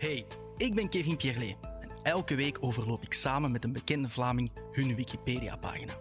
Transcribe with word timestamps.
Hey, 0.00 0.26
ik 0.56 0.74
ben 0.74 0.88
Kevin 0.88 1.16
Pierlet 1.16 1.56
en 1.80 1.90
elke 2.02 2.34
week 2.34 2.58
overloop 2.60 3.02
ik 3.02 3.12
samen 3.12 3.52
met 3.52 3.64
een 3.64 3.72
bekende 3.72 4.08
Vlaming 4.08 4.50
hun 4.72 4.94
Wikipedia-pagina. 4.94 5.92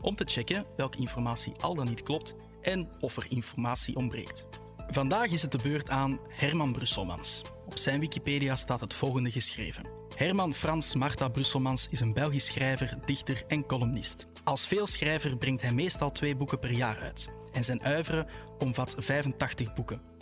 Om 0.00 0.16
te 0.16 0.24
checken 0.24 0.66
welke 0.76 0.98
informatie 0.98 1.52
al 1.60 1.74
dan 1.74 1.86
niet 1.86 2.02
klopt 2.02 2.34
en 2.60 2.88
of 3.00 3.16
er 3.16 3.26
informatie 3.28 3.96
ontbreekt. 3.96 4.46
Vandaag 4.88 5.30
is 5.30 5.42
het 5.42 5.52
de 5.52 5.58
beurt 5.62 5.90
aan 5.90 6.18
Herman 6.28 6.72
Brusselmans. 6.72 7.42
Op 7.66 7.78
zijn 7.78 8.00
Wikipedia 8.00 8.56
staat 8.56 8.80
het 8.80 8.94
volgende 8.94 9.30
geschreven. 9.30 9.90
Herman 10.16 10.54
Frans 10.54 10.94
Marta 10.94 11.28
Brusselmans 11.28 11.86
is 11.90 12.00
een 12.00 12.12
Belgisch 12.12 12.46
schrijver, 12.46 12.98
dichter 13.04 13.42
en 13.48 13.66
columnist. 13.66 14.26
Als 14.44 14.66
veelschrijver 14.66 15.36
brengt 15.36 15.62
hij 15.62 15.72
meestal 15.72 16.12
twee 16.12 16.36
boeken 16.36 16.58
per 16.58 16.72
jaar 16.72 16.98
uit. 16.98 17.28
En 17.52 17.64
zijn 17.64 17.86
oeuvre 17.86 18.26
omvat 18.58 18.94
85 18.98 19.74
boeken. 19.74 20.16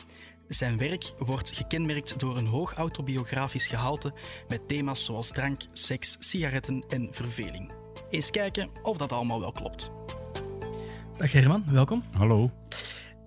Zijn 0.48 0.78
werk 0.78 1.12
wordt 1.18 1.50
gekenmerkt 1.50 2.20
door 2.20 2.36
een 2.36 2.46
hoog 2.46 2.72
autobiografisch 2.72 3.66
gehalte 3.66 4.12
met 4.48 4.68
thema's 4.68 5.04
zoals 5.04 5.28
drank, 5.28 5.60
seks, 5.72 6.16
sigaretten 6.18 6.84
en 6.88 7.08
verveling. 7.10 7.72
Eens 8.10 8.30
kijken 8.30 8.68
of 8.82 8.96
dat 8.96 9.12
allemaal 9.12 9.40
wel 9.40 9.52
klopt. 9.52 9.90
Dag 11.16 11.32
Herman, 11.32 11.64
welkom. 11.70 12.02
Hallo. 12.12 12.50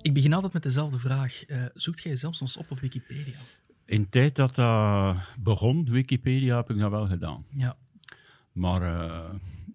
Ik 0.01 0.13
begin 0.13 0.33
altijd 0.33 0.53
met 0.53 0.63
dezelfde 0.63 0.99
vraag. 0.99 1.49
Uh, 1.49 1.65
zoekt 1.73 2.01
jij 2.01 2.11
jezelf 2.11 2.35
soms 2.35 2.57
op 2.57 2.71
op 2.71 2.79
Wikipedia? 2.79 3.37
In 3.85 4.09
tijd 4.09 4.35
dat 4.35 4.55
dat 4.55 5.15
begon, 5.39 5.89
Wikipedia, 5.89 6.55
heb 6.55 6.69
ik 6.69 6.79
dat 6.79 6.91
wel 6.91 7.07
gedaan. 7.07 7.45
Ja. 7.49 7.77
Maar 8.51 8.81
uh, 8.81 9.29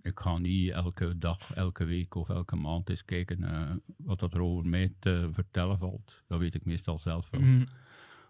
ik 0.05 0.21
ga 0.21 0.39
niet 0.39 0.71
elke 0.71 1.19
dag, 1.19 1.55
elke 1.55 1.85
week 1.85 2.15
of 2.15 2.29
elke 2.29 2.57
maand 2.57 2.91
eens 2.91 3.05
kijken 3.05 3.41
uh, 3.43 3.71
wat 3.97 4.23
er 4.23 4.41
over 4.41 4.69
mij 4.69 4.95
te 4.99 5.29
vertellen 5.33 5.79
valt. 5.79 6.23
Dat 6.27 6.39
weet 6.39 6.55
ik 6.55 6.65
meestal 6.65 6.99
zelf 6.99 7.31
wel. 7.31 7.41
Mm. 7.41 7.67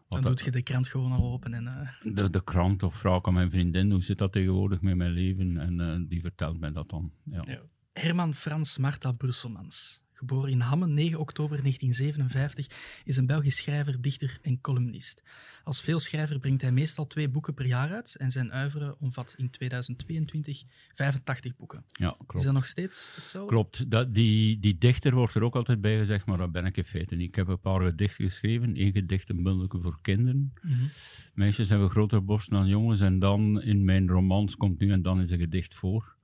Dan 0.09 0.23
doet 0.23 0.41
je 0.41 0.51
de 0.51 0.62
krant 0.62 0.88
gewoon 0.88 1.12
al 1.12 1.32
open. 1.32 1.55
En, 1.55 1.65
uh... 1.65 2.15
de, 2.15 2.30
de 2.30 2.45
krant 2.45 2.82
of 2.82 2.96
vraag 2.96 3.23
aan 3.23 3.34
mijn 3.34 3.51
vriendin 3.51 3.91
hoe 3.91 4.02
zit 4.02 4.18
dat 4.18 4.32
tegenwoordig 4.32 4.80
met 4.80 4.96
mijn 4.96 5.10
leven. 5.10 5.59
En 5.59 6.07
die 6.09 6.21
vertelt 6.21 6.60
mij 6.60 6.73
dat 6.73 6.88
dan. 6.88 7.12
Ja. 7.23 7.43
Ja. 7.45 7.60
Herman 7.93 8.34
Frans 8.34 8.79
Marta 8.79 9.12
Brusselmans 9.12 10.04
geboren 10.27 10.51
in 10.51 10.61
Hamme, 10.61 10.87
9 10.87 11.19
oktober 11.19 11.63
1957, 11.63 13.03
is 13.05 13.17
een 13.17 13.27
Belgisch 13.27 13.57
schrijver, 13.57 14.01
dichter 14.01 14.39
en 14.43 14.61
columnist. 14.61 15.23
Als 15.65 15.80
veelschrijver 15.80 16.39
brengt 16.39 16.63
hij 16.63 16.73
meestal 16.73 17.07
twee 17.07 17.29
boeken 17.29 17.55
per 17.55 17.67
jaar 17.67 17.93
uit 17.93 18.15
en 18.15 18.30
zijn 18.30 18.52
uivere 18.52 18.97
omvat 18.99 19.35
in 19.39 19.51
2022 19.51 20.65
85 20.95 21.57
boeken. 21.57 21.85
Ja, 21.87 22.09
klopt. 22.17 22.35
Is 22.35 22.43
dat 22.43 22.52
nog 22.52 22.67
steeds 22.67 23.13
hetzelfde? 23.15 23.52
Klopt. 23.52 23.91
Dat, 23.91 24.15
die, 24.15 24.59
die 24.59 24.79
dichter 24.79 25.15
wordt 25.15 25.35
er 25.35 25.43
ook 25.43 25.57
altijd 25.57 25.80
bij 25.80 25.99
gezegd, 25.99 26.27
maar 26.27 26.39
dat 26.39 26.52
ben 26.52 26.67
ik 26.67 26.77
in 26.77 26.85
feite 26.85 27.15
niet. 27.15 27.29
Ik 27.29 27.35
heb 27.35 27.49
een 27.49 27.61
paar 27.61 27.80
gedichten 27.80 28.25
geschreven, 28.25 28.75
één 28.77 28.93
gedicht 28.93 29.29
een 29.29 29.43
bundelke 29.43 29.80
voor 29.80 29.99
kinderen. 30.02 30.52
Mm 30.63 30.73
-hmm. 30.73 30.89
Meisjes 31.35 31.69
hebben 31.69 31.91
groter 31.91 32.25
borst 32.25 32.51
dan 32.51 32.67
jongens 32.67 33.01
en 33.01 33.19
dan 33.19 33.63
in 33.63 33.85
mijn 33.85 34.09
romans 34.09 34.57
komt 34.57 34.79
nu 34.79 34.91
en 34.91 35.02
dan 35.02 35.21
is 35.21 35.30
een 35.30 35.39
gedicht 35.39 35.75
voor. 35.75 36.17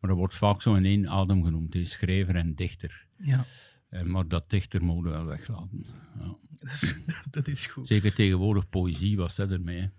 Maar 0.00 0.10
dat 0.10 0.18
wordt 0.18 0.36
vaak 0.36 0.62
zo 0.62 0.74
in 0.74 0.84
één 0.84 1.08
adem 1.08 1.44
genoemd. 1.44 1.72
Hij 1.72 1.82
is 1.82 1.90
schrijver 1.90 2.36
en 2.36 2.54
dichter. 2.54 3.06
Ja. 3.16 3.44
Uh, 3.90 4.02
maar 4.02 4.28
dat 4.28 4.50
dichter 4.50 4.84
mogen 4.84 5.02
we 5.02 5.10
wel 5.10 5.24
weglaten. 5.24 5.86
Ja. 6.18 6.36
Dat, 6.56 6.72
is, 6.72 6.96
dat, 7.30 7.48
is, 7.48 7.66
goed. 7.66 7.86
Zeker 7.86 8.14
tegenwoordig 8.14 8.68
poëzie, 8.68 9.16
was 9.16 9.36
dat 9.36 9.50
ermee? 9.50 9.90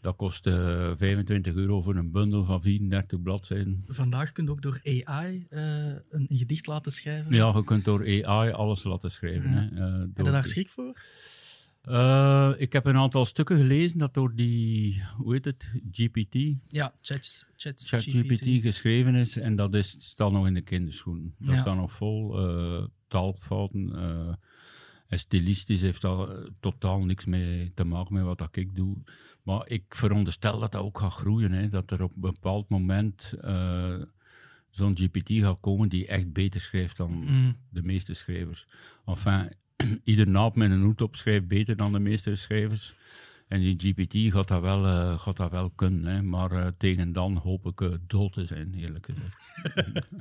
Dat 0.00 0.16
kost 0.16 0.46
uh, 0.46 0.92
25 0.96 1.54
euro 1.54 1.82
voor 1.82 1.96
een 1.96 2.10
bundel 2.10 2.44
van 2.44 2.62
34 2.62 3.22
bladzijden. 3.22 3.84
Vandaag 3.86 4.32
kun 4.32 4.44
je 4.44 4.50
ook 4.50 4.62
door 4.62 4.80
AI 4.84 5.46
uh, 5.50 5.86
een, 5.86 6.26
een, 6.28 6.38
gedicht 6.38 6.66
laten 6.66 6.92
schrijven. 6.92 7.34
Ja, 7.34 7.52
je 7.54 7.64
kunt 7.64 7.84
door 7.84 8.00
AI 8.24 8.50
alles 8.50 8.84
laten 8.84 9.10
schrijven. 9.10 9.50
Ja. 9.50 9.56
Hè. 9.56 9.94
Uh, 9.94 10.00
Heb 10.14 10.26
je 10.26 10.32
daar 10.32 10.46
schrik 10.46 10.68
voor? 10.68 11.00
Uh, 11.88 12.52
ik 12.56 12.72
heb 12.72 12.84
een 12.86 12.96
aantal 12.96 13.24
stukken 13.24 13.56
gelezen 13.56 13.98
dat 13.98 14.14
door 14.14 14.34
die, 14.34 15.02
hoe 15.16 15.32
heet 15.32 15.44
het, 15.44 15.72
GPT? 15.90 16.34
Ja, 16.68 16.94
chat, 17.00 17.46
chat, 17.56 17.80
chat 17.86 18.02
GPT. 18.02 18.40
GPT 18.40 18.62
geschreven 18.62 19.14
is 19.14 19.36
en 19.36 19.56
dat 19.56 19.74
is, 19.74 19.90
staat 19.98 20.32
nog 20.32 20.46
in 20.46 20.54
de 20.54 20.60
kinderschoenen. 20.60 21.34
Dat 21.38 21.54
ja. 21.54 21.60
staat 21.60 21.76
nog 21.76 21.92
vol 21.92 22.48
uh, 22.48 22.84
taalfouten. 23.08 23.92
Uh, 23.94 24.34
en 25.06 25.18
stilistisch 25.18 25.80
heeft 25.80 26.00
dat 26.00 26.50
totaal 26.60 27.04
niks 27.04 27.24
mee 27.24 27.72
te 27.74 27.84
maken 27.84 28.14
met 28.14 28.24
wat 28.24 28.56
ik 28.56 28.76
doe. 28.76 28.96
Maar 29.42 29.68
ik 29.68 29.84
veronderstel 29.88 30.60
dat 30.60 30.72
dat 30.72 30.82
ook 30.82 30.98
gaat 30.98 31.12
groeien. 31.12 31.52
Hè, 31.52 31.68
dat 31.68 31.90
er 31.90 32.02
op 32.02 32.14
een 32.14 32.20
bepaald 32.20 32.68
moment 32.68 33.34
zo'n 34.70 34.96
GPT 34.96 35.30
gaat 35.30 35.60
komen 35.60 35.88
die 35.88 36.06
echt 36.06 36.32
beter 36.32 36.60
schrijft 36.60 36.96
dan 36.96 37.12
mm. 37.12 37.56
de 37.70 37.82
meeste 37.82 38.14
schrijvers. 38.14 38.66
Enfin, 39.04 39.50
ieder 40.04 40.28
naap 40.28 40.56
met 40.56 40.70
een 40.70 40.82
hoed 40.82 41.02
opschrijft 41.02 41.48
beter 41.48 41.76
dan 41.76 41.92
de 41.92 41.98
meeste 41.98 42.34
schrijvers. 42.34 42.94
En 43.48 43.60
die 43.60 43.76
GPT 43.78 44.32
gaat 44.32 44.48
dat 44.48 44.60
wel, 44.60 44.86
uh, 44.86 45.18
gaat 45.18 45.36
dat 45.36 45.50
wel 45.50 45.70
kunnen, 45.70 46.14
hè. 46.14 46.22
maar 46.22 46.52
uh, 46.52 46.66
tegen 46.78 47.12
dan 47.12 47.36
hoop 47.36 47.66
ik 47.66 47.80
uh, 47.80 47.94
dood 48.06 48.32
te 48.32 48.44
zijn, 48.46 48.74
eerlijk 48.74 49.06
gezegd. 49.06 49.36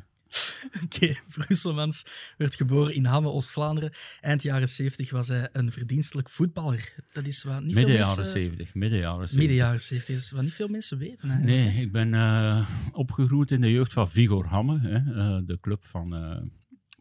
Oké, 0.84 0.84
okay, 0.84 1.18
Brusselmans 1.28 2.06
werd 2.38 2.56
geboren 2.56 2.96
in 2.96 3.06
Hamme, 3.06 3.30
Oost-Vlaanderen. 3.30 3.92
Eind 4.22 4.42
jaren 4.42 4.70
70 4.70 5.12
was 5.12 5.28
hij 5.28 5.50
een 5.52 5.72
verdienstelijk 5.72 6.30
voetballer. 6.30 6.94
Dat 7.12 7.26
is 7.26 7.44
wat 7.44 7.64
niet 7.64 7.76
midden 7.76 7.96
veel 7.96 8.04
jaren 8.04 8.16
mensen... 8.16 8.42
70, 8.42 8.74
midden 8.74 9.00
jaren 9.00 9.28
70. 9.28 9.38
Midden 9.38 9.56
jaren 9.58 9.82
70, 9.82 10.16
dat 10.16 10.24
is 10.24 10.32
wat 10.32 10.42
niet 10.42 10.54
veel 10.54 10.68
mensen 10.68 10.98
weten. 10.98 11.30
Eigenlijk. 11.30 11.74
Nee, 11.74 11.82
ik 11.82 11.92
ben 11.92 12.68
opgegroeid 12.92 13.52
in 13.52 13.62
de 13.62 13.72
jeugd 13.72 13.94
van 13.94 14.10
Vigor 14.10 14.46
Hamme, 14.46 14.80
hè, 14.80 15.46
de 15.46 15.58
club 15.60 15.86
van 15.86 16.14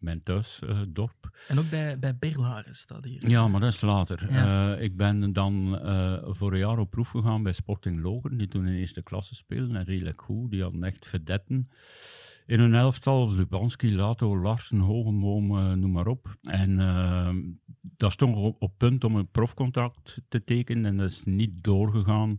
mijn 0.03 0.23
thuisdorp. 0.23 1.31
Uh, 1.33 1.51
en 1.51 1.59
ook 1.59 1.71
bij, 1.71 1.99
bij 1.99 2.17
Berlaren 2.17 2.75
staat 2.75 3.05
hier. 3.05 3.29
Ja, 3.29 3.49
maar 3.49 3.61
dat 3.61 3.73
is 3.73 3.81
later. 3.81 4.33
Ja. 4.33 4.75
Uh, 4.77 4.83
ik 4.83 4.97
ben 4.97 5.33
dan 5.33 5.79
uh, 5.85 6.19
voor 6.23 6.53
een 6.53 6.59
jaar 6.59 6.79
op 6.79 6.91
proef 6.91 7.09
gegaan 7.09 7.43
bij 7.43 7.53
Sporting 7.53 8.03
Logen, 8.03 8.37
die 8.37 8.49
toen 8.49 8.67
in 8.67 8.75
eerste 8.75 9.03
klasse 9.03 9.35
speelden 9.35 9.77
en 9.77 9.85
redelijk 9.85 10.23
goed. 10.23 10.51
Die 10.51 10.63
hadden 10.63 10.83
echt 10.85 11.07
verdetten 11.07 11.71
in 12.47 12.61
een 12.61 12.75
elftal. 12.75 13.33
Lubanski, 13.33 13.95
Lato, 13.95 14.39
Larsen, 14.39 14.79
Hogenboom, 14.79 15.59
uh, 15.59 15.73
noem 15.73 15.93
maar 15.93 16.07
op. 16.07 16.37
En 16.43 16.77
dat 17.81 18.13
stond 18.13 18.37
op, 18.37 18.63
op 18.63 18.73
punt 18.77 19.05
om 19.05 19.17
een 19.17 19.31
profcontract 19.31 20.21
te 20.29 20.45
tekenen 20.45 20.85
en 20.85 20.97
dat 20.97 21.11
is 21.11 21.25
niet 21.25 21.63
doorgegaan 21.63 22.39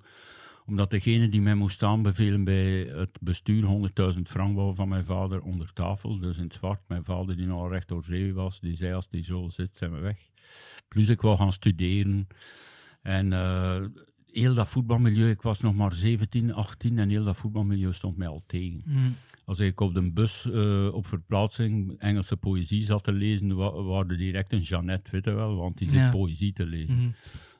omdat 0.65 0.89
degene 0.89 1.29
die 1.29 1.41
mij 1.41 1.55
moest 1.55 1.83
aanbevelen 1.83 2.43
bij 2.43 2.79
het 2.81 3.17
bestuur 3.21 3.91
100.000 4.15 4.21
frank 4.21 4.55
wou 4.55 4.75
van 4.75 4.87
mijn 4.89 5.05
vader 5.05 5.41
onder 5.41 5.73
tafel, 5.73 6.19
dus 6.19 6.37
in 6.37 6.43
het 6.43 6.53
zwart. 6.53 6.81
Mijn 6.87 7.03
vader 7.03 7.35
die 7.35 7.45
nog 7.45 7.69
recht 7.69 7.87
door 7.87 8.03
zee 8.03 8.33
was, 8.33 8.59
die 8.59 8.75
zei 8.75 8.93
als 8.93 9.09
die 9.09 9.23
zo 9.23 9.49
zit, 9.49 9.75
zijn 9.75 9.91
we 9.91 9.99
weg. 9.99 10.29
Plus 10.87 11.09
ik 11.09 11.21
wou 11.21 11.37
gaan 11.37 11.53
studeren. 11.53 12.27
En 13.01 13.31
uh, 13.31 13.85
heel 14.31 14.53
dat 14.53 14.67
voetbalmilieu, 14.67 15.29
ik 15.29 15.41
was 15.41 15.61
nog 15.61 15.75
maar 15.75 15.93
17, 15.93 16.53
18 16.53 16.99
en 16.99 17.09
heel 17.09 17.23
dat 17.23 17.37
voetbalmilieu 17.37 17.93
stond 17.93 18.17
mij 18.17 18.27
al 18.27 18.43
tegen. 18.45 18.81
Mm. 18.85 19.15
Als 19.45 19.59
ik 19.59 19.79
op 19.79 19.93
de 19.93 20.11
bus 20.11 20.45
uh, 20.45 20.93
op 20.93 21.07
verplaatsing 21.07 21.99
Engelse 21.99 22.37
poëzie 22.37 22.83
zat 22.83 23.03
te 23.03 23.11
lezen, 23.11 23.55
wa 23.55 23.71
waren 23.71 24.17
direct 24.17 24.53
een 24.53 24.61
Jeannette, 24.61 25.11
weet 25.11 25.25
je 25.25 25.33
wel, 25.33 25.55
want 25.55 25.77
die 25.77 25.89
zit 25.89 25.99
ja. 25.99 26.09
poëzie 26.09 26.53
te 26.53 26.65
lezen. 26.65 26.97
Mm. 26.97 27.13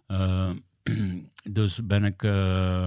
Uh, 0.08 0.52
dus 1.52 1.86
ben 1.86 2.04
ik 2.04 2.24
uh, 2.24 2.86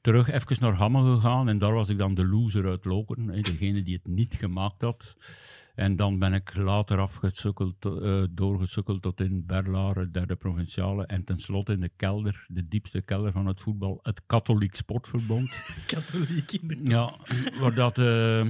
terug 0.00 0.30
even 0.30 0.56
naar 0.60 0.72
Hamme 0.72 1.14
gegaan 1.14 1.48
en 1.48 1.58
daar 1.58 1.72
was 1.72 1.88
ik 1.88 1.98
dan 1.98 2.14
de 2.14 2.26
loser 2.26 2.66
uit 2.66 2.84
Lokeren, 2.84 3.42
degene 3.42 3.82
die 3.82 3.94
het 3.94 4.06
niet 4.06 4.34
gemaakt 4.34 4.82
had. 4.82 5.16
En 5.74 5.96
dan 5.96 6.18
ben 6.18 6.32
ik 6.32 6.56
later 6.56 6.98
afgesukkeld, 6.98 7.86
uh, 7.86 8.24
doorgesukkeld 8.30 9.02
tot 9.02 9.20
in 9.20 9.46
Berlaren, 9.46 10.12
derde 10.12 10.36
provinciale. 10.36 11.06
En 11.06 11.24
tenslotte 11.24 11.72
in 11.72 11.80
de 11.80 11.90
kelder, 11.96 12.46
de 12.48 12.68
diepste 12.68 13.02
kelder 13.02 13.32
van 13.32 13.46
het 13.46 13.60
voetbal, 13.60 13.98
het 14.02 14.22
Katholiek 14.26 14.74
Sportverbond. 14.74 15.62
Katholiek 15.86 16.52
inderdaad. 16.52 17.22
Ja, 17.24 17.60
waar 17.60 17.74
dat... 17.74 17.98
Uh, 17.98 18.46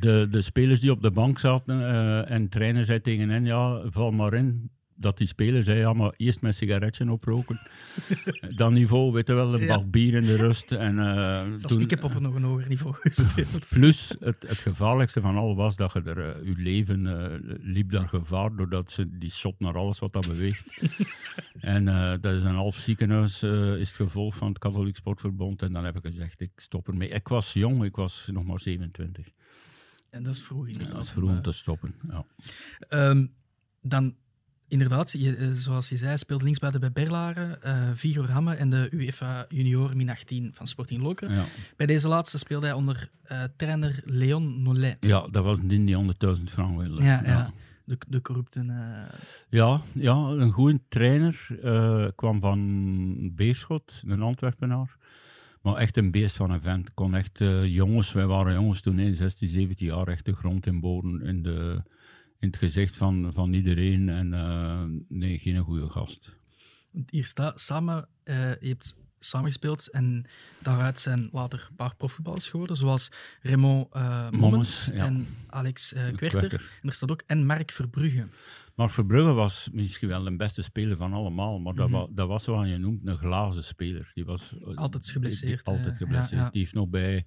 de, 0.00 0.26
de 0.30 0.40
spelers 0.40 0.80
die 0.80 0.90
op 0.90 1.02
de 1.02 1.10
bank 1.10 1.38
zaten 1.38 1.80
uh, 1.80 2.30
en 2.30 2.48
trainer 2.48 2.84
zei 2.84 3.00
tegen 3.00 3.28
hen, 3.28 3.44
ja, 3.44 3.90
val 3.90 4.10
maar 4.10 4.34
in, 4.34 4.70
dat 5.00 5.18
die 5.18 5.26
speler 5.26 5.64
zei, 5.64 5.94
maar 5.94 6.12
eerst 6.16 6.40
mijn 6.40 6.54
sigaretje 6.54 7.10
oproken. 7.10 7.60
Dan 8.56 8.72
niveau, 8.72 9.12
weet 9.12 9.26
je 9.26 9.34
wel, 9.34 9.54
een 9.54 9.66
bak 9.66 9.90
bier 9.90 10.14
in 10.14 10.22
de 10.22 10.36
rust. 10.36 10.72
En, 10.72 10.96
uh, 10.96 11.54
toen, 11.54 11.80
ik 11.80 11.90
heb 11.90 12.04
op 12.04 12.14
een 12.14 12.22
nog 12.22 12.34
een 12.34 12.42
hoger 12.42 12.68
niveau 12.68 12.94
gespeeld. 12.98 13.68
Plus, 13.68 14.16
het, 14.20 14.44
het 14.48 14.58
gevaarlijkste 14.58 15.20
van 15.20 15.36
al 15.36 15.56
was 15.56 15.76
dat 15.76 15.92
je 15.92 16.02
er, 16.02 16.38
uh, 16.38 16.46
je 16.46 16.62
leven 16.62 17.04
uh, 17.04 17.56
liep 17.62 17.90
daar 17.90 18.08
gevaar, 18.08 18.56
doordat 18.56 18.90
ze 18.90 19.18
die 19.18 19.30
shot 19.30 19.60
naar 19.60 19.76
alles 19.76 19.98
wat 19.98 20.12
dat 20.12 20.26
beweegt. 20.26 20.80
en 21.60 21.84
dat 22.20 22.34
is 22.34 22.42
een 22.42 22.54
half 22.54 22.76
ziekenhuis, 22.76 23.42
is 23.42 23.88
het 23.88 23.96
gevolg 23.96 24.36
van 24.36 24.48
het 24.48 24.58
Katholiek 24.58 24.96
Sportverbond. 24.96 25.62
En 25.62 25.72
dan 25.72 25.84
heb 25.84 25.96
ik 25.96 26.04
gezegd, 26.04 26.40
ik 26.40 26.52
stop 26.56 26.88
ermee. 26.88 27.08
Ik 27.08 27.28
was 27.28 27.52
jong, 27.52 27.84
ik 27.84 27.96
was 27.96 28.28
nog 28.32 28.44
maar 28.44 28.60
27. 28.60 29.28
En 30.10 30.22
dat 30.22 30.34
is 30.34 30.42
vroeg 30.42 30.66
inderdaad. 30.66 30.88
Ja, 30.88 30.94
dat 30.94 31.04
is 31.04 31.10
vroeg 31.10 31.30
om 31.30 31.42
te 31.42 31.52
stoppen, 31.52 31.94
ja. 32.08 32.24
Um, 33.08 33.32
dan 33.80 34.14
inderdaad, 34.70 35.10
je, 35.10 35.54
zoals 35.54 35.88
je 35.88 35.96
zei, 35.96 36.18
speelde 36.18 36.44
linksbuiten 36.44 36.80
bij 36.80 36.92
Berlaren, 36.92 37.58
uh, 37.64 37.90
Vigor 37.94 38.30
Hamme 38.30 38.54
en 38.54 38.70
de 38.70 38.88
UEFA 38.92 39.46
Junior 39.48 39.96
Min 39.96 40.10
18 40.10 40.50
van 40.54 40.68
Sporting 40.68 41.02
Lokeren. 41.02 41.34
Ja. 41.34 41.44
Bij 41.76 41.86
deze 41.86 42.08
laatste 42.08 42.38
speelde 42.38 42.66
hij 42.66 42.74
onder 42.74 43.10
uh, 43.32 43.42
trainer 43.56 44.00
Leon 44.04 44.62
Nollet. 44.62 44.96
Ja, 45.00 45.26
dat 45.30 45.44
was 45.44 45.60
die 45.60 45.84
die 45.84 45.96
100.000 46.38 46.44
frank 46.44 46.78
wilde. 46.78 47.02
Ja, 47.02 47.20
ja. 47.24 47.28
ja. 47.28 47.50
de, 47.84 47.98
de 48.08 48.20
corrupte... 48.20 48.60
Uh... 48.60 48.74
Ja, 49.48 49.80
ja, 49.92 50.14
een 50.14 50.52
goede 50.52 50.80
trainer. 50.88 51.46
Kwam 52.14 52.40
van 52.40 53.34
Beerschot, 53.34 54.02
een 54.06 54.22
Antwerpenaar. 54.22 54.96
Maar 55.62 55.74
echt 55.74 55.96
een 55.96 56.10
beest 56.10 56.36
van 56.36 56.50
een 56.50 56.62
vent. 56.62 56.94
Kon 56.94 57.14
echt, 57.14 57.38
jongens, 57.64 58.12
wij 58.12 58.26
waren 58.26 58.54
jongens 58.54 58.80
toen, 58.80 58.98
in 58.98 59.16
16, 59.16 59.48
17 59.48 59.86
jaar, 59.86 60.08
echt 60.08 60.24
de 60.24 60.34
grond 60.34 60.66
in 60.66 60.80
boren 60.80 61.22
in, 61.22 61.42
de, 61.42 61.82
in 62.40 62.48
het 62.48 62.56
gezicht 62.56 62.96
van, 62.96 63.32
van 63.32 63.52
iedereen. 63.52 64.08
En 64.08 65.04
nee, 65.08 65.38
geen 65.38 65.58
goede 65.58 65.90
gast. 65.90 66.38
Hier 67.06 67.24
staat 67.24 67.60
samen, 67.60 68.08
je 68.24 68.56
hebt 68.60 68.96
samengespeeld. 69.20 69.90
En 69.90 70.24
daaruit 70.58 71.00
zijn 71.00 71.28
later 71.32 71.66
een 71.70 71.76
paar 71.76 71.96
profvoetballers 71.96 72.48
geworden, 72.48 72.76
zoals 72.76 73.10
Raymond 73.42 73.96
uh, 73.96 74.30
Mommens 74.30 74.90
en 74.90 75.26
Alex 75.46 75.92
uh, 75.92 76.12
Kwerter. 76.14 76.52
En 76.82 76.88
er 76.88 76.94
staat 76.94 77.10
ook 77.10 77.22
en 77.26 77.46
Mark 77.46 77.70
Verbrugge. 77.70 78.26
Mark 78.74 78.90
Verbrugge 78.90 79.32
was 79.32 79.68
misschien 79.72 80.08
wel 80.08 80.22
de 80.22 80.36
beste 80.36 80.62
speler 80.62 80.96
van 80.96 81.12
allemaal, 81.12 81.58
maar 81.58 81.74
dat, 81.74 81.88
mhm. 81.88 82.06
dat 82.10 82.28
was 82.28 82.46
wat 82.46 82.68
je 82.68 82.78
noemt 82.78 83.06
een 83.06 83.18
glazen 83.18 83.64
speler. 83.64 84.10
Die 84.14 84.24
was 84.24 84.54
altijd 84.74 85.10
geblesseerd. 85.10 85.64
altijd 85.64 85.96
geblesseerd. 85.96 86.52
Die 86.52 86.60
heeft 86.60 86.74
nog 86.74 86.88
bij 86.88 87.26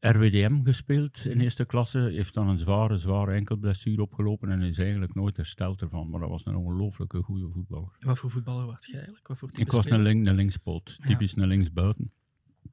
RWDM 0.00 0.64
gespeeld 0.64 1.24
in 1.24 1.40
eerste 1.40 1.64
klasse. 1.64 1.98
Heeft 1.98 2.34
dan 2.34 2.48
een 2.48 2.58
zware, 2.58 2.96
zware 2.96 3.32
enkelblessure 3.32 4.02
opgelopen 4.02 4.50
en 4.50 4.62
is 4.62 4.78
eigenlijk 4.78 5.14
nooit 5.14 5.36
hersteld 5.36 5.82
ervan. 5.82 6.10
Maar 6.10 6.20
dat 6.20 6.28
was 6.28 6.46
een 6.46 6.56
ongelooflijke 6.56 7.22
goede 7.22 7.48
voetballer. 7.48 7.90
wat 8.00 8.18
voor 8.18 8.30
voetballer 8.30 8.66
was 8.66 8.86
je 8.86 8.94
eigenlijk? 8.94 9.28
Wat 9.28 9.38
voor 9.38 9.50
Ik 9.56 9.72
was 9.72 9.90
een, 9.90 10.02
link, 10.02 10.26
een 10.26 10.34
linkspoot, 10.34 10.98
typisch 11.06 11.36
een 11.36 11.46
linksbuiten. 11.46 12.12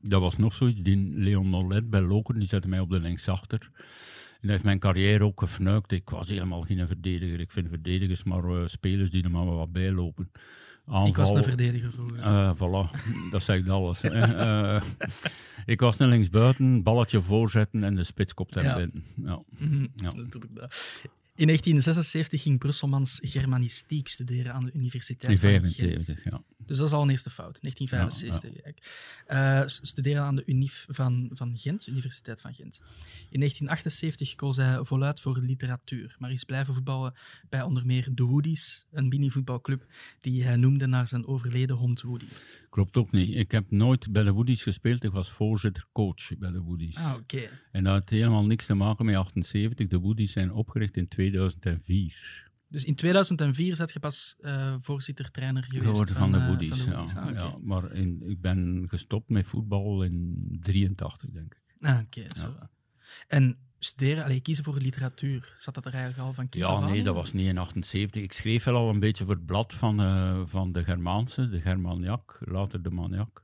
Dat 0.02 0.22
was 0.22 0.38
nog 0.38 0.54
zoiets. 0.54 0.82
Die 0.82 1.14
Leon 1.18 1.50
Nollet 1.50 1.90
bij 1.90 2.02
Lokeren, 2.02 2.40
die 2.40 2.50
zette 2.50 2.68
mij 2.68 2.80
op 2.80 2.90
de 2.90 3.00
linksachter. 3.00 3.70
En 3.74 4.46
hij 4.46 4.52
heeft 4.52 4.64
mijn 4.64 4.80
carrière 4.80 5.24
ook 5.24 5.40
gefnuikt. 5.40 5.92
Ik 5.92 6.10
was 6.10 6.28
helemaal 6.28 6.62
geen 6.62 6.88
verdediger. 6.88 7.40
Ik 7.40 7.52
vind 7.52 7.68
verdedigers 7.68 8.24
maar 8.24 8.44
uh, 8.44 8.66
spelers 8.66 9.12
die 9.12 9.24
er 9.24 9.32
maar 9.32 9.46
wat 9.46 9.72
bijlopen. 9.72 10.32
Aanval. 10.90 11.08
Ik 11.08 11.16
was 11.16 11.30
een 11.30 11.44
verdediger 11.44 11.92
vroeger. 11.92 12.18
Uh, 12.18 12.52
voilà, 12.56 12.92
dat 13.32 13.44
zegt 13.44 13.70
alles. 13.70 14.04
uh, 14.04 14.82
ik 15.66 15.80
was 15.80 15.98
naar 15.98 16.08
linksbuiten, 16.08 16.84
balletje 16.84 17.22
voorzetten 17.22 17.84
en 17.84 17.96
de 17.96 18.04
spits 18.04 18.34
kopt 18.34 18.56
er 18.56 18.64
ja. 18.64 18.76
binnen. 18.76 19.04
Ja. 19.16 19.42
Mm 19.58 19.88
ja. 19.96 20.12
In 21.40 21.46
1976 21.46 22.42
ging 22.42 22.60
Brusselmans 22.60 23.20
Germanistiek 23.22 24.08
studeren 24.08 24.54
aan 24.54 24.66
de 24.66 24.72
Universiteit 24.74 25.32
In 25.32 25.38
75, 25.38 26.24
ja. 26.24 26.44
Dus 26.66 26.78
dat 26.78 26.88
is 26.88 26.94
al 26.94 27.02
een 27.02 27.10
eerste 27.10 27.30
fout, 27.30 27.62
1975. 27.62 28.74
Ja, 29.28 29.62
uh, 29.62 29.68
studeren 29.68 30.24
aan 30.24 30.36
de 30.36 30.44
UNIF 30.46 30.86
van, 30.90 31.30
van 31.34 31.58
Gent, 31.58 31.88
Universiteit 31.88 32.42
van 32.42 32.54
Gent. 32.54 32.82
In 33.30 33.40
1978 33.40 34.36
koos 34.36 34.58
hij 34.58 34.80
voluit 34.84 35.22
voor 35.22 35.40
literatuur, 35.40 36.16
maar 36.20 36.32
is 36.32 36.44
blijven 36.44 36.74
voetballen 36.74 37.14
bij 37.50 37.62
onder 37.62 37.86
meer 37.86 38.08
de 38.12 38.24
Woodies, 38.24 38.86
een 38.92 39.08
mini-voetbalclub 39.08 39.86
die 40.22 40.44
hij 40.44 40.56
noemde 40.56 40.88
naar 40.88 41.08
zijn 41.08 41.28
overleden 41.28 41.76
hond 41.76 42.02
Woody. 42.02 42.26
Klopt 42.70 42.98
ook 42.98 43.12
niet. 43.12 43.36
Ik 43.36 43.52
heb 43.52 43.72
nooit 43.72 44.12
bij 44.12 44.24
de 44.24 44.32
Woodies 44.32 44.64
gespeeld. 44.64 45.04
Ik 45.04 45.12
was 45.12 45.30
voorzitter-coach 45.30 46.38
bij 46.38 46.52
de 46.52 46.62
Woodies. 46.62 46.98
Ah, 46.98 47.14
oké. 47.20 47.50
En 47.72 47.84
dat 47.84 47.94
had 47.94 48.10
helemaal 48.10 48.46
niks 48.46 48.66
te 48.66 48.74
maken 48.74 49.06
met 49.06 49.16
78. 49.16 49.88
De 49.88 50.00
Woodies 50.00 50.32
zijn 50.32 50.54
opgericht 50.54 50.98
in 50.98 51.08
2004. 51.30 52.48
Dus 52.68 52.84
in 52.84 52.96
2004 52.96 53.76
zat 53.76 53.94
je 53.94 54.00
pas 54.00 54.36
uh, 54.42 54.76
voorzitter-trainer 54.82 55.64
geweest 55.64 55.86
Geworden 55.86 56.16
van, 56.16 56.32
van, 56.32 56.40
de 56.40 56.46
Woodies, 56.46 56.86
uh, 56.86 56.92
ja. 56.92 57.22
Ah, 57.22 57.34
ja. 57.34 57.58
Maar 57.62 57.92
in, 57.92 58.24
ik 58.26 58.42
ben 58.42 58.86
gestopt 58.90 59.30
met 59.30 59.46
voetbal 59.46 60.04
in 60.04 60.38
83, 60.62 61.30
denk 61.30 61.54
ik. 61.54 61.88
Ah, 61.88 62.00
oké. 62.00 62.26
zo. 62.36 62.56
En 63.28 63.58
studeren, 63.80 64.24
alleen 64.24 64.42
kiezen 64.42 64.64
voor 64.64 64.78
literatuur, 64.78 65.56
zat 65.58 65.74
dat 65.74 65.86
er 65.86 65.94
eigenlijk 65.94 66.24
al 66.28 66.34
van 66.34 66.50
kiezen 66.50 66.72
Ja, 66.72 66.80
nee, 66.80 67.04
dat 67.04 67.16
was 67.16 67.34
niet 67.34 67.48
in 67.48 67.58
78. 67.58 68.22
Ik 68.22 68.34
schreef 68.34 68.64
wel 68.64 68.76
al 68.76 68.90
een 68.90 69.00
beetje 69.00 69.26
voor 69.26 69.34
het 69.34 69.46
blad 69.46 69.74
van, 69.74 70.02
uh, 70.02 70.42
van 70.46 70.72
de 70.72 70.84
Germaanse, 70.84 71.50
de 71.50 71.62
Germaniak, 71.62 72.38
later 72.40 72.82
de 72.82 72.90
Maniak. 72.90 73.44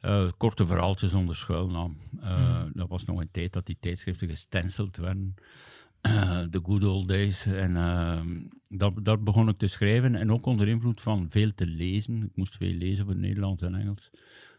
Uh, 0.00 0.30
korte 0.36 0.66
verhaaltjes 0.66 1.14
onder 1.14 1.36
schuilnaam. 1.36 1.98
Uh, 2.20 2.62
mm. 2.62 2.70
Dat 2.74 2.88
was 2.88 3.04
nog 3.04 3.20
een 3.20 3.30
tijd 3.30 3.52
dat 3.52 3.66
die 3.66 3.76
tijdschriften 3.80 4.28
gestenceld 4.28 4.96
werden. 4.96 5.34
De 6.50 6.60
good 6.62 6.84
old 6.84 7.08
days. 7.08 7.46
En 7.46 7.76
ehm, 7.76 8.40
dat, 8.68 8.92
dat 9.02 9.24
begon 9.24 9.48
ik 9.48 9.58
te 9.58 9.66
schrijven. 9.66 10.14
En 10.14 10.32
ook 10.32 10.46
onder 10.46 10.68
invloed 10.68 11.00
van 11.00 11.26
veel 11.30 11.54
te 11.54 11.66
lezen. 11.66 12.22
Ik 12.22 12.36
moest 12.36 12.56
veel 12.56 12.74
lezen 12.74 13.04
voor 13.04 13.16
Nederlands 13.16 13.62
en 13.62 13.74
Engels. 13.74 14.10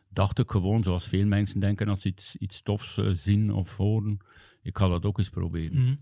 Dacht 0.09 0.39
ik 0.39 0.51
gewoon, 0.51 0.83
zoals 0.83 1.07
veel 1.07 1.25
mensen 1.25 1.59
denken 1.59 1.87
als 1.87 2.01
ze 2.01 2.07
iets, 2.07 2.35
iets 2.35 2.55
stofs 2.55 2.99
zien 3.13 3.53
of 3.53 3.77
horen 3.77 4.19
ik 4.63 4.77
ga 4.77 4.87
dat 4.87 5.05
ook 5.05 5.17
eens 5.17 5.29
proberen. 5.29 5.81
Mhm. 5.81 5.95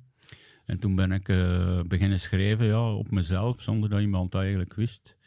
En 0.66 0.80
toen 0.80 0.96
ben 0.96 1.12
ik 1.12 1.30
uh, 1.30 1.82
beginnen 1.82 2.20
schrijven 2.20 2.66
ja, 2.66 2.94
op 2.94 3.12
mezelf, 3.12 3.62
zonder 3.62 3.90
dat 3.90 4.02
iemand 4.02 4.32
dat 4.32 4.42
eigenlijk 4.42 4.74
wist. 4.74 5.18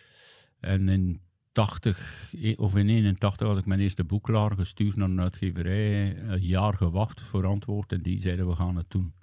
En 0.60 0.88
in 0.88 1.20
80 1.52 2.32
e, 2.40 2.54
of 2.56 2.76
in 2.76 2.88
81 2.88 3.46
had 3.46 3.58
ik 3.58 3.66
mijn 3.66 3.80
eerste 3.80 4.04
boek 4.04 4.22
klaar 4.22 4.56
gestuurd 4.56 4.96
naar 4.96 5.08
een 5.08 5.20
uitgeverij. 5.20 6.18
Een 6.18 6.40
jaar 6.40 6.74
gewacht 6.74 7.20
voor 7.20 7.46
antwoord 7.46 7.92
en 7.92 8.02
die 8.02 8.20
zeiden 8.20 8.48
we 8.48 8.54
gaan 8.54 8.76
het 8.76 8.90
doen. 8.90 9.14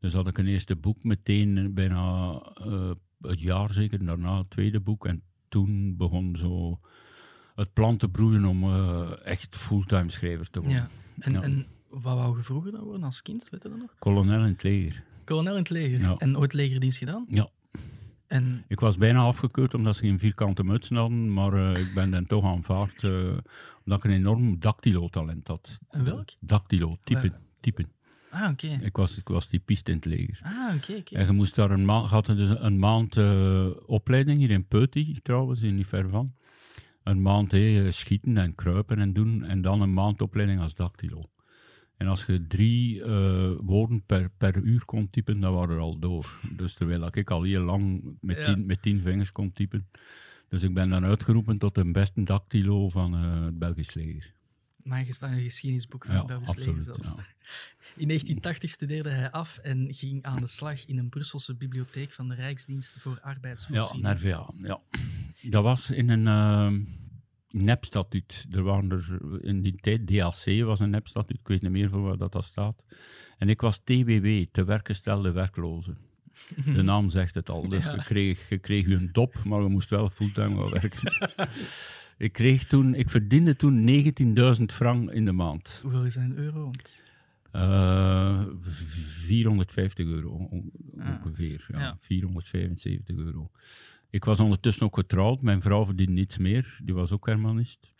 Dus 0.00 0.12
had 0.12 0.26
ik 0.26 0.38
een 0.38 0.46
eerste 0.46 0.76
boek 0.76 1.04
meteen 1.04 1.74
bijna 1.74 2.32
uh, 2.66 2.90
het 3.20 3.40
jaar 3.40 3.72
zeker, 3.72 4.04
daarna 4.04 4.38
het 4.38 4.50
tweede 4.50 4.80
boek. 4.80 5.06
En 5.06 5.22
toen 5.48 5.96
begon 5.96 6.36
zo 6.36 6.80
het 7.54 7.72
plan 7.72 7.96
te 7.96 8.08
broeien 8.08 8.44
om 8.44 8.64
uh, 8.64 9.10
echt 9.26 9.56
fulltime 9.56 10.10
schrijver 10.10 10.50
te 10.50 10.60
worden. 10.60 10.76
Ja. 10.76 10.88
En, 11.18 11.32
ja. 11.32 11.42
en 11.42 11.66
wat 11.88 12.16
wou 12.16 12.36
je 12.36 12.42
vroeger 12.42 12.72
dan 12.72 12.84
worden 12.84 13.04
als 13.04 13.22
kind? 13.22 13.48
Weet 13.50 13.62
je 13.62 13.68
dat 13.68 13.78
nog? 13.78 13.94
Kolonel 13.98 14.40
in 14.40 14.52
het 14.52 14.62
leger. 14.62 15.02
Kolonel 15.24 15.52
in 15.52 15.58
het 15.58 15.70
leger? 15.70 16.16
En 16.18 16.38
ooit 16.38 16.52
legerdienst 16.52 16.98
gedaan? 16.98 17.24
Ja. 17.28 17.48
En... 18.26 18.64
Ik 18.68 18.80
was 18.80 18.96
bijna 18.96 19.20
afgekeurd 19.20 19.74
omdat 19.74 19.96
ze 19.96 20.02
geen 20.02 20.18
vierkante 20.18 20.64
mutsen 20.64 20.96
hadden, 20.96 21.32
maar 21.32 21.54
uh, 21.54 21.80
ik 21.80 21.94
ben 21.94 22.10
dan 22.10 22.26
toch 22.26 22.44
aanvaard 22.44 23.02
uh, 23.02 23.38
omdat 23.84 23.98
ik 23.98 24.04
een 24.04 24.10
enorm 24.10 24.60
dactylo-talent 24.60 25.48
had. 25.48 25.78
En 25.88 26.04
welk? 26.04 26.28
Dactylo, 26.40 26.96
typen. 27.04 27.34
typen. 27.60 27.88
Ah, 28.30 28.50
oké. 28.50 28.78
Ik 28.82 28.96
was, 28.96 29.18
ik 29.18 29.28
was 29.28 29.46
typist 29.46 29.88
in 29.88 29.94
het 29.94 30.04
leger. 30.04 30.40
Ah, 30.42 30.74
oké. 30.76 30.92
Okay, 30.92 31.20
En 31.20 31.26
je 31.26 31.32
moest 31.32 31.54
daar 31.54 31.70
een 31.70 31.84
maand, 31.84 32.10
had 32.10 32.26
dus 32.26 32.48
een 32.48 32.78
maand 32.78 33.16
uh, 33.16 33.70
opleiding 33.86 34.38
hier 34.38 34.50
in 34.50 34.66
Peuty 34.66 35.20
trouwens, 35.22 35.60
hier 35.60 35.72
niet 35.72 35.86
ver 35.86 36.08
van. 36.08 36.34
Een 37.02 37.22
maand 37.22 37.50
hey, 37.50 37.90
schieten 37.90 38.36
en 38.36 38.54
kruipen 38.54 38.98
en 38.98 39.12
doen, 39.12 39.44
en 39.44 39.60
dan 39.60 39.80
een 39.80 39.94
maand 39.94 40.20
opleiding 40.20 40.60
als 40.60 40.74
dactylo. 40.74 41.30
En 41.96 42.06
als 42.06 42.26
je 42.26 42.46
drie 42.46 42.96
uh, 42.96 43.50
woorden 43.62 44.02
per, 44.06 44.30
per 44.36 44.56
uur 44.56 44.84
kon 44.84 45.10
typen, 45.10 45.40
dan 45.40 45.54
waren 45.54 45.74
er 45.74 45.80
al 45.80 45.98
door. 45.98 46.38
Dus 46.56 46.74
terwijl 46.74 47.08
ik 47.12 47.30
al 47.30 47.42
heel 47.42 47.62
lang 47.62 48.02
met, 48.20 48.44
tien, 48.44 48.66
met 48.66 48.82
tien 48.82 49.00
vingers 49.00 49.32
kon 49.32 49.52
typen. 49.52 49.88
Dus 50.48 50.62
ik 50.62 50.74
ben 50.74 50.88
dan 50.88 51.04
uitgeroepen 51.04 51.58
tot 51.58 51.74
de 51.74 51.90
beste 51.90 52.22
dactylo 52.22 52.88
van 52.88 53.14
uh, 53.14 53.44
het 53.44 53.58
Belgisch 53.58 53.94
leger. 53.94 54.34
Maar 54.82 55.06
je 55.06 55.12
staat 55.12 55.30
in 55.30 55.36
een 55.36 55.42
geschiedenisboek 55.42 56.04
van 56.04 56.14
het 56.14 56.26
Belgisch 56.26 56.84
zelfs. 56.84 57.08
Ja. 57.08 57.24
In 57.96 58.06
1980 58.06 58.70
studeerde 58.70 59.08
hij 59.08 59.30
af 59.30 59.58
en 59.58 59.94
ging 59.94 60.22
aan 60.22 60.40
de 60.40 60.46
slag 60.46 60.86
in 60.86 60.98
een 60.98 61.08
Brusselse 61.08 61.54
bibliotheek 61.54 62.12
van 62.12 62.28
de 62.28 62.34
Rijksdienst 62.34 62.96
voor 62.98 63.20
Arbeidsvoorziening. 63.20 64.20
Ja. 64.20 64.50
Ja. 64.62 64.80
Dat 65.42 65.62
was 65.62 65.90
in 65.90 66.08
een... 66.08 66.26
Uh, 66.26 66.98
nepstatuut. 67.50 68.46
Er 68.50 68.62
waren 68.62 68.90
er 68.90 69.18
in 69.44 69.62
die 69.62 69.76
tijd, 69.80 70.08
DAC 70.08 70.64
was 70.64 70.80
een 70.80 70.90
nepstatuut, 70.90 71.38
ik 71.38 71.48
weet 71.48 71.62
niet 71.62 71.70
meer 71.70 71.88
voor 71.88 72.02
waar 72.02 72.16
dat, 72.16 72.32
dat 72.32 72.44
staat. 72.44 72.84
En 73.38 73.48
ik 73.48 73.60
was 73.60 73.78
TWW, 73.78 74.44
te 74.52 74.64
werkgestelde 74.64 75.30
werklozen. 75.30 75.98
De 76.64 76.82
naam 76.92 77.10
zegt 77.10 77.34
het 77.34 77.50
al. 77.50 77.68
Dus 77.68 77.84
je, 77.84 78.02
kreeg, 78.04 78.48
je 78.48 78.58
kreeg 78.58 78.86
een 78.86 79.08
dop, 79.12 79.44
maar 79.44 79.62
we 79.62 79.68
moesten 79.68 79.98
wel 79.98 80.08
fulltime 80.08 80.60
gaan 80.60 80.70
werken. 80.70 81.12
ik, 82.26 82.32
kreeg 82.32 82.64
toen, 82.64 82.94
ik 82.94 83.10
verdiende 83.10 83.56
toen 83.56 84.04
19.000 84.58 84.64
frank 84.66 85.10
in 85.10 85.24
de 85.24 85.32
maand. 85.32 85.78
Hoeveel 85.82 86.04
is 86.04 86.14
dat 86.14 86.22
in 86.22 86.36
euro? 86.36 86.70
Uh, 87.52 88.44
450 88.60 90.06
euro 90.06 90.48
ah. 90.98 91.08
ongeveer. 91.24 91.66
Ja, 91.68 91.96
475 92.00 93.16
euro. 93.16 93.50
Ik 94.10 94.24
was 94.24 94.40
ondertussen 94.40 94.86
ook 94.86 94.94
getrouwd. 94.94 95.42
Mijn 95.42 95.62
vrouw 95.62 95.84
verdiende 95.84 96.12
niets 96.12 96.38
meer. 96.38 96.80
Die 96.84 96.94
was 96.94 97.12
ook 97.12 97.26
hermanist. 97.26 97.94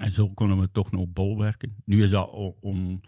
En 0.00 0.12
zo 0.12 0.28
konden 0.28 0.60
we 0.60 0.70
toch 0.70 0.90
nog 0.90 1.06
bol 1.08 1.38
werken. 1.38 1.76
Nu 1.84 2.02
is 2.02 2.10
dat 2.10 2.30
on, 2.60 3.02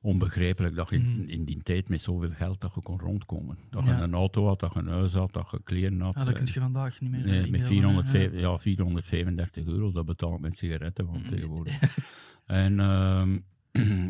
onbegrijpelijk 0.00 0.74
dat 0.74 0.90
je 0.90 0.96
in, 0.96 1.24
mhm. 1.26 1.44
die 1.44 1.62
tijd 1.62 1.88
met 1.88 2.00
zoveel 2.00 2.30
geld 2.30 2.60
dat 2.60 2.74
je 2.74 2.80
kon 2.80 2.98
rondkomen. 2.98 3.58
Dat 3.70 3.84
je 3.84 3.90
een 3.90 4.14
auto 4.14 4.46
had, 4.46 4.60
dat 4.60 4.72
je 4.72 4.78
een 4.78 4.88
huis 4.88 5.12
had, 5.12 5.32
dat 5.32 5.50
je 5.50 5.60
kleren 5.62 6.00
had. 6.00 6.14
Ja, 6.14 6.24
dat 6.24 6.34
kun 6.34 6.46
je 6.52 6.60
vandaag 6.60 7.00
niet 7.00 7.10
meer. 7.10 7.24
Nee, 7.24 7.50
met 7.50 7.66
405, 7.66 8.32
ja. 8.32 8.58
435 8.58 9.66
euro, 9.66 9.92
dat 9.92 10.06
betaalt 10.06 10.40
met 10.40 10.56
sigaretten 10.56 11.06
van 11.06 11.20
mhm. 11.20 11.28
tegenwoordig. 11.28 11.98
en 12.46 12.78
uh, 12.78 14.08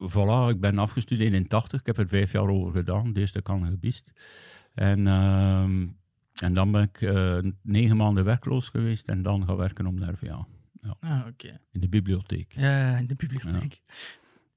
voilà, 0.12 0.48
ik 0.48 0.60
ben 0.60 0.78
afgestudeerd 0.78 1.32
in 1.32 1.48
80. 1.48 1.80
Ik 1.80 1.86
heb 1.86 1.98
er 1.98 2.08
vijf 2.08 2.32
jaar 2.32 2.48
over 2.48 2.72
gedaan. 2.72 3.12
De 3.12 3.20
eerste 3.20 3.42
kan 3.42 3.66
gebist. 3.66 4.12
En... 4.74 5.06
Uh, 5.06 5.88
en 6.32 6.54
dan 6.54 6.72
ben 6.72 6.82
ik 6.82 7.00
uh, 7.00 7.38
negen 7.62 7.96
maanden 7.96 8.24
werkloos 8.24 8.68
geweest 8.68 9.08
en 9.08 9.22
dan 9.22 9.46
gaan 9.46 9.56
werken 9.56 9.86
om 9.86 10.00
de 10.00 10.12
RVA. 10.12 10.46
Ja. 10.80 10.96
Ah, 11.00 11.26
oké. 11.26 11.60
In 11.70 11.80
de 11.80 11.88
bibliotheek. 11.88 12.52
Ja, 12.56 12.96
in 12.96 13.06
de 13.06 13.14
bibliotheek. 13.14 13.80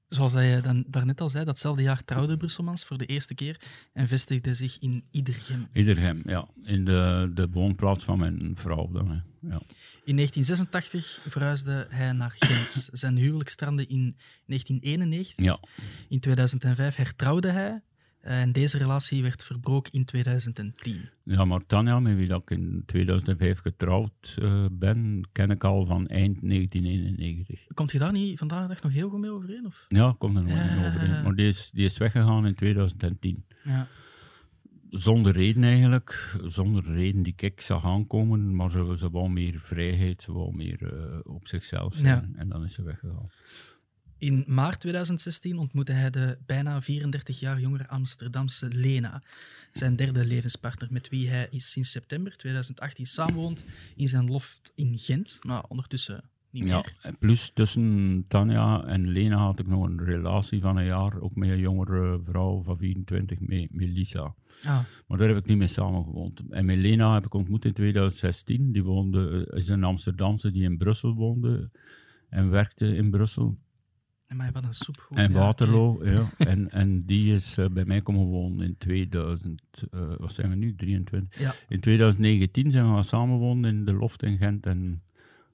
Zoals 0.08 0.32
je 0.32 0.60
dan 0.62 0.84
daarnet 0.86 1.20
al 1.20 1.30
zei, 1.30 1.44
datzelfde 1.44 1.82
jaar 1.82 2.04
trouwde 2.04 2.36
Brusselmans 2.36 2.84
voor 2.84 2.98
de 2.98 3.06
eerste 3.06 3.34
keer 3.34 3.60
en 3.92 4.08
vestigde 4.08 4.54
zich 4.54 4.78
in 4.78 5.04
Iedergem. 5.10 5.68
Iedergem, 5.72 6.22
ja. 6.24 6.48
In 6.62 6.84
de, 6.84 7.30
de 7.34 7.48
woonplaats 7.50 8.04
van 8.04 8.18
mijn 8.18 8.52
vrouw 8.54 8.88
dan, 8.92 9.10
hè. 9.10 9.20
Ja. 9.40 9.60
In 10.04 10.16
1986 10.16 11.20
verhuisde 11.28 11.86
hij 11.90 12.12
naar 12.12 12.34
Gent. 12.38 12.88
Zijn 12.92 13.16
huwelijk 13.16 13.48
strandde 13.48 13.86
in 13.86 14.16
1991. 14.46 15.44
Ja. 15.44 15.58
In 16.08 16.20
2005 16.20 16.96
hertrouwde 16.96 17.50
hij. 17.50 17.80
En 18.26 18.52
deze 18.52 18.78
relatie 18.78 19.22
werd 19.22 19.44
verbroken 19.44 19.92
in 19.92 20.04
2010. 20.04 21.08
Ja, 21.24 21.44
maar 21.44 21.66
Tanja, 21.66 22.00
met 22.00 22.16
wie 22.16 22.34
ik 22.34 22.50
in 22.50 22.82
2005 22.86 23.58
getrouwd 23.58 24.36
uh, 24.42 24.66
ben, 24.70 25.28
ken 25.32 25.50
ik 25.50 25.64
al 25.64 25.86
van 25.86 26.06
eind 26.06 26.40
1991. 26.40 27.66
Komt 27.74 27.92
je 27.92 27.98
daar 27.98 28.12
niet 28.12 28.38
vandaag 28.38 28.82
nog 28.82 28.92
heel 28.92 29.08
goed 29.08 29.20
mee 29.20 29.30
overeen? 29.30 29.66
Of? 29.66 29.84
Ja, 29.86 30.08
ik 30.08 30.18
kom 30.18 30.36
er 30.36 30.42
nog 30.42 30.52
uh, 30.52 30.76
mee 30.76 30.86
overeen. 30.86 31.22
Maar 31.22 31.34
die 31.34 31.48
is, 31.48 31.70
die 31.70 31.84
is 31.84 31.98
weggegaan 31.98 32.46
in 32.46 32.54
2010. 32.54 33.44
Ja. 33.64 33.86
Zonder 34.90 35.32
reden 35.32 35.64
eigenlijk. 35.64 36.36
Zonder 36.44 36.84
reden 36.84 37.22
die 37.22 37.34
ik 37.36 37.60
zag 37.60 37.84
aankomen. 37.84 38.56
Maar 38.56 38.70
ze, 38.70 38.94
ze 38.98 39.10
wou 39.10 39.30
meer 39.30 39.60
vrijheid, 39.60 40.22
ze 40.22 40.32
wou 40.32 40.56
meer 40.56 40.82
uh, 40.82 41.18
op 41.34 41.48
zichzelf 41.48 41.94
zijn. 41.94 42.30
Ja. 42.32 42.38
En 42.40 42.48
dan 42.48 42.64
is 42.64 42.74
ze 42.74 42.82
weggegaan. 42.82 43.30
In 44.18 44.44
maart 44.46 44.80
2016 44.80 45.58
ontmoette 45.58 45.92
hij 45.92 46.10
de 46.10 46.38
bijna 46.46 46.82
34 46.82 47.40
jaar 47.40 47.60
jongere 47.60 47.88
Amsterdamse 47.88 48.68
Lena, 48.68 49.22
zijn 49.72 49.96
derde 49.96 50.24
levenspartner, 50.24 50.88
met 50.92 51.08
wie 51.08 51.28
hij 51.28 51.46
is 51.50 51.70
sinds 51.70 51.90
september 51.90 52.36
2018 52.36 53.06
samenwoont 53.06 53.64
in 53.96 54.08
zijn 54.08 54.26
loft 54.26 54.72
in 54.74 54.98
Gent, 54.98 55.38
maar 55.42 55.62
ondertussen 55.68 56.30
niet 56.50 56.64
meer. 56.64 56.72
Ja, 56.72 56.84
en 57.08 57.18
plus 57.18 57.50
tussen 57.54 58.24
Tanja 58.28 58.84
en 58.84 59.08
Lena 59.08 59.36
had 59.36 59.58
ik 59.58 59.66
nog 59.66 59.84
een 59.84 60.04
relatie 60.04 60.60
van 60.60 60.76
een 60.76 60.84
jaar, 60.84 61.20
ook 61.20 61.34
met 61.34 61.48
een 61.48 61.58
jongere 61.58 62.20
vrouw 62.22 62.62
van 62.62 62.76
24, 62.76 63.40
met 63.40 63.74
Melissa. 63.74 64.34
Ah, 64.64 64.78
Maar 65.06 65.18
daar 65.18 65.28
heb 65.28 65.36
ik 65.36 65.46
niet 65.46 65.58
mee 65.58 65.68
samengewoond. 65.68 66.40
En 66.50 66.64
met 66.64 66.76
Lena 66.76 67.14
heb 67.14 67.24
ik 67.24 67.34
ontmoet 67.34 67.64
in 67.64 67.72
2016. 67.72 68.72
Die 68.72 68.84
woonde, 68.84 69.52
is 69.54 69.68
een 69.68 69.84
Amsterdamse 69.84 70.50
die 70.50 70.62
in 70.62 70.76
Brussel 70.76 71.14
woonde 71.14 71.70
en 72.28 72.50
werkte 72.50 72.96
in 72.96 73.10
Brussel. 73.10 73.58
Maar 74.34 74.52
wat 74.52 74.64
een 74.64 74.74
soep. 74.74 75.08
En 75.14 75.32
Waterloo, 75.32 76.04
ja. 76.04 76.30
En, 76.38 76.70
en 76.70 77.04
die 77.04 77.34
is 77.34 77.56
eh, 77.58 77.66
bij 77.68 77.84
mij 77.84 78.02
komen 78.02 78.24
wonen 78.24 78.66
in 78.66 78.76
2000, 78.78 79.62
eh, 79.90 80.00
wat 80.18 80.32
zijn 80.32 80.50
we 80.50 80.56
nu, 80.56 80.74
23? 80.74 81.38
Ja. 81.38 81.54
In 81.68 81.80
2019 81.80 82.70
zijn 82.70 82.88
we 82.88 82.94
gaan 82.94 83.04
samenwonen 83.04 83.70
in 83.70 83.84
de 83.84 83.92
Loft 83.92 84.22
in 84.22 84.38
Gent 84.38 84.66
en 84.66 85.02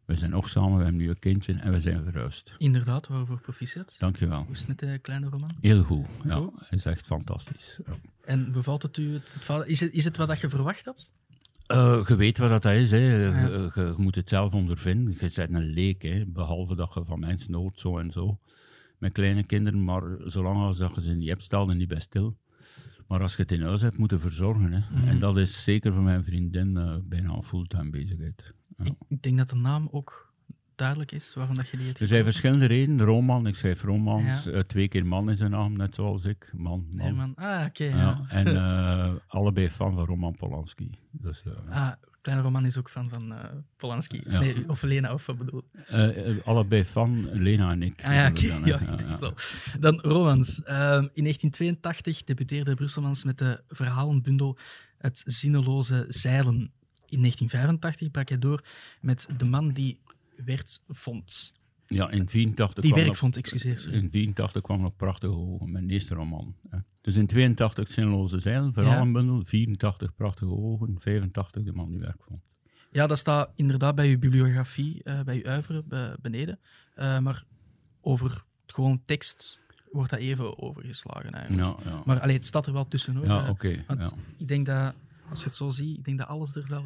we 0.05 0.17
zijn 0.17 0.31
nog 0.31 0.49
samen, 0.49 0.77
we 0.77 0.83
hebben 0.83 1.01
nu 1.01 1.09
een 1.09 1.19
kindje 1.19 1.55
en 1.55 1.73
we 1.73 1.81
zijn 1.81 2.05
verhuisd. 2.05 2.53
Inderdaad, 2.59 3.09
waarvoor 3.09 3.41
proficiat. 3.41 3.97
Dankjewel. 3.99 4.43
Hoe 4.43 4.53
is 4.53 4.59
het 4.59 4.69
met 4.69 4.79
de 4.79 4.99
kleine 4.99 5.29
roman? 5.29 5.51
Heel 5.61 5.83
goed, 5.83 6.07
ja. 6.25 6.35
Goed. 6.35 6.53
Is 6.71 6.85
echt 6.85 7.07
fantastisch. 7.07 7.79
Ja. 7.87 7.93
En 8.25 8.53
bevalt 8.53 8.83
het 8.83 8.97
u? 8.97 9.13
Het, 9.13 9.37
is, 9.67 9.81
het, 9.81 9.93
is 9.93 10.05
het 10.05 10.17
wat 10.17 10.29
dat 10.29 10.41
je 10.41 10.49
verwacht 10.49 10.85
had? 10.85 11.13
Eh, 11.73 12.05
je 12.09 12.17
weet 12.17 12.39
wat 12.39 12.63
dat 12.63 12.73
is, 12.73 12.91
hè. 12.91 12.97
Je, 12.97 13.19
Ja. 13.19 13.47
je- 13.47 13.71
je 13.75 13.95
moet 13.97 14.15
het 14.15 14.29
zelf 14.29 14.55
ondervinden. 14.55 15.15
Je 15.21 15.31
bent 15.35 15.55
een 15.55 15.65
leek, 15.73 16.03
hè. 16.03 16.25
behalve 16.27 16.75
dat 16.77 16.95
je 16.95 17.05
van 17.05 17.21
mensen 17.21 17.55
hoort, 17.55 17.81
zo 17.81 17.99
en 17.99 18.11
zo. 18.11 18.39
Met 18.99 19.13
kleine 19.13 19.47
kinderen, 19.47 19.85
maar 19.85 20.03
zolang 20.25 20.57
als 20.63 20.79
dat 20.79 20.95
je 20.95 21.01
ze 21.01 21.11
niet 21.11 21.29
hebt, 21.29 21.43
stel 21.43 21.69
je 21.69 21.75
niet 21.75 21.89
bij 21.89 22.01
stil. 22.01 22.37
Maar 23.09 23.21
als 23.23 23.37
je 23.37 23.43
het 23.43 23.53
in 23.53 23.63
huis 23.63 23.81
hebt, 23.83 23.99
moet 23.99 24.11
je 24.11 24.19
verzorgen. 24.19 24.73
Hè. 24.73 24.79
Mhm. 24.99 25.09
En 25.09 25.19
dat 25.19 25.37
is 25.39 25.65
zeker 25.65 25.93
voor 25.93 26.03
mijn 26.03 26.25
vriendin 26.25 26.77
eh, 26.77 26.97
bijna 27.05 27.33
een 27.35 27.43
fulltime 27.43 27.91
bezigheid. 27.91 28.55
Ja. 28.77 28.85
Ik 29.09 29.23
denk 29.23 29.39
dat 29.39 29.49
de 29.49 29.57
naam 29.57 29.89
ook 29.91 30.32
duidelijk 30.83 31.13
is 31.13 31.35
waarom 31.35 31.57
dat 31.57 31.69
je 31.69 31.77
die 31.77 31.87
hebt 31.87 32.01
Er 32.01 32.07
zijn 32.07 32.25
verschillende 32.25 32.67
redenen. 32.67 33.07
Roman, 33.07 33.47
ik 33.47 33.55
schrijf 33.55 33.83
romans. 33.83 34.45
Ja. 34.45 34.51
Eh, 34.51 34.61
twee 34.61 34.89
keer 34.89 35.07
man 35.07 35.31
is 35.31 35.41
een 35.41 35.51
naam, 35.51 35.77
net 35.77 35.95
zoals 35.95 36.25
ik. 36.25 36.53
Man, 36.57 36.87
man. 36.97 37.15
Man. 37.15 37.33
Ah, 37.35 37.65
oké. 37.67 37.85
Ja. 37.85 37.97
ja. 37.97 38.25
En 38.29 38.47
eh, 38.57 39.13
allebei 39.27 39.71
fan 39.71 39.95
van 39.95 40.05
Roman 40.05 40.37
Polanski. 40.37 40.91
Dus, 41.11 41.43
eh, 41.45 41.77
Ah, 41.77 41.93
Kleine 42.21 42.43
Roman 42.43 42.67
is 42.67 42.79
ook 42.79 42.91
fan 42.91 43.09
van 43.09 43.35
Polanski. 43.77 44.23
Nee, 44.27 44.69
of 44.69 44.83
Lena, 44.83 45.13
of 45.13 45.27
wat 45.27 45.39
bedoel 45.39 45.63
allebei 46.45 46.85
fan, 46.85 47.29
Lena 47.33 47.71
en 47.71 47.83
ik. 47.83 48.05
Ah 48.05 48.15
ja, 48.15 48.29
oké. 48.29 48.47
Ja, 48.65 48.79
hè. 48.79 48.93
ik 48.93 48.99
dacht 48.99 49.23
al. 49.23 49.35
Dan 49.81 50.01
romans. 50.01 50.63
Ehm, 50.63 51.09
in 51.13 51.23
1982 51.23 52.25
debuteerde 52.25 52.75
Brusselmans 52.75 53.25
met 53.25 53.39
de 53.39 53.63
verhalenbundel 53.69 54.59
Het 54.99 55.23
zinneloze 55.27 56.05
zeilen. 56.09 56.73
In 57.07 57.21
1985 57.21 58.11
brak 58.11 58.29
hij 58.29 58.39
door 58.39 58.65
met 59.01 59.29
De 59.37 59.45
man 59.45 59.73
die 59.73 59.99
werd 60.45 60.83
vond. 60.89 61.53
Ja, 61.87 62.11
in 62.11 62.29
84 62.29 62.85
Die 62.85 62.95
werk 62.95 63.17
vond, 63.17 63.37
excuseer. 63.37 63.93
In 63.93 64.11
84 64.11 64.63
kwam 64.63 64.81
nog 64.81 64.97
Prachtige 64.97 65.33
Ogen, 65.35 65.73
mijn 65.73 65.91
eerste 65.91 66.15
roman. 66.15 66.55
Dus 67.01 67.17
in 67.17 67.27
82 67.27 67.91
Zinloze 67.91 68.39
Zeil, 68.39 68.73
verhalenbundel, 68.73 69.45
84 69.45 70.15
Prachtige 70.15 70.51
Ogen, 70.51 70.97
85 71.01 71.63
De 71.63 71.73
Man 71.73 71.91
die 71.91 72.01
werk 72.01 72.23
vond. 72.23 72.41
Ja, 72.91 73.07
dat 73.07 73.19
staat 73.19 73.51
inderdaad 73.57 73.95
bij 73.95 74.09
uw 74.11 74.19
bibliografie, 74.19 75.03
eh, 75.03 75.21
bij 75.21 75.37
uw 75.37 75.45
uiveren 75.51 75.89
be- 75.89 76.17
beneden. 76.21 76.59
Eh, 76.95 77.19
maar 77.19 77.45
over 78.01 78.45
gewoon 78.67 79.03
tekst 79.05 79.61
wordt 79.91 80.11
dat 80.11 80.19
even 80.19 80.59
overgeslagen 80.63 81.31
eigenlijk. 81.33 81.79
Ja, 81.85 81.91
ja. 81.91 82.03
Maar 82.05 82.21
allee, 82.21 82.37
het 82.37 82.47
staat 82.47 82.67
er 82.67 82.73
wel 82.73 82.89
tussen 82.89 83.17
hoor. 83.17 83.27
ja 83.27 83.41
Eh, 83.47 83.79
want 83.87 84.01
ja. 84.11 84.11
ik 84.37 84.49
denk 84.49 84.67
dat, 84.67 84.95
als 85.31 85.39
je 85.41 85.45
het 85.47 85.55
zo 85.55 85.71
ziet, 85.71 85.99
ik 85.99 86.05
denk 86.05 86.19
dat 86.19 86.29
alles 86.29 86.57
er 86.57 86.67
wel... 86.69 86.85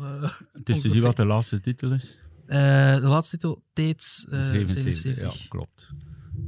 Het 0.53 0.69
is 0.69 0.81
te 0.81 0.91
zien 0.91 1.03
wat 1.03 1.17
de 1.17 1.25
laatste 1.25 1.61
titel 1.61 1.93
is. 1.93 2.19
Eh, 2.47 2.95
de 2.95 3.01
laatste 3.07 3.37
titel, 3.37 3.63
Tates 3.73 4.27
eh 4.31 4.43
77, 4.43 4.95
77. 4.95 5.43
ja, 5.43 5.49
klopt. 5.49 5.91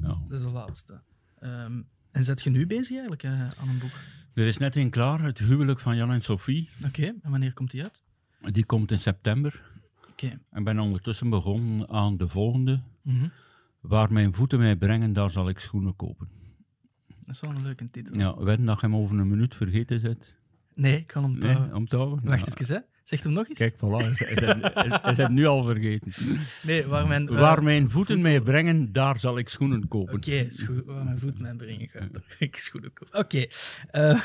Ja. 0.01 0.09
Dat 0.29 0.39
is 0.39 0.41
de 0.43 0.51
laatste. 0.51 1.01
Ehm, 1.39 1.83
en 2.11 2.25
zet 2.25 2.43
je 2.43 2.51
nu 2.51 2.67
bezig 2.67 2.91
eigenlijk 2.91 3.23
eh, 3.23 3.33
aan 3.33 3.69
een 3.69 3.79
boek? 3.79 3.91
Er 4.35 4.47
is 4.47 4.59
net 4.59 4.77
een 4.77 4.91
klaar, 4.91 5.23
het 5.23 5.39
huwelijk 5.39 5.81
van 5.81 5.97
Jan 5.97 6.11
en 6.13 6.21
Sophie. 6.21 6.69
Oké, 6.87 7.03
en 7.23 7.31
wanneer 7.31 7.53
komt 7.53 7.71
die 7.71 7.83
uit? 7.83 8.03
Die 8.53 8.65
komt 8.65 8.91
in 8.91 8.99
september. 8.99 9.63
Oké. 10.11 10.39
En 10.51 10.65
ben 10.65 10.79
ondertussen 10.79 11.31
begonnen 11.31 11.89
aan 11.89 12.17
de 12.17 12.29
volgende. 12.29 12.83
Mhm. 13.03 13.29
Waar 13.81 14.13
mijn 14.13 14.35
voeten 14.35 14.59
mij 14.59 14.77
brengen, 14.77 15.13
daar 15.13 15.31
zal 15.31 15.49
ik 15.49 15.59
schoenen 15.59 15.97
kopen. 15.97 16.29
Dat 17.07 17.35
is 17.35 17.41
wel 17.41 17.51
een 17.51 17.63
leuke 17.63 17.91
titel. 17.91 18.19
Ja, 18.19 18.43
wedden 18.43 18.67
dat 18.67 18.81
je 18.81 18.87
hem 18.87 18.97
over 18.97 19.19
een 19.19 19.29
minuut 19.29 19.55
vergeten 19.55 20.01
zit. 20.01 20.37
Nee, 20.75 20.97
ik 20.97 21.07
kan 21.07 21.23
hem... 21.23 21.39
Nee, 21.39 21.51
eh, 21.55 21.75
om? 21.75 21.87
Wacht 22.23 22.47
Ja. 22.47 22.53
even, 22.57 22.75
hè. 22.75 22.81
Zeg 23.09 23.23
hem 23.23 23.33
nog 23.33 23.49
eens. 23.49 23.59
Kijk, 23.59 23.75
voilà, 23.77 24.17
hij 25.03 25.15
het 25.17 25.29
nu 25.31 25.47
al 25.47 25.65
vergeten. 25.65 26.13
Nee, 26.63 26.87
waar 26.87 27.07
mijn... 27.07 27.29
eh, 27.29 27.41
Waar 27.41 27.63
mijn 27.63 27.91
voeten 27.91 28.23
mij 28.23 28.41
brengen, 28.41 28.93
daar 28.93 29.19
zal 29.19 29.39
ik 29.39 29.49
schoenen 29.49 29.89
kopen. 29.89 30.15
Oké. 30.15 30.49
Waar 30.85 31.05
mijn 31.05 31.19
voet 31.19 31.39
mij 31.39 31.55
brengen 31.55 31.89
ga 31.89 32.09
Ik 32.39 32.57
schoenen 32.57 32.93
kopen. 32.93 33.19
Oké. 33.19 33.47
Eh, 33.91 34.21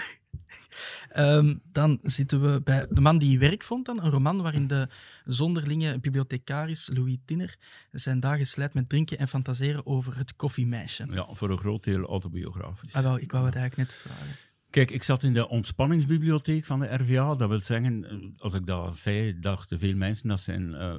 ehm, 1.10 1.56
dan 1.72 2.00
zitten 2.04 2.42
we 2.42 2.62
bij 2.64 2.86
De 2.90 3.02
man 3.02 3.18
die 3.18 3.40
werk 3.40 3.64
vond 3.64 3.86
dan. 3.86 4.04
Een 4.04 4.10
roman 4.12 4.42
waarin 4.42 4.68
de 4.68 4.88
zonderlinge 5.26 6.00
bibliothecaris 6.00 6.90
Louis 6.94 7.18
Tinner 7.26 7.56
zijn 7.92 8.20
dagen 8.20 8.46
slijt 8.46 8.74
met 8.74 8.90
drinken 8.90 9.18
en 9.18 9.28
fantaseren 9.28 9.86
over 9.86 10.18
het 10.18 10.36
koffiemeisje. 10.36 11.08
Ja, 11.12 11.28
voor 11.32 11.50
een 11.50 11.58
groot 11.58 11.84
deel 11.84 12.06
autobiografisch. 12.06 12.94
Ah, 12.94 13.04
wel, 13.04 13.20
ik 13.20 13.32
wou 13.32 13.46
het 13.46 13.56
eigenlijk 13.56 13.90
net 13.90 14.00
vragen. 14.00 14.36
Kijk, 14.74 14.92
ik 14.92 15.04
zat 15.04 15.24
in 15.24 15.34
de 15.34 15.48
ontspanningsbibliotheek 15.50 16.66
van 16.66 16.80
de 16.80 16.94
RVA. 16.96 17.34
Dat 17.36 17.50
wil 17.50 17.60
zeggen, 17.60 18.10
eh, 18.10 18.18
als 18.38 18.54
ik 18.54 18.66
dat 18.66 18.98
zei, 18.98 19.40
dachten 19.40 19.80
veel 19.80 19.96
mensen 19.96 20.30
dat 20.30 20.40
zijn, 20.40 20.74
eh, 20.74 20.98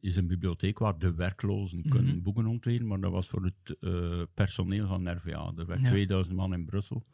is 0.00 0.16
een 0.16 0.26
bibliotheek 0.26 0.78
waar 0.78 0.98
de 0.98 1.14
werklozen 1.14 1.88
kunnen 1.88 2.14
Mhm. 2.14 2.22
boeken 2.22 2.46
ontlenen. 2.46 2.86
Maar 2.86 3.00
dat 3.00 3.12
was 3.12 3.28
voor 3.28 3.44
het 3.44 3.76
eh, 3.80 4.22
personeel 4.34 4.86
van 4.86 5.04
de 5.04 5.10
RVA. 5.10 5.52
Er 5.56 5.66
werd 5.66 5.82
Ja. 5.82 5.88
2000 5.90 6.36
man 6.36 6.52
in 6.52 6.64
Brussel, 6.64 7.04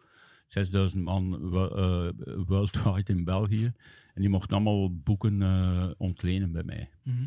6000 0.47 1.05
man 1.05 1.35
eh, 1.55 2.09
worldwide 2.47 3.13
in 3.13 3.25
België. 3.25 3.73
En 4.15 4.21
die 4.23 4.29
mochten 4.31 4.55
allemaal 4.57 4.95
boeken 5.03 5.95
ontlenen 5.99 6.53
bij 6.53 6.65
mij. 6.65 6.91
Mhm. 7.05 7.25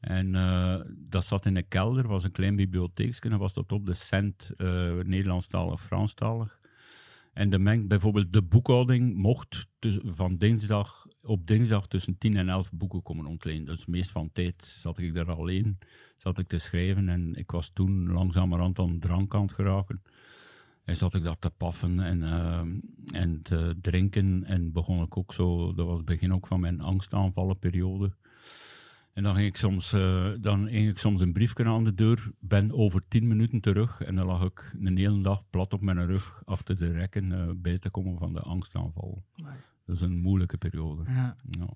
En 0.00 0.32
dat 1.08 1.24
zat 1.24 1.46
in 1.46 1.56
een 1.56 1.68
kelder, 1.68 2.08
was 2.08 2.24
een 2.24 2.32
klein 2.32 2.56
bibliotheekje. 2.56 3.30
En 3.30 3.38
was 3.38 3.52
tot 3.52 3.72
op 3.72 3.86
de 3.86 3.94
cent 3.94 4.50
eh 4.56 4.92
Nederlandstalig, 5.04 5.82
Franstalig. 5.82 6.60
En 7.32 7.50
de 7.50 7.58
meng, 7.58 7.88
bijvoorbeeld 7.88 8.32
de 8.32 8.42
boekhouding 8.42 9.14
mocht 9.14 9.66
van 10.04 10.36
dinsdag 10.36 11.06
op 11.22 11.46
dinsdag 11.46 11.86
tussen 11.86 12.18
10 12.18 12.36
en 12.36 12.48
11 12.48 12.72
boeken 12.72 13.02
komen 13.02 13.26
ontlenen. 13.26 13.64
Dus 13.64 13.86
meest 13.86 14.10
van 14.10 14.30
tijd 14.32 14.64
zat 14.64 14.98
ik 14.98 15.14
daar 15.14 15.30
alleen, 15.30 15.78
zat 16.16 16.38
ik 16.38 16.48
te 16.48 16.58
schrijven. 16.58 17.08
En 17.08 17.34
ik 17.34 17.50
was 17.50 17.68
toen 17.68 18.12
langzamerhand 18.12 18.78
aan 18.78 18.98
drank 18.98 19.34
aan 19.34 19.42
het 19.42 19.52
geraken. 19.52 20.02
En 20.84 20.96
zat 20.96 21.14
ik 21.14 21.22
daar 21.22 21.38
te 21.38 21.50
paffen 21.50 22.00
en, 22.00 22.22
eh, 22.22 23.20
en 23.20 23.42
te 23.42 23.76
drinken. 23.80 24.44
En 24.44 24.72
begon 24.72 25.02
ik 25.02 25.16
ook 25.16 25.34
zo, 25.34 25.74
dat 25.74 25.86
was 25.86 25.96
het 25.96 26.04
begin 26.04 26.32
ook 26.32 26.46
van 26.46 26.60
mijn 26.60 26.80
angstaanvallenperiode. 26.80 28.12
En 29.12 29.22
dan 29.22 29.34
ging 29.34 29.46
ik 29.46 29.56
soms, 29.56 29.92
eh, 29.92 30.32
dan 30.40 30.68
ging 30.68 30.88
ik 30.88 30.98
soms 30.98 31.20
een 31.20 31.32
briefje 31.32 31.64
aan 31.64 31.84
de 31.84 31.94
deur, 31.94 32.30
ben 32.38 32.72
over 32.72 33.08
tien 33.08 33.26
minuten 33.26 33.60
terug 33.60 34.00
en 34.00 34.14
dan 34.14 34.26
lag 34.26 34.44
ik 34.44 34.76
een 34.80 34.96
hele 34.96 35.22
dag 35.22 35.42
plat 35.50 35.72
op 35.72 35.80
mijn 35.80 36.06
rug 36.06 36.42
achter 36.44 36.78
de 36.78 36.90
rekken 36.90 37.32
eh, 37.32 37.48
bij 37.56 37.78
te 37.78 37.90
komen 37.90 38.18
van 38.18 38.32
de 38.32 38.40
angstaanval. 38.40 39.24
Dat 39.84 39.96
is 39.96 40.00
een 40.00 40.20
moeilijke 40.20 40.56
periode. 40.56 41.02
Ja. 41.06 41.36
Ja. 41.50 41.68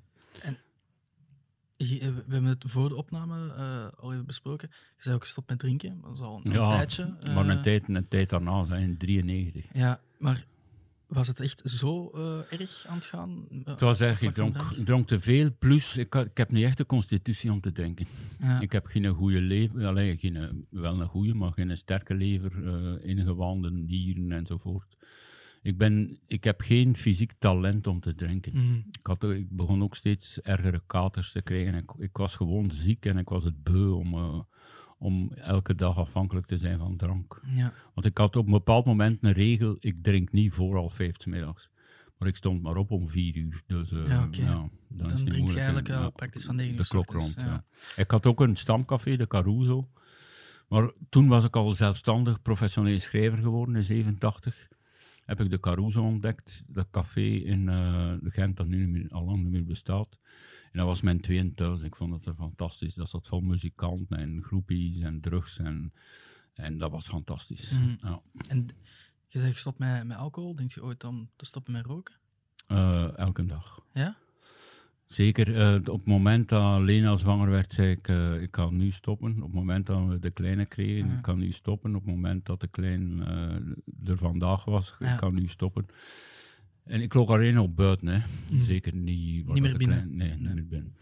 we 1.76 2.24
hebben 2.28 2.44
het 2.44 2.64
voor 2.66 2.88
de 2.88 2.94
opname 2.94 3.46
uh, 3.46 4.02
al 4.02 4.12
even 4.12 4.26
besproken. 4.26 4.68
Je 4.70 5.02
zei 5.02 5.14
ook 5.14 5.22
gestopt 5.22 5.48
met 5.48 5.58
drinken. 5.58 6.00
Dat 6.00 6.14
is 6.14 6.20
al 6.20 6.40
een, 6.44 6.52
ja, 6.52 6.68
tijdje. 6.68 7.16
Maar 7.34 7.48
een 7.48 7.62
tijd, 7.62 7.88
een 7.88 8.08
tijd 8.08 8.30
daarna, 8.30 8.76
in 8.76 8.96
93. 8.96 9.64
Ja, 9.72 10.00
maar 10.18 10.46
was 11.06 11.26
het 11.26 11.40
echt 11.40 11.62
zo 11.64 12.10
uh, 12.14 12.60
erg 12.60 12.84
aan 12.88 12.96
het 12.96 13.04
gaan? 13.04 13.46
Het 13.64 13.80
was 13.80 14.00
erg. 14.00 14.22
Ik 14.22 14.34
dronk, 14.34 14.56
dronk 14.84 15.06
te 15.06 15.20
veel. 15.20 15.50
Plus, 15.58 15.96
ik, 15.96 16.14
ik 16.14 16.36
heb 16.36 16.50
niet 16.50 16.64
echt 16.64 16.76
de 16.76 16.86
constitutie 16.86 17.52
om 17.52 17.60
te 17.60 17.72
drinken. 17.72 18.06
Ja. 18.40 18.60
Ik 18.60 18.72
heb 18.72 18.86
geen 18.86 19.06
goede 19.06 19.40
lever. 19.40 19.86
Alleen, 19.86 20.18
geen, 20.18 20.66
wel 20.70 21.00
een 21.00 21.06
goede, 21.06 21.34
maar 21.34 21.52
geen 21.52 21.76
sterke 21.76 22.14
lever. 22.14 22.52
Uh, 22.56 23.08
ingewanden, 23.08 23.84
nieren 23.86 24.32
enzovoort. 24.32 24.96
Ik, 25.62 25.78
ben, 25.78 26.18
ik 26.26 26.44
heb 26.44 26.60
geen 26.60 26.96
fysiek 26.96 27.32
talent 27.38 27.86
om 27.86 28.00
te 28.00 28.14
drinken. 28.14 28.52
Mhm. 28.54 28.74
ik, 28.90 29.06
had, 29.06 29.24
ik 29.24 29.50
begon 29.50 29.82
ook 29.82 29.94
steeds 29.94 30.40
ergere 30.40 30.82
katers 30.86 31.32
te 31.32 31.42
krijgen. 31.42 31.74
Ik, 31.74 31.90
ik 31.98 32.16
was 32.16 32.36
gewoon 32.36 32.70
ziek 32.70 33.06
en 33.06 33.18
ik 33.18 33.28
was 33.28 33.44
het 33.44 33.62
beu 33.62 33.90
om, 33.90 34.14
om 34.98 35.32
elke 35.32 35.74
dag 35.74 35.96
afhankelijk 35.98 36.46
te 36.46 36.58
zijn 36.58 36.78
van 36.78 36.96
drank. 36.96 37.40
Ja. 37.54 37.72
Want 37.94 38.06
ik 38.06 38.18
had 38.18 38.36
op 38.36 38.46
een 38.46 38.52
bepaald 38.52 38.84
moment 38.84 39.18
een 39.22 39.32
regel, 39.32 39.76
ik 39.80 40.02
drink 40.02 40.32
niet 40.32 40.52
voor 40.52 40.76
al 40.76 40.90
vijf 40.90 41.26
middags. 41.26 41.70
Maar 42.18 42.28
ik 42.28 42.36
stond 42.36 42.62
maar 42.62 42.76
op 42.76 42.90
om 42.90 43.08
vier 43.08 43.36
uur. 43.36 43.62
Dus 43.66 43.90
uh, 43.90 44.06
ja, 44.06 44.24
okay. 44.24 44.44
ja, 44.44 44.68
dan, 44.88 45.08
dan 45.08 45.24
drink 45.24 45.48
je 45.48 45.56
eigenlijk 45.56 45.88
uh, 45.88 46.06
praktisch 46.14 46.44
van 46.44 46.56
negen 46.56 46.72
uur. 46.72 46.78
De 46.78 46.86
klok 46.86 47.10
rond, 47.10 47.34
ja. 47.36 47.64
Ik 47.96 48.10
had 48.10 48.26
ook 48.26 48.40
een 48.40 48.56
stamcafé, 48.56 49.16
de 49.16 49.26
Caruso. 49.26 49.88
Maar 50.68 50.90
toen 51.08 51.28
was 51.28 51.44
ik 51.44 51.56
al 51.56 51.74
zelfstandig 51.74 52.42
professioneel 52.42 53.00
schrijver 53.00 53.38
geworden 53.38 53.76
in 53.76 53.84
87 53.84 54.68
heb 55.26 55.40
ik 55.40 55.50
de 55.50 55.60
Caruso 55.60 56.02
ontdekt, 56.02 56.62
dat 56.66 56.86
café 56.90 57.20
in 57.20 57.68
uh, 57.68 58.12
Gent 58.22 58.56
dat 58.56 58.66
nu 58.66 59.08
al 59.10 59.24
lang 59.24 59.42
niet 59.42 59.52
meer 59.52 59.64
bestaat. 59.64 60.18
En 60.76 60.82
dat 60.82 60.90
was 60.90 61.00
mijn 61.00 61.20
tweede 61.20 61.54
thuis. 61.54 61.82
Ik 61.82 61.96
vond 61.96 62.12
het 62.12 62.26
er 62.26 62.34
fantastisch. 62.34 62.94
Dat 62.94 63.08
zat 63.08 63.28
vol 63.28 63.40
muzikanten 63.40 64.18
en 64.18 64.42
groepies 64.42 64.98
en 64.98 65.20
drugs. 65.20 65.58
En, 65.58 65.92
en 66.54 66.78
dat 66.78 66.90
was 66.90 67.06
fantastisch. 67.06 67.70
Mhm. 67.70 67.94
ja. 68.00 68.20
En 68.48 68.66
je 69.26 69.40
zegt 69.40 69.54
gestopt 69.54 69.78
met, 69.78 70.06
met 70.06 70.16
alcohol. 70.16 70.56
Denk 70.56 70.72
je 70.72 70.82
ooit 70.82 71.04
om 71.04 71.30
te 71.36 71.44
stoppen 71.46 71.72
met 71.72 71.86
roken? 71.86 72.14
Uh, 72.68 73.18
elke 73.18 73.46
dag. 73.46 73.82
Ja? 73.92 74.16
Zeker. 75.06 75.48
Uh, 75.48 75.74
op 75.74 75.98
het 75.98 76.06
moment 76.06 76.48
dat 76.48 76.80
Lena 76.80 77.16
zwanger 77.16 77.50
werd, 77.50 77.72
zei 77.72 77.90
ik, 77.90 78.08
uh, 78.08 78.42
ik 78.42 78.50
kan 78.50 78.76
nu 78.76 78.90
stoppen. 78.90 79.36
Op 79.36 79.42
het 79.42 79.54
moment 79.54 79.86
dat 79.86 80.06
we 80.06 80.18
de 80.18 80.30
kleine 80.30 80.66
kregen, 80.66 81.10
ik 81.10 81.22
kan 81.22 81.38
nu 81.38 81.52
stoppen. 81.52 81.94
Op 81.94 82.04
het 82.04 82.14
moment 82.14 82.46
dat 82.46 82.60
de 82.60 82.68
klein 82.68 83.20
er 84.04 84.18
vandaag 84.18 84.64
was, 84.64 84.94
ik 84.98 85.16
kan 85.16 85.34
nu 85.34 85.48
stoppen. 85.48 85.86
En 86.86 87.00
ik 87.00 87.14
loop 87.14 87.30
alleen 87.30 87.58
op 87.58 87.76
buiten, 87.76 88.08
hè. 88.08 88.20
Mm. 88.50 88.62
Zeker 88.62 88.94
niet... 88.94 89.46
Niet 89.46 89.62
meer 89.62 89.76
binnen? 89.76 89.96
Klein, 89.96 90.16
nee, 90.16 90.28
nee, 90.28 90.38
niet 90.38 90.54
meer 90.54 90.66
binnen. 90.66 90.96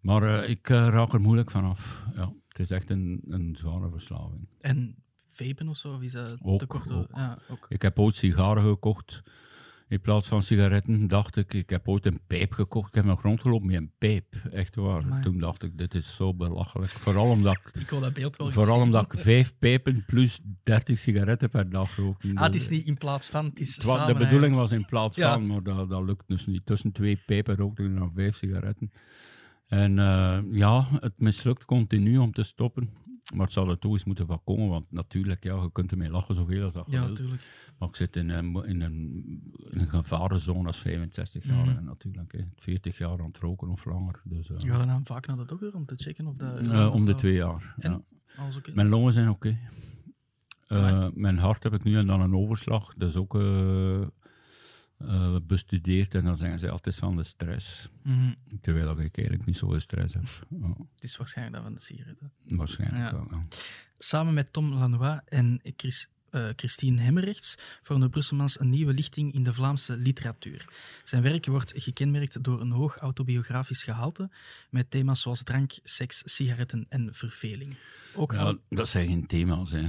Maar 0.00 0.44
ik 0.44 0.68
raak 0.68 1.12
er 1.12 1.20
moeilijk 1.20 1.50
vanaf. 1.50 2.06
Ja, 2.14 2.32
het 2.48 2.58
is 2.58 2.70
echt 2.70 2.90
een, 2.90 3.20
een 3.28 3.56
zware 3.56 3.90
verslaving. 3.90 4.48
En 4.60 4.96
vapen 5.30 5.68
of 5.68 5.76
zo? 5.76 5.94
Of 5.94 6.02
is 6.02 6.12
dat 6.12 6.38
ook, 6.42 6.58
te 6.58 6.66
kort? 6.66 6.90
Ook. 6.90 7.08
Ja, 7.14 7.38
ook. 7.50 7.66
Ik 7.68 7.82
heb 7.82 7.98
ooit 7.98 8.14
sigaren 8.14 8.64
gekocht 8.64 9.22
in 9.88 10.00
plaats 10.00 10.28
van 10.28 10.42
sigaretten 10.42 11.08
dacht 11.08 11.36
ik, 11.36 11.54
ik 11.54 11.70
heb 11.70 11.88
ooit 11.88 12.06
een 12.06 12.20
pijp 12.26 12.52
gekocht. 12.52 12.88
Ik 12.88 12.94
heb 12.94 13.04
nog 13.04 13.22
rondgelopen 13.22 13.66
met 13.66 13.76
een 13.76 13.92
pijp, 13.98 14.34
echt 14.50 14.74
waar. 14.74 15.20
Toen 15.22 15.38
dacht 15.38 15.62
ik, 15.62 15.78
dit 15.78 15.94
is 15.94 16.16
zo 16.16 16.34
belachelijk. 16.34 16.90
Vooral 16.90 17.30
omdat 17.30 17.54
ik, 17.74 17.80
ik 17.80 18.00
dat 18.00 18.12
beeld 18.12 18.36
wel 18.36 18.50
vooral 18.50 18.80
omdat 18.80 19.12
ik 19.12 19.20
vijf 19.20 19.58
pijpen 19.58 20.04
plus 20.06 20.40
30 20.62 20.98
sigaretten 20.98 21.50
per 21.50 21.70
dag 21.70 21.96
rook. 21.96 22.22
Ah, 22.34 22.42
het 22.42 22.54
is 22.54 22.68
niet 22.68 22.86
in 22.86 22.98
plaats 22.98 23.28
van, 23.28 23.44
het 23.44 23.60
is 23.60 23.74
het 23.74 23.84
samen, 23.84 24.06
De 24.06 24.24
bedoeling 24.24 24.54
was 24.54 24.72
in 24.72 24.84
plaats 24.84 25.18
van, 25.18 25.46
maar 25.46 25.62
dat, 25.62 25.88
dat 25.88 26.02
lukt 26.02 26.24
dus 26.26 26.46
niet. 26.46 26.66
Tussen 26.66 26.92
twee 26.92 27.22
pijpen 27.26 27.56
rookte 27.56 27.82
ik 27.82 27.96
dan 27.96 28.12
vijf 28.12 28.36
sigaretten. 28.36 28.92
En 29.66 29.98
uh, 29.98 30.38
ja, 30.50 30.86
het 31.00 31.12
mislukt 31.16 31.64
continu 31.64 32.16
om 32.16 32.32
te 32.32 32.42
stoppen. 32.42 32.90
Maar 33.34 33.44
het 33.44 33.52
zou 33.52 33.70
er 33.70 33.78
toch 33.78 33.92
eens 33.92 34.04
moeten 34.04 34.26
van 34.26 34.44
komen, 34.44 34.68
want 34.68 34.86
natuurlijk, 34.90 35.44
ja, 35.44 35.62
je 35.62 35.72
kunt 35.72 35.90
ermee 35.90 36.10
lachen 36.10 36.34
zoveel 36.34 36.64
als 36.64 36.72
dat 36.72 36.86
ja, 36.88 37.08
natuurlijk. 37.08 37.42
Maar 37.78 37.88
ik 37.88 37.96
zit 37.96 38.16
in 38.16 38.28
een, 38.28 38.64
in 38.64 38.80
een, 38.80 39.24
in 39.70 39.78
een 39.78 39.88
gevarenzone 39.88 40.66
als 40.66 40.78
65 40.78 41.44
jaar, 41.44 41.66
mm. 41.66 41.84
natuurlijk. 41.84 42.32
Hè. 42.32 42.44
40 42.56 42.98
jaar 42.98 43.20
aan 43.20 43.26
het 43.26 43.38
roken 43.38 43.68
of 43.68 43.84
langer. 43.84 44.20
Dus, 44.24 44.48
uh, 44.48 44.56
je 44.58 44.86
dan 44.86 45.00
vaak 45.04 45.26
naar 45.26 45.36
de 45.36 45.44
dokter 45.44 45.74
om 45.74 45.86
te 45.86 45.94
checken 45.96 46.26
of 46.26 46.36
dat... 46.36 46.62
Uh, 46.62 46.94
om 46.94 47.04
de 47.04 47.14
twee 47.14 47.34
jaar, 47.34 47.74
en, 47.78 47.90
ja. 47.90 48.02
Okay. 48.56 48.74
Mijn 48.74 48.88
longen 48.88 49.12
zijn 49.12 49.28
oké. 49.28 49.46
Okay. 49.46 49.58
Uh, 50.68 51.08
mijn 51.14 51.38
hart 51.38 51.62
heb 51.62 51.74
ik 51.74 51.84
nu 51.84 51.96
en 51.96 52.06
dan 52.06 52.20
een 52.20 52.34
overslag. 52.34 52.94
Dat 52.94 53.08
is 53.08 53.16
ook 53.16 53.34
uh, 53.34 54.06
bestudeerd 55.46 56.14
en 56.14 56.24
dan 56.24 56.36
zeggen 56.36 56.58
ze 56.58 56.70
altijd 56.70 56.94
van 56.94 57.16
de 57.16 57.22
stress. 57.22 57.88
Mm 58.02 58.34
Terwijl 58.60 58.90
ik 58.90 58.98
eigenlijk 58.98 59.44
niet 59.46 59.56
zoveel 59.56 59.80
stress 59.80 60.14
heb. 60.14 60.24
Het 60.94 61.02
is 61.04 61.16
waarschijnlijk 61.16 61.56
dat 61.56 61.64
van 61.64 61.74
de 61.74 61.80
sigaretten. 61.80 62.32
Waarschijnlijk 62.48 63.10
ja. 63.10 63.12
wel. 63.12 63.40
Samen 63.98 64.34
met 64.34 64.52
Tom 64.52 64.72
Lanois 64.72 65.20
en 65.24 65.60
Chris, 65.76 66.08
uh, 66.30 66.48
Christine 66.56 67.00
Hemmerrechts 67.00 67.58
vormde 67.82 68.08
Brusselmans 68.08 68.60
een 68.60 68.70
nieuwe 68.70 68.92
lichting 68.92 69.34
in 69.34 69.42
de 69.42 69.54
Vlaamse 69.54 69.96
literatuur. 69.96 70.68
Zijn 71.04 71.22
werk 71.22 71.46
wordt 71.46 71.72
gekenmerkt 71.76 72.44
door 72.44 72.60
een 72.60 72.70
hoog 72.70 72.96
autobiografisch 72.96 73.82
gehalte 73.82 74.30
met 74.70 74.90
thema's 74.90 75.20
zoals 75.20 75.42
drank, 75.42 75.72
seks, 75.82 76.22
sigaretten 76.24 76.86
en 76.88 77.08
verveling. 77.12 77.76
Ook 78.14 78.32
ja, 78.32 78.56
dat 78.68 78.88
zijn 78.88 79.08
geen 79.08 79.26
thema's. 79.26 79.70
Hè. 79.70 79.88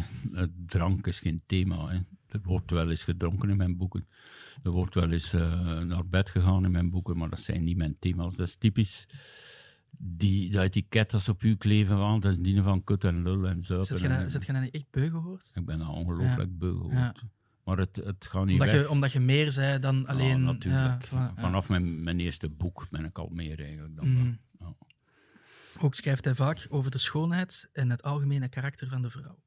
Drank 0.65 1.07
is 1.07 1.19
geen 1.19 1.41
thema. 1.45 1.87
Hè. 1.87 1.99
Er 2.29 2.39
wordt 2.43 2.71
wel 2.71 2.89
eens 2.89 3.03
gedronken 3.03 3.49
in 3.49 3.57
mijn 3.57 3.77
boeken. 3.77 4.07
Er 4.63 4.71
wordt 4.71 4.95
wel 4.95 5.11
eens 5.11 5.33
uh, 5.33 5.79
naar 5.79 6.07
bed 6.07 6.29
gegaan 6.29 6.65
in 6.65 6.71
mijn 6.71 6.89
boeken, 6.89 7.17
maar 7.17 7.29
dat 7.29 7.41
zijn 7.41 7.63
niet 7.63 7.77
mijn 7.77 7.95
thema's. 7.99 8.35
Dat 8.35 8.47
is 8.47 8.55
typisch. 8.55 9.07
Die, 9.97 10.51
dat 10.51 10.63
etiket 10.63 11.11
dat 11.11 11.29
op 11.29 11.43
u 11.43 11.55
kleven, 11.55 11.97
want 11.97 12.21
dat 12.21 12.31
is 12.31 12.37
die 12.37 12.61
van 12.61 12.83
kut 12.83 13.03
en 13.03 13.23
lul 13.23 13.47
en 13.47 13.63
zo. 13.63 13.83
Zet 13.83 13.99
je, 13.99 14.07
nou, 14.07 14.29
nou 14.47 14.67
echt 14.71 14.85
beu 14.89 15.09
gehoord? 15.09 15.51
Ik 15.55 15.65
ben 15.65 15.77
nou 15.77 15.91
ongelooflijk 15.91 16.49
ja. 16.49 16.57
beu 16.57 16.73
gehoord. 16.73 16.93
Ja. 16.93 17.15
Maar 17.63 17.77
het, 17.77 17.95
het 17.95 18.27
gaat 18.29 18.45
niet 18.45 18.53
omdat 18.53 18.71
weg. 18.71 18.81
Je, 18.81 18.89
omdat 18.89 19.11
je 19.11 19.19
meer 19.19 19.51
zei 19.51 19.79
dan 19.79 20.07
alleen... 20.07 20.39
Ja, 20.39 20.51
natuurlijk. 20.51 21.09
Vanaf 21.35 21.69
mijn, 21.69 22.03
mijn 22.03 22.19
eerste 22.19 22.49
boek 22.49 22.87
ben 22.89 23.05
ik 23.05 23.17
al 23.17 23.29
meer 23.29 23.59
eigenlijk 23.59 23.95
dan 23.95 24.07
mm. 24.07 24.39
Ook 25.81 25.95
schrijft 25.95 26.25
hij 26.25 26.35
vaak 26.35 26.67
over 26.69 26.91
de 26.91 26.97
schoonheid 26.97 27.69
en 27.73 27.89
het 27.89 28.03
algemene 28.03 28.49
karakter 28.49 28.87
van 28.87 29.01
de 29.01 29.09
vrouw. 29.09 29.39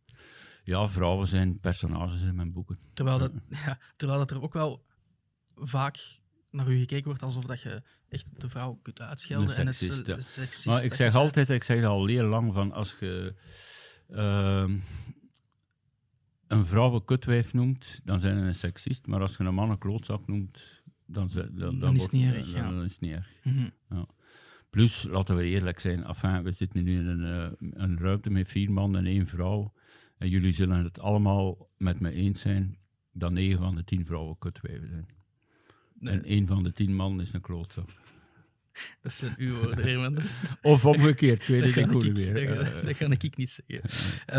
Ja, 0.64 0.88
vrouwen 0.88 1.26
zijn 1.26 1.60
personages 1.60 2.22
in 2.22 2.34
mijn 2.34 2.52
boeken. 2.52 2.78
Terwijl 2.94 3.18
dat, 3.18 3.32
ja, 3.48 3.78
terwijl 3.96 4.18
dat 4.18 4.30
er 4.30 4.42
ook 4.42 4.52
wel 4.52 4.84
vaak 5.54 6.20
naar 6.50 6.70
u 6.70 6.78
gekeken 6.78 7.04
wordt 7.04 7.22
alsof 7.22 7.44
dat 7.44 7.60
je 7.60 7.82
echt 8.08 8.40
de 8.40 8.48
vrouw 8.48 8.78
kunt 8.82 9.00
uitschelden. 9.00 9.56
En 9.56 9.66
het 9.66 9.76
seksist, 9.76 10.66
maar 10.66 10.84
ik 10.84 10.94
zeg 10.94 11.14
altijd, 11.14 11.50
ik 11.50 11.64
zeg 11.64 11.84
al 11.84 12.06
heel 12.06 12.24
lang, 12.24 12.54
van 12.54 12.72
als 12.72 12.96
je 13.00 13.34
uh, 14.10 14.70
een 16.46 16.66
vrouw 16.66 16.94
een 16.94 17.04
kutwijf 17.04 17.52
noemt, 17.52 18.00
dan 18.04 18.20
zijn 18.20 18.38
ze 18.38 18.44
een 18.44 18.54
seksist. 18.54 19.06
Maar 19.06 19.20
als 19.20 19.36
je 19.36 19.44
een 19.44 19.54
man 19.54 19.70
een 19.70 19.78
klootzak 19.78 20.26
noemt, 20.26 20.82
dan, 21.06 21.30
dan, 21.32 21.48
dan, 21.52 21.78
dan 21.78 21.94
is 21.94 22.02
het 22.02 22.12
niet 22.12 22.34
erg. 22.34 22.52
Dan, 22.52 22.74
dan, 22.74 22.84
is 22.84 22.98
niet 22.98 23.12
erg. 23.12 23.28
Mm 23.42 23.70
ja. 23.88 24.06
Plus, 24.70 25.02
laten 25.02 25.36
we 25.36 25.44
eerlijk 25.44 25.80
zijn, 25.80 26.04
enfin, 26.04 26.42
we 26.42 26.52
zitten 26.52 26.84
nu 26.84 26.98
in 26.98 27.06
een, 27.06 27.20
uh, 27.60 27.70
een 27.82 27.98
ruimte 27.98 28.30
met 28.30 28.48
vier 28.48 28.72
man 28.72 28.96
en 28.96 29.06
één 29.06 29.26
vrouw. 29.26 29.72
En 30.22 30.28
jullie 30.28 30.52
zullen 30.52 30.84
het 30.84 31.00
allemaal 31.00 31.68
met 31.76 32.00
me 32.00 32.12
eens 32.12 32.40
zijn 32.40 32.76
dat 33.12 33.32
9 33.32 33.58
van 33.58 33.74
de 33.74 33.84
10 33.84 34.04
vrouwen 34.06 34.38
kutwijven 34.38 34.88
zijn. 34.88 35.06
Nee. 35.98 36.14
En 36.14 36.24
één 36.24 36.46
van 36.46 36.62
de 36.62 36.72
10 36.72 36.94
mannen 36.94 37.20
is 37.20 37.32
een 37.32 37.40
klootzak. 37.40 37.90
Dat 39.02 39.14
zijn 39.14 39.34
uw 39.38 39.56
woorden, 39.56 39.84
Herman. 39.84 40.18
Of 40.62 40.86
omgekeerd, 40.86 41.46
weet 41.46 41.76
ik 41.76 41.92
niet 41.92 42.12
meer. 42.12 42.54
Dat, 42.54 42.84
dat, 42.84 42.96
ga 42.96 43.06
ik 43.06 43.36
niet 43.36 43.60
zeggen. 43.66 43.90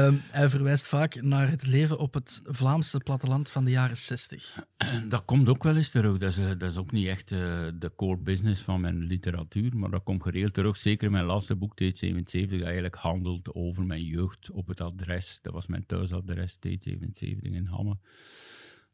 Um, 0.05 0.21
hij 0.31 0.49
verwijst 0.49 0.87
vaak 0.87 1.21
naar 1.21 1.49
het 1.49 1.67
leven 1.67 1.99
op 1.99 2.13
het 2.13 2.41
Vlaamse 2.45 2.99
platteland 2.99 3.51
van 3.51 3.65
de 3.65 3.71
jaren 3.71 3.97
60. 3.97 4.67
Dat 5.09 5.25
komt 5.25 5.49
ook 5.49 5.63
wel 5.63 5.75
eens 5.75 5.89
terug. 5.89 6.17
Dat 6.17 6.31
is, 6.31 6.37
eh, 6.37 6.47
dat 6.47 6.71
is 6.71 6.77
ook 6.77 6.91
niet 6.91 7.07
echt 7.07 7.31
uh, 7.31 7.39
de 7.75 7.91
core 7.95 8.17
business 8.17 8.61
van 8.61 8.81
mijn 8.81 9.03
literatuur, 9.03 9.77
maar 9.77 9.89
dat 9.89 10.03
komt 10.03 10.23
geregeld 10.23 10.53
terug. 10.53 10.77
Zeker 10.77 11.11
mijn 11.11 11.25
laatste 11.25 11.55
boek, 11.55 11.73
T77, 11.83 12.49
dat 12.49 12.61
eigenlijk 12.61 12.95
handelt 12.95 13.53
over 13.53 13.85
mijn 13.85 14.03
jeugd 14.03 14.51
op 14.51 14.67
het 14.67 14.81
adres. 14.81 15.39
Dat 15.41 15.53
was 15.53 15.67
mijn 15.67 15.85
thuisadres, 15.85 16.55
T77 16.55 17.41
in 17.41 17.65
Hamme. 17.65 17.97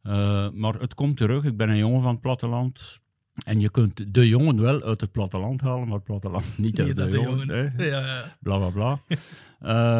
Uh, 0.03 0.49
maar 0.49 0.73
het 0.73 0.93
komt 0.93 1.17
terug. 1.17 1.43
Ik 1.43 1.57
ben 1.57 1.69
een 1.69 1.77
jongen 1.77 2.01
van 2.01 2.11
het 2.11 2.21
platteland 2.21 3.01
en 3.45 3.59
je 3.59 3.69
kunt 3.69 4.13
de 4.13 4.27
jongen 4.27 4.61
wel 4.61 4.81
uit 4.83 5.01
het 5.01 5.11
platteland 5.11 5.61
halen, 5.61 5.87
maar 5.87 5.95
het 5.95 6.03
platteland 6.03 6.57
niet 6.57 6.79
uit 6.79 6.95
de, 6.95 7.07
de 7.07 7.19
jongen. 7.19 7.47
jongen. 7.47 7.73
Ja, 7.77 7.85
ja. 7.85 8.35
Bla 8.39 8.57
bla 8.57 8.69
bla. 8.69 9.01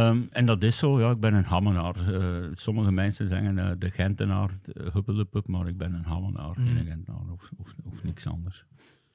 um, 0.10 0.28
en 0.40 0.46
dat 0.46 0.64
is 0.64 0.78
zo, 0.78 1.00
ja, 1.00 1.10
ik 1.10 1.20
ben 1.20 1.34
een 1.34 1.44
Hammenaar. 1.44 1.96
Uh, 2.10 2.48
sommige 2.54 2.92
mensen 2.92 3.28
zeggen 3.28 3.58
uh, 3.58 3.72
de 3.78 3.92
Gentenaar, 3.92 4.50
de 4.62 4.90
huppelepup, 4.94 5.48
maar 5.48 5.68
ik 5.68 5.78
ben 5.78 5.94
een 5.94 6.04
Hammenaar, 6.04 6.56
mm. 6.60 6.66
geen 6.66 6.86
Gentenaar 6.86 7.32
of, 7.32 7.50
of, 7.58 7.76
of 7.84 8.04
niks 8.04 8.28
anders. 8.28 8.66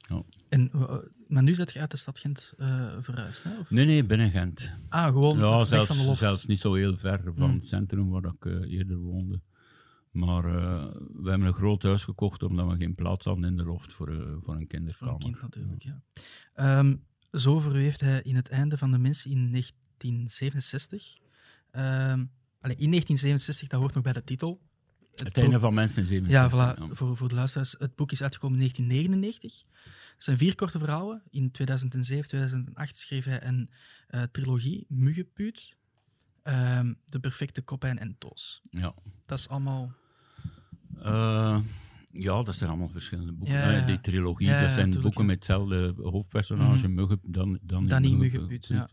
Ja. 0.09 0.23
En, 0.49 0.71
maar 1.29 1.43
nu 1.43 1.55
zit 1.55 1.73
je 1.73 1.81
uit 1.81 1.91
de 1.91 1.97
stad 1.97 2.19
Gent 2.19 2.55
uh, 2.59 2.87
verhuisd, 3.01 3.45
hè? 3.45 3.51
Of? 3.59 3.71
Nee, 3.71 3.87
nee, 3.87 4.05
binnen 4.05 4.31
Gent. 4.31 4.75
Ah, 4.89 5.07
gewoon 5.07 5.39
ja, 5.39 5.65
zelfs, 5.65 6.19
zelfs 6.19 6.47
niet 6.47 6.59
zo 6.59 6.75
heel 6.75 6.97
ver 6.97 7.21
van 7.37 7.49
mm. 7.49 7.55
het 7.55 7.67
centrum 7.67 8.11
waar 8.11 8.25
ik 8.25 8.69
eerder 8.71 8.97
woonde. 8.97 9.41
Maar 10.15 10.45
uh, 10.45 10.85
we 11.13 11.31
hebben 11.31 11.49
een 11.49 11.55
groot 11.55 11.83
huis 11.83 12.05
gekocht 12.05 12.43
omdat 12.43 12.69
we 12.69 12.77
geen 12.77 12.95
plaats 12.95 13.25
hadden 13.25 13.45
in 13.45 13.57
de 13.57 13.65
loft 13.65 13.93
voor, 13.93 14.09
uh, 14.09 14.35
voor 14.39 14.55
een 14.55 14.67
kinderkamer. 14.67 15.15
Voor 15.21 15.31
een 15.31 15.39
kind 15.39 15.43
natuurlijk, 15.43 15.83
ja. 15.83 16.79
Um, 16.79 17.05
zo 17.33 17.59
verweeft 17.59 18.01
hij 18.01 18.21
in 18.23 18.37
het 18.37 18.49
einde 18.49 18.79
van 18.79 18.91
de 18.91 18.99
mens 18.99 19.27
in 19.27 19.51
1967. 19.51 21.17
Ehm 21.71 22.25
allee, 22.61 22.77
in 22.77 22.91
1967, 22.91 23.69
dat 23.69 23.81
hoort 23.81 23.95
nog 23.95 24.03
bij 24.03 24.13
de 24.13 24.25
titel. 24.25 24.61
Het, 25.15 25.37
einde 25.37 25.59
van 25.59 25.75
mensen 25.75 26.01
in 26.01 26.07
67. 26.07 26.59
Ja, 26.59 26.75
voilà, 26.75 26.95
Voor, 26.97 27.17
voor 27.17 27.29
de 27.29 27.35
luisteraars. 27.35 27.75
Het 27.79 27.95
boek 27.95 28.13
is 28.13 28.23
uitgekomen 28.23 28.61
in 28.61 28.61
1999. 28.61 29.65
Het 30.15 30.25
zijn 30.25 30.39
vier 30.39 30.55
korte 30.55 30.79
verhalen. 30.79 31.23
In 31.31 31.51
2007, 31.51 32.29
2008 32.29 32.99
schreef 32.99 33.25
hij 33.25 33.47
een 33.47 33.71
uh, 34.11 34.23
trilogie, 34.23 34.85
Muggenpuut, 34.89 35.75
uh, 36.45 36.81
De 37.05 37.21
Perfecte 37.21 37.63
Kopijn 37.63 37.99
en 37.99 38.17
Toos. 38.19 38.61
Ja. 38.71 38.95
Dat 39.27 39.39
is 39.39 39.49
allemaal... 39.49 39.95
Uh, 40.99 41.59
ja, 42.13 42.43
dat 42.43 42.55
zijn 42.55 42.71
allemaal 42.71 42.89
verschillende 42.89 43.33
boeken. 43.33 43.55
Ja, 43.55 43.71
ja. 43.71 43.87
die 43.87 44.01
trilogie, 44.01 44.47
Ja, 44.47 44.61
dat 44.61 44.71
zijn 44.71 44.85
tuurlijk, 44.85 45.03
boeken 45.03 45.27
met 45.27 45.35
hetzelfde 45.35 45.95
hoofdpersonage. 45.97 46.89
Muggen, 46.89 47.19
dan, 47.23 47.59
dan, 47.63 47.85
Danny 47.85 48.31
ja. 48.61 48.89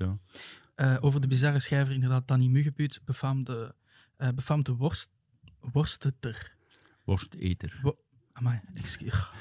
Eh, 0.76 0.98
over 1.02 1.22
de 1.22 1.28
bizarre 1.28 1.60
schrijver, 1.60 1.94
inderdaad, 1.94 2.28
Danny 2.28 2.48
Muggenpuut, 2.48 3.02
befaamde, 3.06 3.76
eh 4.18 4.30
befaamde 4.36 4.76
worst, 4.76 5.12
worsteter. 5.60 6.56
Worsteter. 7.04 7.82
Amai. 8.42 8.60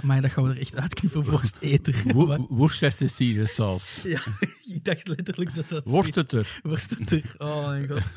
Amai, 0.02 0.20
dat 0.20 0.30
gaan 0.30 0.44
we 0.44 0.50
er 0.50 0.60
echt 0.60 0.76
uitknippen, 0.76 1.24
worsteter. 1.24 2.02
Worcestershire 2.48 3.46
saus. 3.46 4.02
Ja, 4.02 4.20
ik 4.74 4.84
dacht 4.84 5.08
letterlijk 5.08 5.54
dat 5.54 5.68
dat... 5.68 5.84
Worsteter. 5.84 6.60
Worsteter. 6.62 7.34
Oh 7.38 7.66
mijn 7.66 7.88
god. 7.88 8.14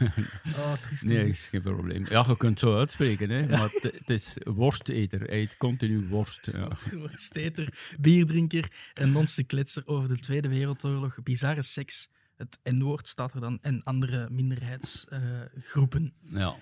Oh. 0.57 0.73
Nee, 1.01 1.29
is 1.29 1.47
geen 1.47 1.61
probleem. 1.61 2.05
Ja, 2.09 2.25
je 2.27 2.37
kunt 2.37 2.59
het 2.59 2.59
zo 2.59 2.77
uitspreken, 2.77 3.29
hè, 3.29 3.47
maar 3.47 3.69
het, 3.81 4.09
is 4.09 4.37
worsteter. 4.43 5.21
Hij 5.21 5.39
eet 5.39 5.57
continu 5.57 6.07
worst. 6.07 6.49
Ja. 6.51 6.77
Worsteter, 7.07 7.95
bierdrinker 7.99 8.71
en 8.93 9.11
monsterkletser 9.11 9.83
over 9.85 10.07
de 10.07 10.19
Tweede 10.19 10.47
Wereldoorlog, 10.47 11.23
bizarre 11.23 11.61
seks. 11.61 12.09
Het 12.37 12.59
N-woord 12.63 13.07
staat 13.07 13.33
er 13.33 13.41
dan 13.41 13.59
en 13.61 13.83
andere 13.83 14.29
minderheidsgroepen. 14.29 16.13
Ja. 16.29 16.55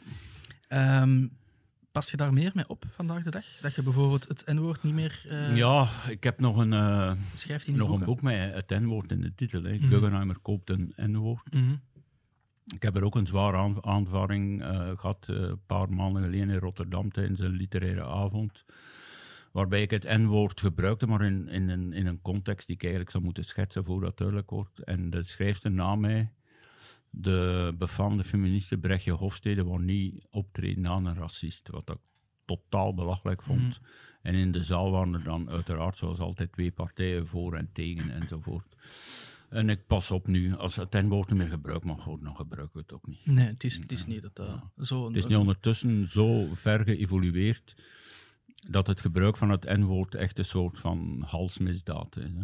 Ehm, 0.68 1.28
pas 1.92 2.12
je 2.12 2.18
daar 2.18 2.34
meer 2.34 2.52
mee 2.54 2.68
op 2.70 2.84
vandaag 2.92 3.24
de 3.24 3.30
dag? 3.32 3.46
Dat 3.62 3.76
je 3.76 3.84
bijvoorbeeld 3.84 4.28
het 4.28 4.44
N-woord 4.46 4.84
niet 4.84 4.94
meer 4.94 5.26
eh, 5.30 5.56
ja, 5.58 5.88
ik 6.10 6.24
heb 6.24 6.40
nog 6.40 6.58
een, 6.58 6.74
eh, 6.74 7.12
schrijft 7.34 7.72
nog 7.76 7.92
een 7.92 8.04
boek 8.06 8.22
met 8.22 8.54
het 8.54 8.70
N-woord 8.70 9.12
in 9.12 9.22
de 9.22 9.36
titel. 9.36 9.64
Hè. 9.64 9.74
Mhm. 9.76 9.88
Guggenheimer 9.88 10.40
koopt 10.42 10.70
een 10.70 10.94
N-woord. 10.96 11.54
Mhm. 11.54 11.76
Ik 12.74 12.82
heb 12.84 12.96
er 12.96 13.04
ook 13.04 13.16
een 13.16 13.26
zware 13.28 13.58
aan- 13.58 13.86
aanvaring 13.86 14.62
eh, 14.62 14.90
gehad, 14.96 15.26
eh, 15.30 15.36
een 15.36 15.66
paar 15.66 15.90
maanden 15.94 16.24
geleden 16.24 16.50
in 16.50 16.58
Rotterdam 16.60 17.12
tijdens 17.12 17.40
een 17.40 17.52
literaire 17.52 18.04
avond. 18.06 18.66
Waarbij 19.52 19.82
ik 19.82 19.92
het 19.92 20.04
N-woord 20.04 20.60
gebruikte, 20.60 21.08
maar 21.08 21.22
in, 21.22 21.48
in, 21.48 21.70
een, 21.70 21.94
in 21.94 22.06
een 22.08 22.22
context 22.22 22.66
die 22.68 22.76
ik 22.76 22.82
eigenlijk 22.82 23.12
zou 23.12 23.24
moeten 23.24 23.46
schetsen 23.46 23.84
voordat 23.84 24.10
het 24.10 24.18
duidelijk 24.18 24.50
wordt. 24.50 24.80
En 24.80 25.10
de 25.10 25.24
schrijfster 25.24 25.72
na 25.72 25.96
mij, 25.96 26.32
de 27.12 27.74
befaamde 27.78 28.24
feministe 28.24 28.78
Brechtje 28.78 29.12
Hofstede, 29.12 29.64
wou 29.64 29.84
niet 29.84 30.28
optreden 30.30 30.88
aan 30.88 31.06
een 31.06 31.16
racist. 31.16 31.70
Wat 31.70 31.90
ik 31.90 31.98
totaal 32.46 32.94
belachelijk 32.94 33.44
vond. 33.44 33.80
En 34.22 34.36
in 34.36 34.52
de 34.52 34.64
zaal 34.64 34.92
waren 34.92 35.14
er 35.14 35.24
dan 35.24 35.50
uiteraard, 35.50 35.98
zoals 35.98 36.20
altijd, 36.20 36.52
twee 36.52 36.72
partijen 36.72 37.28
voor 37.28 37.56
en 37.56 37.70
tegen 37.74 38.10
enzovoort. 38.22 38.76
En 39.50 39.70
ik 39.70 39.88
pas 39.88 40.12
op 40.12 40.28
nu, 40.28 40.56
als 40.56 40.76
het 40.76 40.92
N-woord 40.92 41.30
niet 41.30 41.38
meer 41.38 41.50
gebruikt 41.50 41.86
mag 41.86 42.04
worden, 42.04 42.26
dan 42.26 42.36
gebruiken 42.36 42.74
we 42.74 42.80
het 42.80 42.94
ook 42.94 43.08
niet. 43.08 43.26
Nee, 43.26 43.46
het 43.46 43.64
is, 43.64 43.78
het 43.78 43.92
is 43.92 44.06
niet 44.06 44.22
dat 44.22 44.36
dat 44.36 44.62
zo... 44.88 45.08
Het 45.08 45.16
is 45.16 45.26
nu 45.26 45.36
ondertussen 45.36 46.08
zo 46.08 46.50
ver 46.54 46.84
geëvolueerd 46.84 47.76
dat 48.70 48.88
het 48.88 49.02
gebruik 49.02 49.38
van 49.38 49.50
het 49.50 49.64
N-woord 49.64 50.16
echt 50.16 50.38
een 50.38 50.46
soort 50.46 50.80
van 50.80 51.24
halsmisdaad 51.28 52.18
is. 52.18 52.30
Hè. 52.34 52.44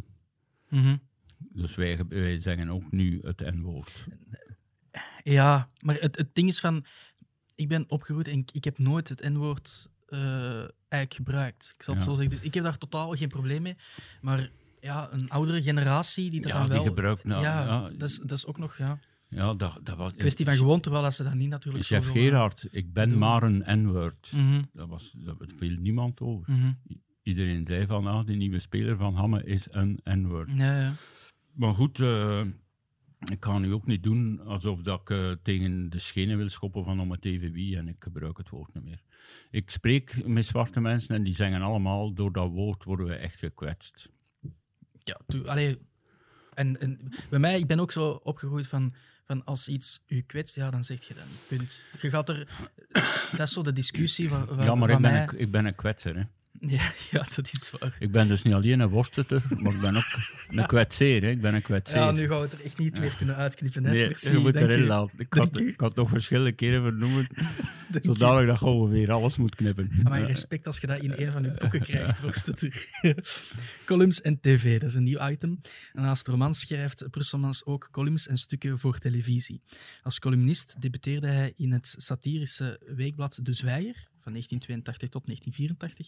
Mhm. 0.80 0.98
Dus 1.38 1.76
wij, 1.76 2.06
wij 2.10 2.38
zeggen 2.38 2.70
ook 2.70 2.92
nu 2.92 3.20
het 3.22 3.40
N-woord. 3.40 4.08
Ja, 5.24 5.70
maar 5.82 5.96
het, 5.96 6.18
het 6.18 6.30
ding 6.36 6.48
is 6.48 6.60
van... 6.60 6.86
Ik 7.56 7.68
ben 7.68 7.86
opgegroeid 7.88 8.28
en 8.28 8.38
ik, 8.40 8.52
ik 8.52 8.64
heb 8.64 8.78
nooit 8.78 9.10
het 9.10 9.30
N-woord 9.30 9.90
eh, 10.08 10.20
eigenlijk 10.90 11.14
gebruikt. 11.14 11.72
Ik 11.76 11.84
zal 11.84 11.94
het 11.94 12.04
Ja. 12.04 12.10
zo 12.10 12.16
zeggen. 12.16 12.36
Dus 12.36 12.46
ik 12.46 12.54
heb 12.54 12.64
daar 12.64 12.78
totaal 12.78 13.16
geen 13.16 13.28
probleem 13.30 13.62
mee. 13.62 13.76
Maar 14.22 14.50
ja, 14.80 15.08
een 15.12 15.30
oudere 15.30 15.62
generatie 15.62 16.30
die 16.30 16.42
dat 16.42 16.52
Ja, 16.52 16.58
dan 16.58 16.66
die 16.66 16.76
wel... 16.76 16.86
gebruikt... 16.86 17.24
Nou, 17.24 17.44
ja, 17.44 17.64
ja, 17.64 17.90
Dat, 17.98 18.10
is, 18.10 18.18
dat 18.18 18.32
is 18.38 18.46
ook 18.46 18.58
nog 18.58 18.78
ja, 18.78 19.00
ja, 19.30 19.54
dat, 19.54 19.80
dat 19.84 19.98
was... 19.98 20.14
kwestie 20.16 20.46
van 20.46 20.56
gewoonte, 20.56 20.82
terwijl 20.82 21.04
dat 21.04 21.14
ze 21.14 21.24
dat 21.24 21.34
niet 21.34 21.50
natuurlijk 21.50 21.86
Chef. 21.86 22.08
Gerard, 22.12 22.68
ik 22.72 22.94
ben 22.94 23.10
doen. 23.10 23.18
maar 23.20 23.44
een 23.44 23.64
N-word. 23.84 24.32
Mhm, 24.36 24.62
Dat, 24.74 24.88
was, 24.88 25.12
dat 25.18 25.38
viel 25.58 25.78
niemand 25.80 26.20
over. 26.22 26.54
mhm. 26.54 26.72
Iedereen 27.24 27.66
zei 27.66 27.86
van, 27.86 28.08
ah, 28.08 28.26
die 28.26 28.36
nieuwe 28.38 28.60
speler 28.60 28.98
van 28.98 29.16
Hamme 29.16 29.44
is 29.44 29.68
een 29.72 30.00
N-word. 30.04 30.52
Ja, 30.56 30.80
ja. 30.80 30.94
Maar 31.54 31.74
goed, 31.74 32.00
eh, 32.00 32.42
ik 33.32 33.44
ga 33.44 33.58
nu 33.58 33.74
ook 33.74 33.86
niet 33.86 34.04
doen 34.04 34.40
alsof 34.46 34.82
dat 34.82 35.02
ik 35.02 35.10
eh, 35.10 35.32
tegen 35.44 35.90
de 35.90 36.00
schenen 36.00 36.38
wil 36.38 36.50
schoppen 36.50 36.84
van 36.84 37.00
om 37.00 37.12
het 37.12 37.26
even 37.26 37.52
wie 37.52 37.78
en 37.78 37.88
ik 37.88 37.96
gebruik 38.00 38.38
het 38.38 38.50
woord 38.50 38.74
niet 38.74 38.84
meer. 38.84 39.02
Ik 39.52 39.70
spreek 39.70 40.28
met 40.28 40.46
zwarte 40.46 40.80
mensen 40.82 41.16
en 41.16 41.24
die 41.24 41.34
zeggen 41.36 41.62
allemaal, 41.62 42.14
door 42.14 42.32
dat 42.34 42.50
woord 42.50 42.84
worden 42.84 43.06
we 43.08 43.16
echt 43.16 43.40
gekwetst. 43.40 44.10
ja 45.04 45.20
toe, 45.28 45.48
allee, 45.48 45.78
en, 46.54 46.80
en 46.82 47.14
bij 47.30 47.40
mij, 47.40 47.60
ik 47.60 47.68
ben 47.68 47.80
ook 47.80 47.92
zo 47.92 48.10
opgegroeid 48.10 48.68
van, 48.68 48.94
van 49.26 49.44
als 49.44 49.68
iets 49.68 50.04
u 50.08 50.22
kwetst, 50.22 50.56
ja, 50.56 50.70
dan 50.70 50.84
zeg 50.84 51.04
je 51.04 51.14
dat 51.14 51.26
niet. 51.26 51.48
Punt. 51.48 51.84
Je 52.02 52.10
gaat 52.10 52.30
er... 52.30 52.68
Dat 53.32 53.48
is 53.48 53.54
zo 53.54 53.62
de 53.62 53.74
discussie 53.74 54.30
waar, 54.30 54.56
waar, 54.56 54.66
ja, 54.66 54.76
maar 54.76 54.90
ik 54.90 55.00
ben, 55.00 55.12
mij- 55.12 55.28
een, 55.28 55.40
ik 55.40 55.52
ben 55.52 55.66
een 55.66 55.76
kwetser. 55.76 56.16
Hè. 56.16 56.24
Ja, 56.78 56.92
ja, 57.12 57.26
dat 57.36 57.48
is 57.52 57.72
waar. 57.80 57.96
Ik 58.00 58.12
ben 58.12 58.28
dus 58.28 58.42
niet 58.44 58.54
alleen 58.54 58.80
een 58.80 58.90
worsteter, 58.90 59.42
maar 59.58 59.74
ik 59.74 59.80
ben 59.82 59.96
ook 59.96 60.04
een 60.50 60.66
kwetseer. 60.66 61.22
Hè. 61.22 61.30
Ik 61.30 61.42
ben 61.42 61.54
een 61.54 61.62
kwetseer. 61.62 61.98
Ja, 61.98 62.12
nu 62.12 62.28
gaan 62.28 62.38
we 62.38 62.44
het 62.44 62.54
er 62.54 62.66
echt 62.66 62.78
niet 62.78 63.00
meer 63.00 63.14
kunnen 63.18 63.36
uitknippen. 63.36 63.84
Hè? 63.86 63.92
Nee, 63.92 64.08
Merci, 64.08 64.32
je 64.34 64.38
moet 64.40 64.56
erin 64.56 64.86
laten. 64.86 65.20
Ik 65.20 65.34
had, 65.34 65.60
ik 65.60 65.80
had 65.80 65.88
het 65.90 65.98
nog 65.98 66.10
verschillende 66.10 66.52
keren 66.52 66.82
vernoemen, 66.84 67.28
u. 67.92 68.00
zodanig 68.02 68.48
dat 68.48 68.60
je 68.60 68.66
ongeveer 68.66 69.12
alles 69.12 69.38
moet 69.38 69.56
knippen. 69.56 69.92
Maar 70.04 70.20
Ja. 70.20 70.26
respect 70.26 70.68
als 70.68 70.78
je 70.80 70.88
dat 70.88 71.00
in 71.02 71.12
een 71.16 71.32
van 71.32 71.44
je 71.44 71.52
boeken 71.60 71.82
krijgt, 71.82 72.20
voorzitter. 72.20 72.86
columns 73.86 74.22
en 74.22 74.40
tv, 74.40 74.80
dat 74.80 74.90
is 74.90 74.96
een 74.96 75.04
nieuw 75.04 75.28
item. 75.30 75.60
En 75.94 76.02
naast 76.02 76.28
romans 76.28 76.60
schrijft 76.60 77.10
Brusselmans 77.10 77.66
ook 77.66 77.88
columns 77.92 78.28
en 78.28 78.38
stukken 78.38 78.80
voor 78.80 78.98
televisie. 78.98 79.62
Als 80.02 80.20
columnist 80.20 80.82
debuteerde 80.82 81.28
hij 81.28 81.54
in 81.56 81.72
het 81.72 81.94
satirische 81.98 82.80
weekblad 82.96 83.40
De 83.44 83.54
Zwijger 83.54 84.08
van 84.28 84.36
1982 84.36 85.10
tot 85.10 85.26
1984. 85.26 86.08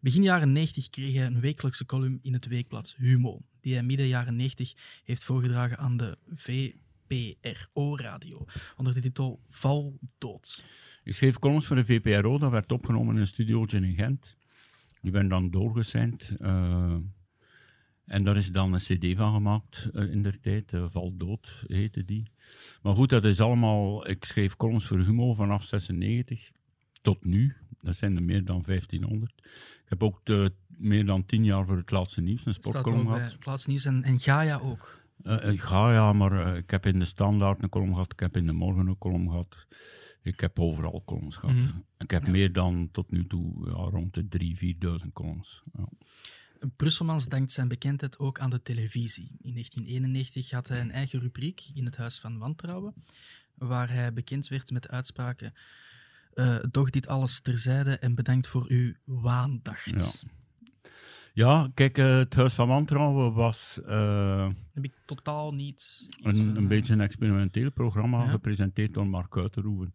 Begin 0.00 0.22
jaren 0.22 0.52
90 0.52 0.90
kreeg 0.90 1.14
hij 1.14 1.26
een 1.26 1.40
wekelijkse 1.40 1.86
column 1.86 2.18
in 2.22 2.32
het 2.32 2.46
weekblad 2.46 2.94
Humo, 2.96 3.42
die 3.60 3.74
hij 3.74 3.82
midden 3.82 4.08
jaren 4.08 4.36
90 4.36 4.74
heeft 5.04 5.24
voorgedragen 5.24 5.78
aan 5.78 5.96
de 5.96 6.18
VPRO-radio, 7.08 8.44
onder 8.76 8.94
de 8.94 9.00
titel 9.00 9.40
Val 9.50 9.98
dood. 10.18 10.64
Ik 11.04 11.14
schreef 11.14 11.38
columns 11.38 11.66
voor 11.66 11.76
de 11.76 11.84
VPRO, 11.84 12.38
dat 12.38 12.50
werd 12.50 12.72
opgenomen 12.72 13.14
in 13.14 13.20
een 13.20 13.26
studiootje 13.26 13.80
in 13.80 13.94
Gent. 13.94 14.36
Die 15.00 15.12
werden 15.12 15.30
dan 15.30 15.50
doorgesend. 15.50 16.36
eh, 16.38 16.96
en 18.04 18.24
daar 18.24 18.36
is 18.36 18.52
dan 18.52 18.72
een 18.72 18.80
cd 18.80 19.16
van 19.16 19.32
gemaakt 19.32 19.90
eh, 19.94 20.10
in 20.10 20.22
der 20.22 20.40
tijd. 20.40 20.72
eh, 20.72 20.84
Val 20.88 21.16
dood 21.16 21.64
heette 21.66 22.04
die. 22.04 22.30
Maar 22.82 22.94
goed, 22.94 23.08
dat 23.08 23.24
is 23.24 23.40
allemaal... 23.40 24.08
Ik 24.08 24.24
schreef 24.24 24.56
columns 24.56 24.86
voor 24.86 24.98
Humo 24.98 25.34
vanaf 25.34 25.64
96 25.64 26.50
tot 27.00 27.24
nu. 27.24 27.56
Dat 27.80 27.96
zijn 27.96 28.16
er 28.16 28.22
meer 28.22 28.44
dan 28.44 28.62
1500. 28.66 29.32
Ik 29.38 29.84
heb 29.84 30.02
ook 30.02 30.20
de, 30.24 30.52
meer 30.66 31.06
dan 31.06 31.24
tien 31.24 31.44
jaar 31.44 31.66
voor 31.66 31.76
het 31.76 31.90
laatste 31.90 32.20
nieuws 32.20 32.46
een 32.46 32.54
sportcolumn 32.54 33.06
gehad. 33.06 33.32
het 33.32 33.46
laatste 33.46 33.68
nieuws 33.70 33.84
en, 33.84 34.02
en 34.02 34.18
Gaia 34.18 34.58
ook. 34.58 35.00
Eh, 35.22 35.52
ik 35.52 35.60
ga 35.60 35.92
ja, 35.92 36.12
maar 36.12 36.46
eh, 36.46 36.56
ik 36.56 36.70
heb 36.70 36.86
in 36.86 36.98
de 36.98 37.04
Standaard 37.04 37.62
een 37.62 37.68
column 37.68 37.92
gehad, 37.92 38.12
ik 38.12 38.20
heb 38.20 38.36
in 38.36 38.46
de 38.46 38.52
Morgen 38.52 38.86
een 38.86 38.98
column 38.98 39.28
gehad. 39.28 39.66
Ik 40.22 40.40
heb 40.40 40.58
overal 40.58 41.02
columns 41.06 41.36
gehad. 41.36 41.56
Mhm. 41.56 41.78
Ik 41.98 42.10
heb 42.10 42.24
Ja. 42.24 42.30
meer 42.30 42.52
dan 42.52 42.88
tot 42.92 43.10
nu 43.10 43.26
toe 43.26 43.66
ja, 43.66 43.72
rond 43.72 44.14
de 44.14 44.28
3.000, 44.28 45.02
4.000 45.04 45.12
columns. 45.12 45.62
Ja. 45.72 45.88
Brusselmans 46.76 47.28
dankt 47.28 47.52
zijn 47.52 47.68
bekendheid 47.68 48.18
ook 48.18 48.38
aan 48.38 48.50
de 48.50 48.62
televisie. 48.62 49.30
In 49.40 49.52
1991 49.52 50.50
had 50.50 50.68
hij 50.68 50.80
een 50.80 50.90
eigen 50.90 51.20
rubriek 51.20 51.70
in 51.74 51.84
het 51.84 51.96
Huis 51.96 52.18
van 52.18 52.38
Wantrouwen, 52.38 52.94
waar 53.54 53.90
hij 53.90 54.12
bekend 54.12 54.48
werd 54.48 54.70
met 54.70 54.88
uitspraken 54.88 55.54
eh, 56.38 56.56
doch 56.70 56.90
dit 56.90 57.06
alles 57.06 57.40
terzijde 57.40 57.98
en 57.98 58.14
bedankt 58.14 58.46
voor 58.46 58.64
uw 58.68 58.92
waandacht. 59.04 60.20
Ja. 60.22 60.28
Ja, 61.32 61.70
kijk, 61.74 61.98
eh, 61.98 62.16
het 62.16 62.34
Huis 62.34 62.54
van 62.54 62.68
Wantrouwen 62.68 63.32
was 63.32 63.80
eh, 63.86 64.48
Heb 64.74 64.84
ik 64.84 64.92
totaal 65.04 65.54
niet... 65.54 66.06
een, 66.22 66.56
een 66.56 66.68
beetje 66.68 66.92
een 66.92 67.00
experimenteel 67.00 67.70
programma, 67.70 68.22
Ja. 68.24 68.30
gepresenteerd 68.30 68.94
door 68.94 69.06
Mark 69.06 69.36
Uiterhoeven. 69.36 69.94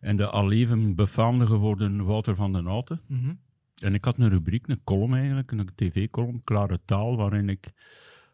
En 0.00 0.16
de 0.16 0.26
al 0.26 0.52
even 0.52 0.94
befaamde 0.94 1.46
geworden 1.46 2.04
Wouter 2.04 2.34
van 2.34 2.52
den 2.52 2.66
Houten. 2.66 3.00
mhm. 3.06 3.34
En 3.82 3.94
ik 3.94 4.04
had 4.04 4.18
een 4.18 4.28
rubriek, 4.28 4.68
een 4.68 4.84
column 4.84 5.14
eigenlijk, 5.14 5.50
een 5.50 5.68
tv-column, 5.74 6.44
Klare 6.44 6.80
Taal, 6.84 7.16
waarin 7.16 7.48
ik 7.48 7.70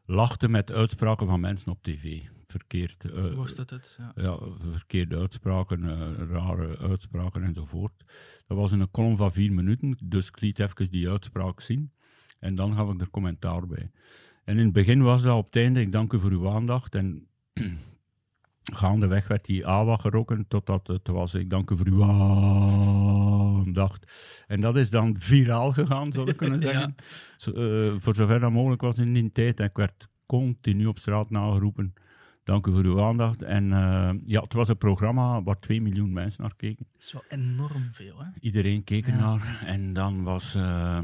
lachte 0.06 0.48
met 0.48 0.72
uitspraken 0.72 1.26
van 1.26 1.40
mensen 1.40 1.72
op 1.72 1.82
tv. 1.82 2.20
Verkeerd, 2.48 3.04
eh, 3.04 3.34
was 3.34 3.54
dat 3.54 3.70
het? 3.70 3.98
Ja. 3.98 4.12
ja, 4.16 4.38
verkeerde 4.70 5.18
uitspraken, 5.18 5.84
eh, 5.84 6.28
rare 6.30 6.78
uitspraken 6.78 7.42
enzovoort. 7.42 8.04
Dat 8.46 8.56
was 8.56 8.72
in 8.72 8.80
een 8.80 8.90
column 8.90 9.16
van 9.16 9.32
vier 9.32 9.52
minuten, 9.52 9.98
dus 10.04 10.28
ik 10.28 10.40
liet 10.40 10.58
even 10.58 10.90
die 10.90 11.11
uitspraak 11.11 11.61
zien. 11.61 11.92
En 12.38 12.54
dan 12.54 12.74
gaf 12.74 12.92
ik 12.92 13.00
er 13.00 13.11
commentaar 13.11 13.66
bij. 13.66 13.90
En 14.44 14.58
in 14.58 14.64
het 14.64 14.72
begin 14.72 15.02
was 15.02 15.22
dat 15.22 15.37
op 15.37 15.44
het 15.44 15.56
einde, 15.56 15.80
ik 15.80 15.92
dank 15.92 16.12
u 16.12 16.20
voor 16.20 16.30
uw 16.30 16.48
aandacht. 16.48 16.94
En 16.94 17.26
gaandeweg 18.62 19.28
werd 19.28 19.44
die 19.44 19.66
awa 19.66 19.96
gerokken 19.96 20.48
totdat 20.48 20.87
het 20.87 21.08
was, 21.08 21.34
ik 21.34 21.50
dank 21.50 21.70
u 21.70 21.76
voor 21.76 21.87
uw 21.87 22.04
aandacht. 22.04 24.12
En 24.46 24.61
dat 24.61 24.76
is 24.76 24.90
dan 24.90 25.18
viraal 25.18 25.72
gegaan, 25.72 26.12
zou 26.12 26.30
ik 26.30 26.37
kunnen 26.42 26.61
zeggen. 26.61 26.94
Zo, 27.37 27.52
eh, 27.52 27.94
voor 27.98 28.14
zover 28.14 28.40
dat 28.40 28.52
mogelijk 28.52 28.80
was 28.80 28.98
in 28.98 29.12
die 29.12 29.32
tijd. 29.32 29.61
En 29.61 29.66
ik 29.66 29.76
werd 29.76 30.08
continu 30.26 30.87
op 30.87 30.98
straat 30.98 31.30
nageroepen. 31.30 31.94
Dank 32.48 32.66
u 32.66 32.72
voor 32.72 32.84
uw 32.84 33.02
aandacht. 33.02 33.42
En 33.42 33.64
uh, 33.64 34.11
ja, 34.26 34.40
het 34.40 34.52
was 34.52 34.68
een 34.68 34.78
programma 34.78 35.42
waar 35.42 35.58
2 35.61 35.82
miljoen 35.82 36.12
mensen 36.12 36.42
naar 36.42 36.56
keken. 36.56 36.87
Dat 36.92 37.02
is 37.02 37.12
wel 37.12 37.24
enorm 37.28 37.88
veel, 37.92 38.18
hè? 38.18 38.26
Iedereen 38.40 38.84
keek 38.84 39.06
ernaar. 39.06 39.62
En 39.64 39.92
dan 39.92 40.22
was... 40.22 40.56
Uh, 40.56 40.98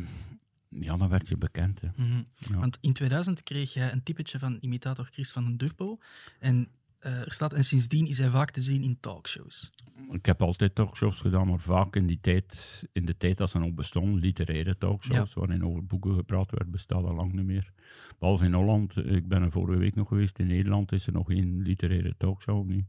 ja, 0.68 0.96
dan 0.96 1.08
werd 1.08 1.28
je 1.28 1.36
bekend. 1.36 1.80
Hè. 1.80 1.88
Mm 1.96 2.10
-hmm. 2.10 2.26
ja. 2.36 2.58
Want 2.58 2.78
in 2.80 2.92
2000 2.92 3.42
kreeg 3.42 3.72
jij 3.72 3.92
een 3.92 4.02
typetje 4.02 4.38
van 4.38 4.58
imitator 4.60 5.08
Chris 5.12 5.32
van 5.32 5.44
den 5.44 5.56
Durpo. 5.56 5.98
En 6.38 6.68
er 7.04 7.32
staat, 7.32 7.52
en 7.52 7.64
sindsdien 7.64 8.06
is 8.06 8.18
hij 8.18 8.30
vaak 8.30 8.50
te 8.50 8.60
zien 8.60 8.82
in 8.82 8.96
talkshows. 9.00 9.72
Ik 10.10 10.26
heb 10.26 10.42
altijd 10.42 10.74
talkshows 10.74 11.20
gedaan, 11.20 11.46
maar 11.46 11.60
vaak 11.60 11.96
in, 11.96 12.06
die 12.06 12.18
tijd, 12.20 12.84
in 12.92 13.04
de 13.04 13.16
tijd 13.16 13.36
dat 13.36 13.50
ze 13.50 13.58
nog 13.58 13.72
bestonden, 13.72 14.20
literaire 14.20 14.78
talkshows, 14.78 15.32
ja. 15.32 15.40
waarin 15.40 15.64
over 15.64 15.84
boeken 15.84 16.14
gepraat 16.14 16.50
werd, 16.50 16.70
bestaat 16.70 17.04
al 17.04 17.14
lang 17.14 17.32
niet 17.32 17.44
meer. 17.44 17.72
Behalve 18.18 18.44
in 18.44 18.52
Holland, 18.52 18.96
ik 18.96 19.28
ben 19.28 19.42
er 19.42 19.50
vorige 19.50 19.78
week 19.78 19.94
nog 19.94 20.08
geweest, 20.08 20.38
in 20.38 20.46
Nederland 20.46 20.92
is 20.92 21.06
er 21.06 21.12
nog 21.12 21.26
geen 21.26 21.62
literaire 21.62 22.14
talkshow 22.16 22.66
nu. 22.66 22.86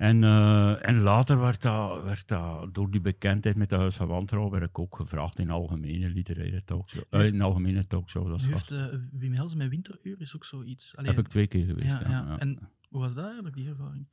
En, 0.00 0.22
uh, 0.22 0.88
en 0.88 1.00
later 1.00 1.40
werd 1.40 1.62
dat, 1.62 2.02
werd 2.02 2.28
dat, 2.28 2.74
door 2.74 2.90
die 2.90 3.00
bekendheid 3.00 3.56
met 3.56 3.68
de 3.68 3.76
Huis 3.76 3.94
van 3.94 4.06
Wantrouwen, 4.06 4.52
werd 4.52 4.64
ik 4.64 4.78
ook 4.78 4.96
gevraagd 4.96 5.38
in 5.38 5.50
algemene 5.50 6.08
literaire 6.08 6.64
talkshow. 6.64 7.04
Uh, 7.10 7.26
in 7.26 7.40
algemene 7.40 7.86
talkshow. 7.86 8.28
Dat 8.28 8.44
heeft 8.44 8.72
uh, 8.72 8.84
Wim 9.12 9.34
Helsen 9.34 9.58
met 9.58 9.68
Winteruur 9.68 10.20
is 10.20 10.34
ook 10.34 10.44
zoiets. 10.44 10.96
Allee, 10.96 11.10
Heb 11.10 11.24
ik 11.24 11.28
twee 11.28 11.46
keer 11.46 11.64
geweest, 11.64 11.98
ja. 12.00 12.10
ja, 12.10 12.24
ja. 12.28 12.38
En 12.38 12.58
hoe 12.90 13.00
was 13.00 13.14
dat 13.14 13.24
eigenlijk, 13.24 13.54
die 13.54 13.68
ervaring? 13.68 14.06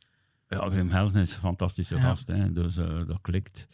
Ja, 0.48 0.70
Wim 0.70 0.90
Helsen 0.90 1.22
is 1.22 1.34
een 1.34 1.40
fantastische 1.40 1.96
ja. 1.96 2.02
gast, 2.02 2.28
hè, 2.28 2.54
dus 2.54 2.78
uh, 2.78 3.08
dat 3.08 3.22
klikt. 3.22 3.68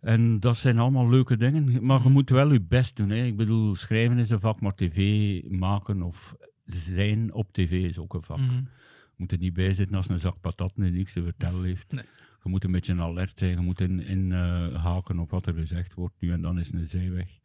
En 0.00 0.40
dat 0.40 0.56
zijn 0.56 0.78
allemaal 0.78 1.08
leuke 1.08 1.36
dingen, 1.36 1.84
maar 1.86 2.02
je 2.02 2.08
moet 2.08 2.30
wel 2.30 2.52
je 2.52 2.60
best 2.60 2.96
doen. 2.96 3.10
Hè. 3.10 3.24
Ik 3.24 3.36
bedoel, 3.36 3.76
schrijven 3.76 4.18
is 4.18 4.30
een 4.30 4.40
vak, 4.40 4.60
maar 4.60 4.74
tv 4.74 5.42
maken 5.50 6.02
of 6.02 6.36
zijn 6.64 7.34
op 7.34 7.52
tv 7.52 7.70
is 7.70 7.98
ook 7.98 8.14
een 8.14 8.22
vak. 8.22 8.38
Mm 8.38 8.48
-hmm. 8.48 8.68
Je 9.08 9.14
moet 9.16 9.32
er 9.32 9.38
niet 9.38 9.52
bij 9.52 9.72
zitten 9.72 9.96
als 9.96 10.08
een 10.08 10.18
zak 10.18 10.40
patatten 10.40 10.82
die 10.82 10.92
niks 10.92 11.12
te 11.12 11.22
vertellen 11.22 11.64
heeft. 11.64 11.92
Nee. 11.92 12.04
Je 12.42 12.48
moet 12.48 12.64
een 12.64 12.72
beetje 12.72 13.00
alert 13.00 13.38
zijn, 13.38 13.50
je 13.50 13.60
moet 13.60 13.80
in, 13.80 14.00
in 14.00 14.30
uh, 14.30 14.84
haken 14.84 15.18
op 15.18 15.30
wat 15.30 15.46
er 15.46 15.54
gezegd 15.54 15.94
wordt. 15.94 16.14
Nu 16.18 16.32
en 16.32 16.40
dan 16.40 16.58
is 16.58 16.72
een 16.72 16.86
zijweg. 16.86 17.38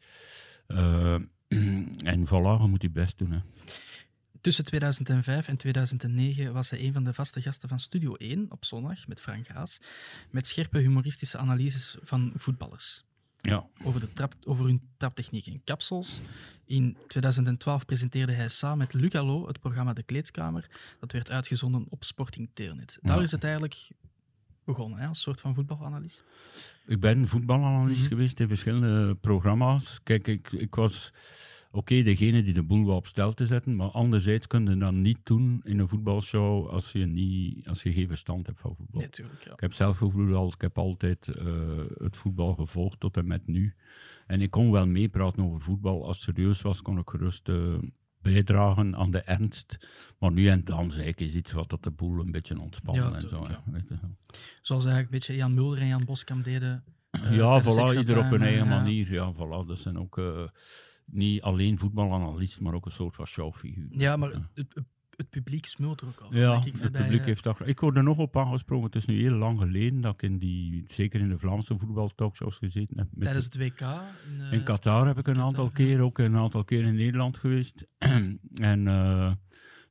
Uh, 0.67 1.13
en 2.13 2.25
voilà, 2.27 2.61
je 2.61 2.67
moet 2.69 2.81
je 2.81 2.89
best 2.89 3.17
doen. 3.17 3.31
Hè. 3.31 3.39
Tussen 4.43 4.65
2005 4.65 5.47
en 5.47 5.57
2009 5.57 6.53
was 6.53 6.69
hij 6.69 6.79
een 6.79 6.93
van 6.93 7.03
de 7.03 7.13
vaste 7.13 7.41
gasten 7.41 7.69
van 7.69 7.79
Studio 7.79 8.15
1 8.15 8.45
op 8.49 8.65
zondag 8.65 9.07
met 9.07 9.21
Frank 9.21 9.47
Haas, 9.47 9.79
met 10.29 10.47
scherpe 10.47 10.79
humoristische 10.79 11.37
analyses 11.37 11.97
van 12.03 12.31
voetballers. 12.35 13.03
Ja. 13.41 13.67
Over, 13.83 13.99
de 13.99 14.13
trap, 14.13 14.35
over 14.45 14.65
hun 14.65 14.81
traptechniek 14.97 15.45
in 15.45 15.61
kapsels. 15.63 16.19
In 16.65 16.97
2012 17.07 17.85
presenteerde 17.85 18.31
hij 18.31 18.49
samen 18.49 18.77
met 18.77 18.93
Luc 18.93 19.13
Allo 19.15 19.47
het 19.47 19.59
programma 19.59 19.93
De 19.93 20.03
Kleedkamer. 20.03 20.69
Dat 20.99 21.11
werd 21.11 21.29
uitgezonden 21.29 21.85
op 21.89 22.03
Sporting 22.03 22.49
Telenet. 22.53 22.97
Daar 23.01 23.17
ja. 23.17 23.23
is 23.23 23.31
het 23.31 23.43
eigenlijk 23.43 23.89
begonnen, 24.63 24.99
hè, 24.99 25.07
als 25.07 25.21
soort 25.21 25.41
van 25.41 25.55
voetbalanalist. 25.55 26.23
Ik 26.85 26.99
ben 26.99 27.27
voetbalanalist 27.27 28.01
mm 28.01 28.07
-hmm. 28.07 28.07
geweest 28.07 28.39
in 28.39 28.47
verschillende 28.47 29.15
programma's. 29.15 29.99
Kijk, 30.03 30.27
ik, 30.27 30.51
ik 30.51 30.75
was 30.75 31.13
okay, 31.73 32.03
degene 32.03 32.43
die 32.43 32.53
de 32.53 32.63
boel 32.63 32.85
wou 32.85 32.97
op 32.97 33.07
stel 33.07 33.33
te 33.33 33.45
zetten, 33.45 33.75
maar 33.75 33.89
anderzijds 33.89 34.47
kun 34.47 34.65
je 34.65 34.77
dat 34.77 34.93
niet 34.93 35.19
doen 35.23 35.61
in 35.63 35.79
een 35.79 35.89
voetbalshow 35.89 36.67
als 36.67 36.91
je, 36.91 37.05
niet, 37.05 37.67
als 37.67 37.83
je 37.83 37.93
geen 37.93 38.07
verstand 38.07 38.45
hebt 38.45 38.59
van 38.59 38.75
voetbal. 38.75 38.99
Nee, 38.99 39.09
tuurlijk, 39.09 39.43
ja. 39.45 39.53
Ik 39.53 39.59
heb 39.59 39.73
zelf 39.73 39.97
gevoetbald, 39.97 40.53
ik 40.53 40.61
heb 40.61 40.77
altijd 40.77 41.27
uh, 41.27 41.53
het 41.97 42.17
voetbal 42.17 42.53
gevolgd 42.53 42.99
tot 42.99 43.17
en 43.17 43.27
met 43.27 43.47
nu. 43.47 43.73
En 44.27 44.41
ik 44.41 44.51
kon 44.51 44.71
wel 44.71 44.87
meepraten 44.87 45.43
over 45.43 45.61
voetbal. 45.61 46.05
Als 46.05 46.25
het 46.25 46.35
serieus 46.35 46.61
was, 46.61 46.81
kon 46.81 46.97
ik 46.97 47.09
gerust 47.09 47.47
uh, 47.47 47.77
bijdragen 48.21 48.95
aan 48.95 49.11
de 49.11 49.21
ernst. 49.21 49.87
Maar 50.19 50.31
nu 50.31 50.47
en 50.47 50.63
dan 50.63 50.91
zei 50.91 51.07
ik 51.07 51.19
eens 51.19 51.35
iets 51.35 51.51
wat 51.51 51.69
dat 51.69 51.83
de 51.83 51.91
boel 51.91 52.19
een 52.19 52.31
beetje 52.31 52.59
ontspannen 52.59 53.09
ja, 53.09 53.15
en 53.15 53.21
zo. 53.21 53.45
Ja. 53.49 53.63
Weet 53.65 53.87
je. 53.87 53.95
Zoals 54.61 54.85
eigenlijk 54.85 55.13
een 55.13 55.19
beetje 55.19 55.35
Jan 55.35 55.53
Mulder 55.53 55.79
en 55.79 55.87
Jan 55.87 56.05
Boskamp 56.05 56.43
deden. 56.43 56.83
Uh, 57.11 57.35
ja, 57.35 57.61
voilà, 57.61 57.97
ieder 57.97 58.17
op 58.17 58.29
hun 58.29 58.41
eigen 58.41 58.67
manier. 58.67 59.11
Ja, 59.11 59.33
voilà, 59.33 59.67
dat 59.67 59.79
zijn 59.79 59.99
ook 59.99 60.21
niet 61.13 61.41
alleen 61.41 61.77
voetbalanalist, 61.77 62.59
maar 62.59 62.73
ook 62.73 62.85
een 62.85 62.91
soort 62.91 63.15
van 63.15 63.27
showfiguur. 63.27 63.87
Ja, 63.89 64.17
maar 64.17 64.31
ja. 64.31 64.49
Het, 64.53 64.73
het, 65.15 65.29
publiek 65.29 65.65
smult 65.65 66.01
er 66.01 66.07
ook 66.07 66.19
al. 66.19 66.35
Ja, 66.35 66.51
denk 66.51 66.75
ik, 66.75 66.81
het 66.81 66.91
publiek 66.91 67.19
uh... 67.19 67.25
heeft 67.25 67.43
dat. 67.43 67.67
Ik 67.67 67.79
word 67.79 67.97
er 67.97 68.03
nog 68.03 68.17
op 68.17 68.37
aangesproken. 68.37 68.85
Het 68.85 68.95
is 68.95 69.05
nu 69.05 69.19
heel 69.19 69.35
lang 69.35 69.59
geleden 69.59 70.01
dat 70.01 70.13
ik 70.13 70.21
in 70.21 70.37
die, 70.37 70.83
zeker 70.87 71.19
in 71.19 71.29
de 71.29 71.39
Vlaamse 71.39 71.77
voetbaltalkshows 71.77 72.57
gezeten 72.57 72.97
heb. 72.97 73.07
Tijdens 73.19 73.45
het 73.45 73.57
WK? 73.57 73.81
In, 73.81 74.39
uh... 74.39 74.51
in 74.51 74.63
Qatar 74.63 75.07
heb 75.07 75.17
ik 75.17 75.27
een 75.27 75.41
aantal 75.41 75.69
keer, 75.69 75.99
ook 76.01 76.17
een 76.17 76.37
aantal 76.37 76.63
keer 76.63 76.83
in 76.83 76.95
Nederland 76.95 77.37
geweest. 77.37 77.87
en 78.53 78.85
uh, 78.85 79.31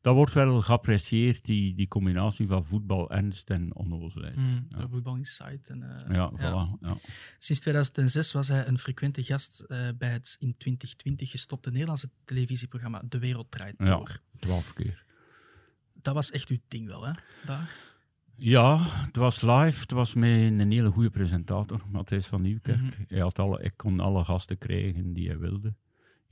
dat 0.02 0.14
wordt 0.14 0.32
wel 0.32 0.60
geapprecieerd, 0.60 1.44
die, 1.44 1.74
die 1.74 1.88
combinatie 1.88 2.46
van 2.46 2.64
voetbal, 2.64 3.10
ernst 3.10 3.50
en 3.50 3.74
onnozelheid. 3.74 4.36
Mm, 4.36 4.66
ja. 4.68 4.88
Voetbal 4.88 5.16
Insight. 5.16 5.68
En, 5.68 5.82
uh, 5.82 6.14
ja, 6.16 6.30
voilà, 6.30 6.80
ja. 6.80 6.96
Sinds 7.38 7.60
2006 7.60 8.32
was 8.32 8.48
hij 8.48 8.66
een 8.66 8.78
frequente 8.78 9.22
gast 9.22 9.64
uh, 9.68 9.88
bij 9.98 10.10
het 10.10 10.36
in 10.38 10.54
2020 10.56 11.30
gestopte 11.30 11.70
Nederlandse 11.70 12.10
televisieprogramma 12.24 13.02
De 13.08 13.18
Wereld 13.18 13.50
Draait 13.50 13.78
Door. 13.78 14.08
Ja, 14.08 14.38
twaalf 14.38 14.72
keer. 14.72 15.04
Dat 15.94 16.14
was 16.14 16.30
echt 16.30 16.48
uw 16.48 16.58
ding 16.68 16.86
wel, 16.86 17.06
hè? 17.06 17.12
Daar? 17.46 17.70
Ja, 18.36 18.78
het 18.80 19.16
was 19.16 19.40
live. 19.40 19.80
Het 19.80 19.90
was 19.90 20.14
met 20.14 20.30
een 20.30 20.70
hele 20.70 20.90
goede 20.90 21.10
presentator, 21.10 21.82
Matthijs 21.90 22.26
van 22.26 22.42
Nieuwkerk. 22.42 22.80
Mm 22.80 22.90
-hmm. 22.96 23.04
hij 23.08 23.20
had 23.20 23.38
alle, 23.38 23.62
ik 23.62 23.72
kon 23.76 24.00
alle 24.00 24.24
gasten 24.24 24.58
krijgen 24.58 25.12
die 25.12 25.28
hij 25.28 25.38
wilde. 25.38 25.74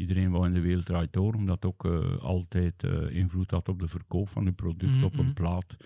Iedereen 0.00 0.30
wou 0.30 0.46
in 0.46 0.54
de 0.54 0.60
wereld 0.60 0.86
draait 0.86 1.12
door, 1.12 1.34
omdat 1.34 1.64
ook 1.64 1.84
uh, 1.84 2.16
altijd 2.16 2.82
uh, 2.82 3.14
invloed 3.16 3.50
had 3.50 3.68
op 3.68 3.78
de 3.78 3.88
verkoop 3.88 4.28
van 4.28 4.46
uw 4.46 4.52
product, 4.52 5.02
op 5.02 5.18
een 5.18 5.34
plaat, 5.34 5.76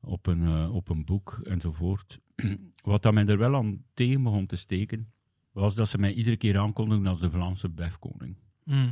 op 0.00 0.26
een, 0.26 0.42
uh, 0.42 0.74
op 0.74 0.88
een 0.88 1.04
boek 1.04 1.40
enzovoort. 1.44 2.20
Wat 2.84 3.02
dat 3.02 3.12
mij 3.12 3.26
er 3.26 3.38
wel 3.38 3.56
aan 3.56 3.84
tegen 3.94 4.22
begon 4.22 4.46
te 4.46 4.56
steken, 4.56 5.12
was 5.52 5.74
dat 5.74 5.88
ze 5.88 5.98
mij 5.98 6.12
iedere 6.12 6.36
keer 6.36 6.58
aankondigden 6.58 7.06
als 7.06 7.20
de 7.20 7.30
Vlaamse 7.30 7.68
befkoning. 7.68 8.36
Mm. 8.64 8.90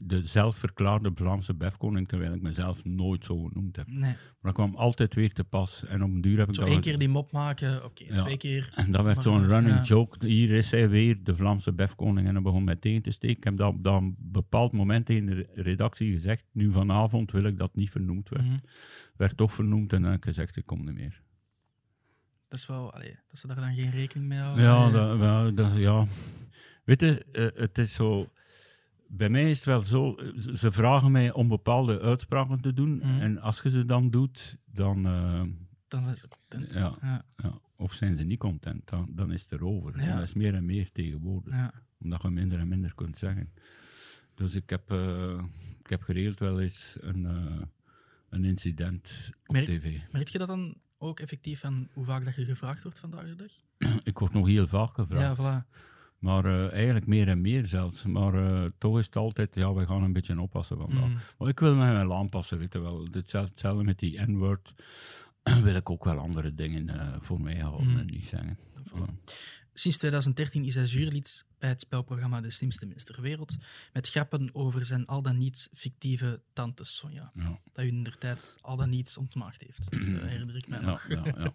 De 0.00 0.26
zelfverklaarde 0.26 1.10
Vlaamse 1.14 1.54
befkoning, 1.54 2.08
terwijl 2.08 2.32
ik 2.32 2.42
mezelf 2.42 2.84
nooit 2.84 3.24
zo 3.24 3.42
genoemd 3.42 3.76
heb. 3.76 3.86
Nee. 3.86 4.00
Maar 4.00 4.16
dat 4.40 4.52
kwam 4.52 4.74
altijd 4.74 5.14
weer 5.14 5.32
te 5.32 5.44
pas. 5.44 5.84
En 5.86 6.02
op 6.02 6.10
een 6.10 6.20
duur 6.20 6.38
heb 6.38 6.48
ik 6.48 6.54
zo 6.54 6.62
één 6.62 6.80
keer 6.80 6.98
die 6.98 7.08
mop 7.08 7.32
maken, 7.32 7.76
oké, 7.76 8.02
okay, 8.02 8.16
ja. 8.16 8.22
twee 8.22 8.36
keer... 8.36 8.72
En 8.74 8.92
dat 8.92 9.04
werd 9.04 9.22
zo'n 9.22 9.46
running 9.46 9.76
ja. 9.76 9.82
joke. 9.82 10.26
Hier 10.26 10.50
is 10.50 10.70
hij 10.70 10.88
weer, 10.88 11.22
de 11.22 11.36
Vlaamse 11.36 11.72
befkoning. 11.72 12.28
En 12.28 12.34
dat 12.34 12.42
begon 12.42 12.64
meteen 12.64 13.02
te 13.02 13.10
steken. 13.10 13.36
Ik 13.36 13.44
heb 13.44 13.56
dat 13.56 13.68
op 13.68 13.86
een 13.86 14.16
bepaald 14.18 14.72
moment 14.72 15.10
in 15.10 15.26
de 15.26 15.46
redactie 15.54 16.12
gezegd. 16.12 16.44
Nu 16.52 16.72
vanavond 16.72 17.32
wil 17.32 17.44
ik 17.44 17.58
dat 17.58 17.74
niet 17.74 17.90
vernoemd 17.90 18.28
werd. 18.28 18.44
Mm-hmm. 18.44 18.62
Werd 19.16 19.36
toch 19.36 19.52
vernoemd 19.52 19.92
en 19.92 20.02
dan 20.02 20.10
heb 20.10 20.20
ik 20.20 20.24
gezegd, 20.24 20.56
ik 20.56 20.66
kom 20.66 20.84
niet 20.84 20.94
meer. 20.94 21.22
Dat 22.48 22.58
is 22.58 22.66
wel... 22.66 22.92
Allee, 22.92 23.18
dat 23.28 23.38
ze 23.38 23.46
daar 23.46 23.56
dan 23.56 23.74
geen 23.74 23.90
rekening 23.90 24.28
mee 24.28 24.38
houden. 24.38 24.64
Ja, 24.64 24.90
dat, 24.90 25.18
wel, 25.18 25.54
dat, 25.54 25.76
ja. 25.76 26.06
Weet 26.84 27.00
je, 27.00 27.26
uh, 27.32 27.60
het 27.60 27.78
is 27.78 27.94
zo 27.94 28.28
bij 29.16 29.28
mij 29.28 29.50
is 29.50 29.56
het 29.56 29.66
wel 29.66 29.80
zo, 29.80 30.16
ze 30.54 30.72
vragen 30.72 31.12
mij 31.12 31.32
om 31.32 31.48
bepaalde 31.48 32.00
uitspraken 32.00 32.60
te 32.60 32.72
doen. 32.72 32.96
Mhm. 32.96 33.12
Mm. 33.12 33.20
En 33.20 33.40
als 33.40 33.62
je 33.62 33.70
ze 33.70 33.84
dan 33.84 34.10
doet, 34.10 34.56
dan. 34.64 35.06
Uh, 35.06 35.42
dan 35.88 36.08
is 36.08 36.22
het 36.22 36.38
content. 36.38 36.74
Ja, 36.74 36.96
ja. 37.00 37.24
ja, 37.36 37.58
Of 37.76 37.94
zijn 37.94 38.16
ze 38.16 38.24
niet 38.24 38.38
content, 38.38 38.88
dan, 38.88 39.08
dan 39.10 39.32
is 39.32 39.42
het 39.42 39.52
erover. 39.52 40.02
Ja. 40.02 40.14
Dat 40.14 40.22
is 40.22 40.32
meer 40.32 40.54
en 40.54 40.64
meer 40.64 40.92
tegenwoordig. 40.92 41.70
Omdat 41.98 42.22
je 42.22 42.30
minder 42.30 42.58
en 42.58 42.68
minder 42.68 42.94
kunt 42.94 43.18
zeggen. 43.18 43.52
Dus 44.34 44.54
ik 44.54 44.70
heb, 44.70 44.92
uh, 44.92 45.42
ik 45.82 45.90
heb 45.90 46.02
geregeld 46.02 46.38
wel 46.38 46.60
eens 46.60 46.96
een, 47.00 47.22
uh, 47.22 47.62
een 48.28 48.44
incident 48.44 49.30
op 49.46 49.54
merk, 49.54 49.66
tv. 49.66 49.98
Merk 50.12 50.28
je 50.28 50.38
dat 50.38 50.48
dan 50.48 50.74
ook 50.98 51.20
effectief 51.20 51.64
aan 51.64 51.88
hoe 51.92 52.04
vaak 52.04 52.24
dat 52.24 52.34
je 52.34 52.44
gevraagd 52.44 52.82
wordt 52.82 52.98
vandaag 52.98 53.24
de 53.24 53.34
dag? 53.34 53.52
ik 54.02 54.18
word 54.18 54.32
nog 54.32 54.46
heel 54.46 54.66
vaak 54.66 54.94
gevraagd. 54.94 55.36
Ja, 55.36 55.62
voilà. 55.62 55.68
Maar 56.24 56.46
uh, 56.46 56.72
eigenlijk 56.72 57.06
meer 57.06 57.28
en 57.28 57.40
meer 57.40 57.66
zelfs. 57.66 58.02
Maar 58.02 58.34
uh, 58.34 58.64
toch 58.78 58.98
is 58.98 59.06
het 59.06 59.16
altijd, 59.16 59.54
ja, 59.54 59.72
we 59.74 59.86
gaan 59.86 60.02
een 60.02 60.12
beetje 60.12 60.40
oppassen 60.40 60.76
vandaag. 60.76 61.08
Mm. 61.08 61.18
Maar 61.38 61.48
ik 61.48 61.60
wil 61.60 61.74
me 61.74 61.92
wel 61.92 62.14
aanpassen, 62.14 62.58
weet 62.58 62.72
je 62.72 62.78
wel. 62.78 63.06
Hetzelfde 63.12 63.84
met 63.84 63.98
die 63.98 64.20
N-word. 64.20 64.74
wil 65.62 65.74
ik 65.74 65.90
ook 65.90 66.04
wel 66.04 66.18
andere 66.18 66.54
dingen 66.54 66.88
uh, 66.88 67.16
voor 67.20 67.40
mij 67.40 67.58
houden 67.58 67.90
Mm. 67.90 67.98
en 67.98 68.06
niet 68.06 68.24
zeggen. 68.24 68.58
Voilà. 68.88 69.32
Sinds 69.72 69.98
2013 69.98 70.64
is 70.64 70.74
hij 70.74 70.84
jurylid 70.84 71.44
bij 71.58 71.68
het 71.68 71.80
spelprogramma 71.80 72.40
De 72.40 72.50
Slimste 72.50 72.86
Mens 72.86 73.04
ter 73.04 73.20
Wereld. 73.20 73.56
Met 73.92 74.08
grappen 74.08 74.50
over 74.52 74.84
zijn 74.84 75.06
al 75.06 75.22
dan 75.22 75.38
niet 75.38 75.70
fictieve 75.72 76.40
tante 76.52 76.84
Sonja. 76.84 77.32
Ja. 77.34 77.60
Dat 77.72 77.84
u 77.84 77.88
in 77.88 78.02
der 78.02 78.18
tijd 78.18 78.56
al 78.60 78.76
dan 78.76 78.90
niet 78.90 79.16
ontmaagd 79.18 79.62
heeft. 79.62 79.90
Dat 80.14 80.22
herinner 80.22 80.56
ik 80.56 80.68
mij 80.68 80.80
ja, 80.80 80.86
nog. 80.86 81.08
Ja, 81.08 81.22
ja. 81.24 81.54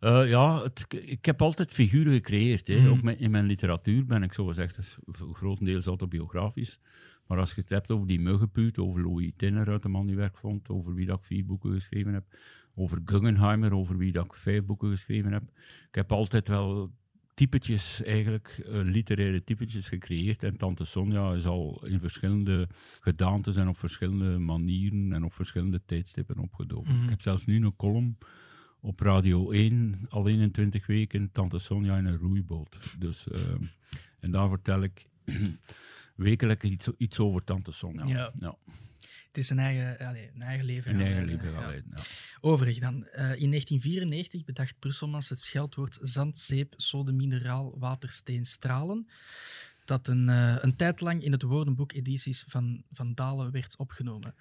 Uh, 0.00 0.28
ja, 0.28 0.62
het, 0.62 0.86
ik 0.88 1.24
heb 1.24 1.42
altijd 1.42 1.72
figuren 1.72 2.12
gecreëerd. 2.12 2.68
Hè. 2.68 2.80
Mhm. 2.80 2.88
Ook 2.88 3.10
in 3.10 3.30
mijn 3.30 3.46
literatuur 3.46 4.06
ben 4.06 4.22
ik 4.22 4.32
zo 4.32 4.46
gezegd, 4.46 4.98
grotendeels 5.32 5.86
autobiografisch. 5.86 6.78
Maar 7.26 7.38
als 7.38 7.54
je 7.54 7.60
het 7.60 7.70
hebt 7.70 7.90
over 7.90 8.06
die 8.06 8.20
muggenpuut, 8.20 8.78
over 8.78 9.02
Louis 9.02 9.32
Tinner 9.36 9.68
uit 9.68 9.82
de 9.82 9.88
man 9.88 10.06
die 10.06 10.16
werk 10.16 10.36
vond, 10.36 10.68
over 10.68 10.94
wie 10.94 11.06
dat 11.06 11.18
ik 11.18 11.24
vier 11.24 11.46
boeken 11.46 11.72
geschreven 11.72 12.12
heb, 12.12 12.24
over 12.74 13.00
Guggenheimer, 13.04 13.74
over 13.74 13.96
wie 13.96 14.12
dat 14.12 14.24
ik 14.24 14.34
vijf 14.34 14.64
boeken 14.64 14.90
geschreven 14.90 15.32
heb. 15.32 15.42
Ik 15.88 15.94
heb 15.94 16.12
altijd 16.12 16.48
wel 16.48 16.90
typetjes, 17.34 18.02
eigenlijk, 18.02 18.66
uh, 18.68 18.80
literaire 18.82 19.44
typetjes 19.44 19.88
gecreëerd. 19.88 20.42
En 20.42 20.56
Tante 20.56 20.84
Sonja 20.84 21.32
is 21.32 21.46
al 21.46 21.86
in 21.86 22.00
verschillende 22.00 22.68
gedaantes 23.00 23.56
en 23.56 23.68
op 23.68 23.78
verschillende 23.78 24.38
manieren 24.38 25.12
en 25.12 25.24
op 25.24 25.34
verschillende 25.34 25.80
tijdstippen 25.86 26.38
opgedoken. 26.38 26.94
Mhm. 26.94 27.02
Ik 27.04 27.10
heb 27.10 27.20
zelfs 27.20 27.46
nu 27.46 27.64
een 27.64 27.76
column 27.76 28.16
op 28.80 29.00
Radio 29.00 29.50
1, 29.50 30.06
al 30.08 30.28
21 30.28 30.86
weken, 30.86 31.32
Tante 31.32 31.58
Sonja 31.58 31.98
in 31.98 32.04
een 32.04 32.18
roeiboot. 32.18 32.94
Dus, 32.98 33.28
eh, 33.28 33.40
en 34.20 34.30
daar 34.30 34.48
vertel 34.48 34.82
ik 34.82 35.06
wekelijks 36.16 36.64
iets, 36.64 36.88
iets 36.96 37.18
over 37.18 37.44
Tante 37.44 37.72
Sonja. 37.72 38.32
Ja. 38.38 38.56
Het 39.30 39.38
is 39.38 39.50
een 39.50 39.58
eigen, 39.58 40.06
een 40.34 40.42
eigen 40.42 40.64
leven. 40.64 40.94
Een 40.94 41.00
eigen 41.00 41.24
leven 41.24 41.52
ja. 41.52 41.52
gaan 41.52 41.68
leiden, 41.68 41.92
ja. 41.96 42.02
Overig 42.40 42.78
dan. 42.78 43.06
Eh, 43.06 43.22
in 43.22 43.50
1994 43.50 44.44
bedacht 44.44 44.78
Brusselmans 44.78 45.28
het 45.28 45.40
scheldwoord 45.40 45.98
zand, 46.00 46.38
zeep, 46.38 46.74
sode, 46.76 47.12
mineraal, 47.12 47.78
water, 47.78 48.10
steen, 48.10 48.46
stralen. 48.46 49.08
Dat 49.84 50.06
een, 50.06 50.28
eh, 50.28 50.56
een 50.58 50.76
tijd 50.76 51.00
lang 51.00 51.22
in 51.24 51.32
het 51.32 51.42
woordenboek-edities 51.42 52.44
van, 52.48 52.82
van 52.92 53.14
Dalen 53.14 53.50
werd 53.50 53.76
opgenomen. 53.76 54.34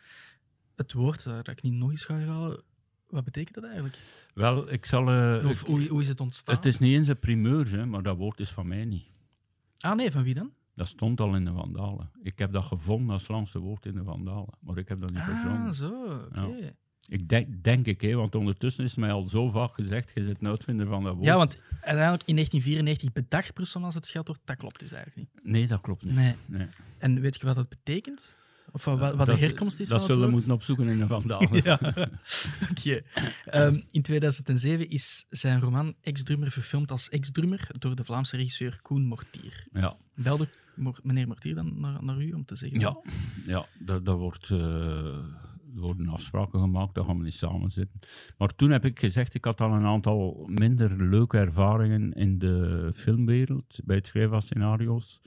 Het 0.75 0.93
woord, 0.93 1.25
eh, 1.25 1.33
dat 1.33 1.47
ik 1.47 1.61
niet 1.61 1.73
nog 1.73 1.91
eens 1.91 2.05
ga 2.05 2.17
herhalen, 2.17 2.63
wat 3.09 3.23
betekent 3.23 3.55
dat 3.55 3.63
eigenlijk? 3.63 3.97
Wel, 4.33 4.71
ik 4.71 4.85
zal... 4.85 5.09
eh, 5.09 5.45
Of 5.49 5.61
ik- 5.61 5.67
hoe, 5.67 5.87
hoe 5.87 6.01
is 6.01 6.07
het 6.07 6.19
ontstaan? 6.19 6.55
het 6.55 6.65
is 6.65 6.79
niet 6.79 6.93
eens 6.93 7.07
een 7.07 7.19
primeur, 7.19 7.71
hè, 7.71 7.85
maar 7.85 8.03
dat 8.03 8.17
woord 8.17 8.39
is 8.39 8.49
van 8.49 8.67
mij 8.67 8.85
niet. 8.85 9.05
Ah 9.79 9.95
nee, 9.95 10.11
van 10.11 10.23
wie 10.23 10.33
dan? 10.33 10.51
Dat 10.75 10.87
stond 10.87 11.19
al 11.21 11.35
in 11.35 11.45
de 11.45 11.51
Vandalen. 11.51 12.09
Ik 12.23 12.37
heb 12.39 12.51
dat 12.51 12.63
gevonden 12.63 13.09
als 13.13 13.23
Vlaamse 13.23 13.59
woord 13.59 13.85
in 13.85 13.93
de 13.93 14.03
Vandalen, 14.03 14.53
maar 14.59 14.77
ik 14.77 14.87
heb 14.87 14.97
dat 14.99 15.09
niet 15.09 15.19
Ah, 15.19 15.25
verzonnen. 15.29 15.73
zo, 15.73 15.91
oké. 16.27 16.73
Ik 17.07 17.29
denk, 17.29 17.63
denk 17.63 17.85
ik, 17.85 18.01
hè, 18.01 18.13
want 18.15 18.35
ondertussen 18.35 18.83
is 18.83 18.95
mij 18.95 19.11
al 19.11 19.21
zo 19.21 19.49
vaak 19.49 19.73
gezegd, 19.73 20.11
je 20.15 20.23
zit 20.23 20.37
een 20.41 20.47
uitvinder 20.47 20.87
van 20.87 21.03
dat 21.03 21.13
woord. 21.13 21.25
Ja, 21.25 21.35
want 21.37 21.57
uiteindelijk 21.81 22.23
in 22.27 22.35
1994 22.35 23.11
bedacht 23.13 23.53
Brusselmans 23.53 23.95
het 23.95 24.05
scheldwoord, 24.05 24.39
dat 24.45 24.57
klopt 24.57 24.79
dus 24.79 24.91
eigenlijk 24.91 25.15
niet. 25.33 25.43
Nee, 25.53 25.67
dat 25.67 25.81
klopt 25.81 26.03
niet. 26.03 26.13
Nee. 26.13 26.35
Nee. 26.45 26.67
En 26.97 27.19
weet 27.21 27.39
je 27.39 27.45
wat 27.45 27.55
dat 27.55 27.69
betekent? 27.69 28.35
Of 28.71 28.85
wat, 28.85 28.99
wat 28.99 29.11
de 29.11 29.25
Dat- 29.25 29.39
herkomst 29.39 29.79
is 29.79 29.87
Dat 29.87 29.97
van 29.97 29.97
het 29.97 30.05
zullen 30.15 30.25
we 30.27 30.33
moeten 30.33 30.51
opzoeken 30.51 30.87
in 30.87 31.07
Vandalen. 31.07 31.63
Ja, 31.63 31.79
oké. 32.71 33.01
Ehm, 33.45 33.81
in 33.91 34.01
2007 34.01 34.89
is 34.89 35.25
zijn 35.29 35.59
roman 35.59 35.93
Ex-drummer 36.01 36.51
verfilmd 36.51 36.91
als 36.91 37.09
ex-drummer 37.09 37.67
door 37.79 37.95
de 37.95 38.03
Vlaamse 38.03 38.37
regisseur 38.37 38.79
Koen 38.81 39.05
Mortier. 39.05 39.67
ja. 39.73 39.97
Belde 40.15 40.47
meneer 41.03 41.27
Mortier 41.27 41.55
dan 41.55 41.79
naar, 41.79 42.03
naar 42.03 42.21
u 42.21 42.31
om 42.33 42.45
te 42.45 42.55
zeggen? 42.55 42.79
Ja, 42.79 42.97
ja 43.45 43.65
daar, 44.03 44.15
wordt, 44.15 44.49
eh, 44.49 44.57
er 45.75 45.79
worden 45.81 46.07
afspraken 46.09 46.59
gemaakt, 46.59 46.95
daar 46.95 47.03
gaan 47.05 47.17
we 47.17 47.23
niet 47.23 47.33
samen 47.33 47.71
zitten. 47.71 47.99
Maar 48.37 48.55
toen 48.55 48.69
heb 48.69 48.85
ik 48.85 48.99
gezegd, 48.99 49.33
ik 49.33 49.45
had 49.45 49.61
al 49.61 49.71
een 49.73 49.85
aantal 49.85 50.47
minder 50.51 51.03
leuke 51.09 51.37
ervaringen 51.37 52.13
in 52.13 52.39
de 52.39 52.91
filmwereld, 52.95 53.79
bij 53.85 53.95
het 53.95 54.07
schrijven 54.07 54.31
van 54.31 54.41
scenario's. 54.41 55.21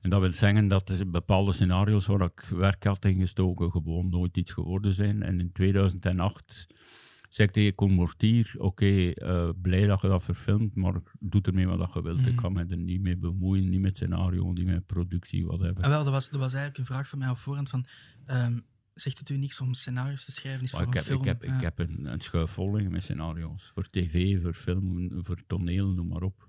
En 0.00 0.10
dat 0.10 0.20
wil 0.20 0.32
zeggen 0.32 0.68
dat 0.68 0.88
er 0.88 1.10
bepaalde 1.10 1.52
scenario's 1.52 2.06
waar 2.06 2.20
ik 2.20 2.40
werk 2.40 2.84
had 2.84 3.04
ingestoken 3.04 3.70
gewoon 3.70 4.08
nooit 4.08 4.36
iets 4.36 4.52
geworden 4.52 4.94
zijn. 4.94 5.22
En 5.22 5.40
in 5.40 5.52
2008 5.52 6.66
zei 7.28 7.48
ik 7.48 7.54
tegen 7.54 7.74
Koen 7.74 7.92
Mortier, 7.92 8.54
oké, 8.58 9.10
eh, 9.10 9.48
blij 9.62 9.86
dat 9.86 10.00
je 10.00 10.08
dat 10.08 10.22
verfilmt, 10.22 10.74
maar 10.74 10.94
doe 11.20 11.42
ermee 11.42 11.66
wat 11.66 11.94
je 11.94 12.02
wilt. 12.02 12.18
Mhm. 12.20 12.28
Ik 12.28 12.36
kan 12.36 12.52
me 12.52 12.64
er 12.68 12.76
niet 12.76 13.00
mee 13.00 13.16
bemoeien, 13.16 13.68
niet 13.68 13.80
met 13.80 13.96
scenario, 13.96 14.52
niet 14.52 14.66
met 14.66 14.86
productie, 14.86 15.46
whatever. 15.46 15.82
Ah, 15.82 15.88
wel, 15.88 16.04
dat, 16.04 16.12
was, 16.12 16.30
dat 16.30 16.40
was 16.40 16.52
eigenlijk 16.52 16.78
een 16.78 16.94
vraag 16.94 17.08
van 17.08 17.18
mij 17.18 17.28
op 17.28 17.36
voorhand 17.38 17.68
van... 17.68 17.86
ehm, 18.26 18.58
zegt 18.94 19.18
het 19.18 19.28
u 19.28 19.36
niks 19.36 19.60
om 19.60 19.74
scenario's 19.74 20.24
te 20.24 20.32
schrijven? 20.32 20.64
Is 20.64 20.70
voor 20.70 20.80
ik 20.82 20.94
heb, 20.94 21.04
film? 21.04 21.20
ik 21.20 21.24
heb, 21.26 21.42
Ja. 21.42 21.54
ik 21.54 21.60
heb 21.60 21.78
een, 21.78 22.04
een 22.12 22.20
schuif 22.20 22.50
vol 22.50 22.70
met 22.70 23.02
scenario's. 23.02 23.70
Voor 23.74 23.86
tv, 23.86 24.42
voor 24.42 24.54
film, 24.54 25.10
voor 25.22 25.38
toneel, 25.46 25.88
noem 25.88 26.06
maar 26.08 26.22
op. 26.22 26.48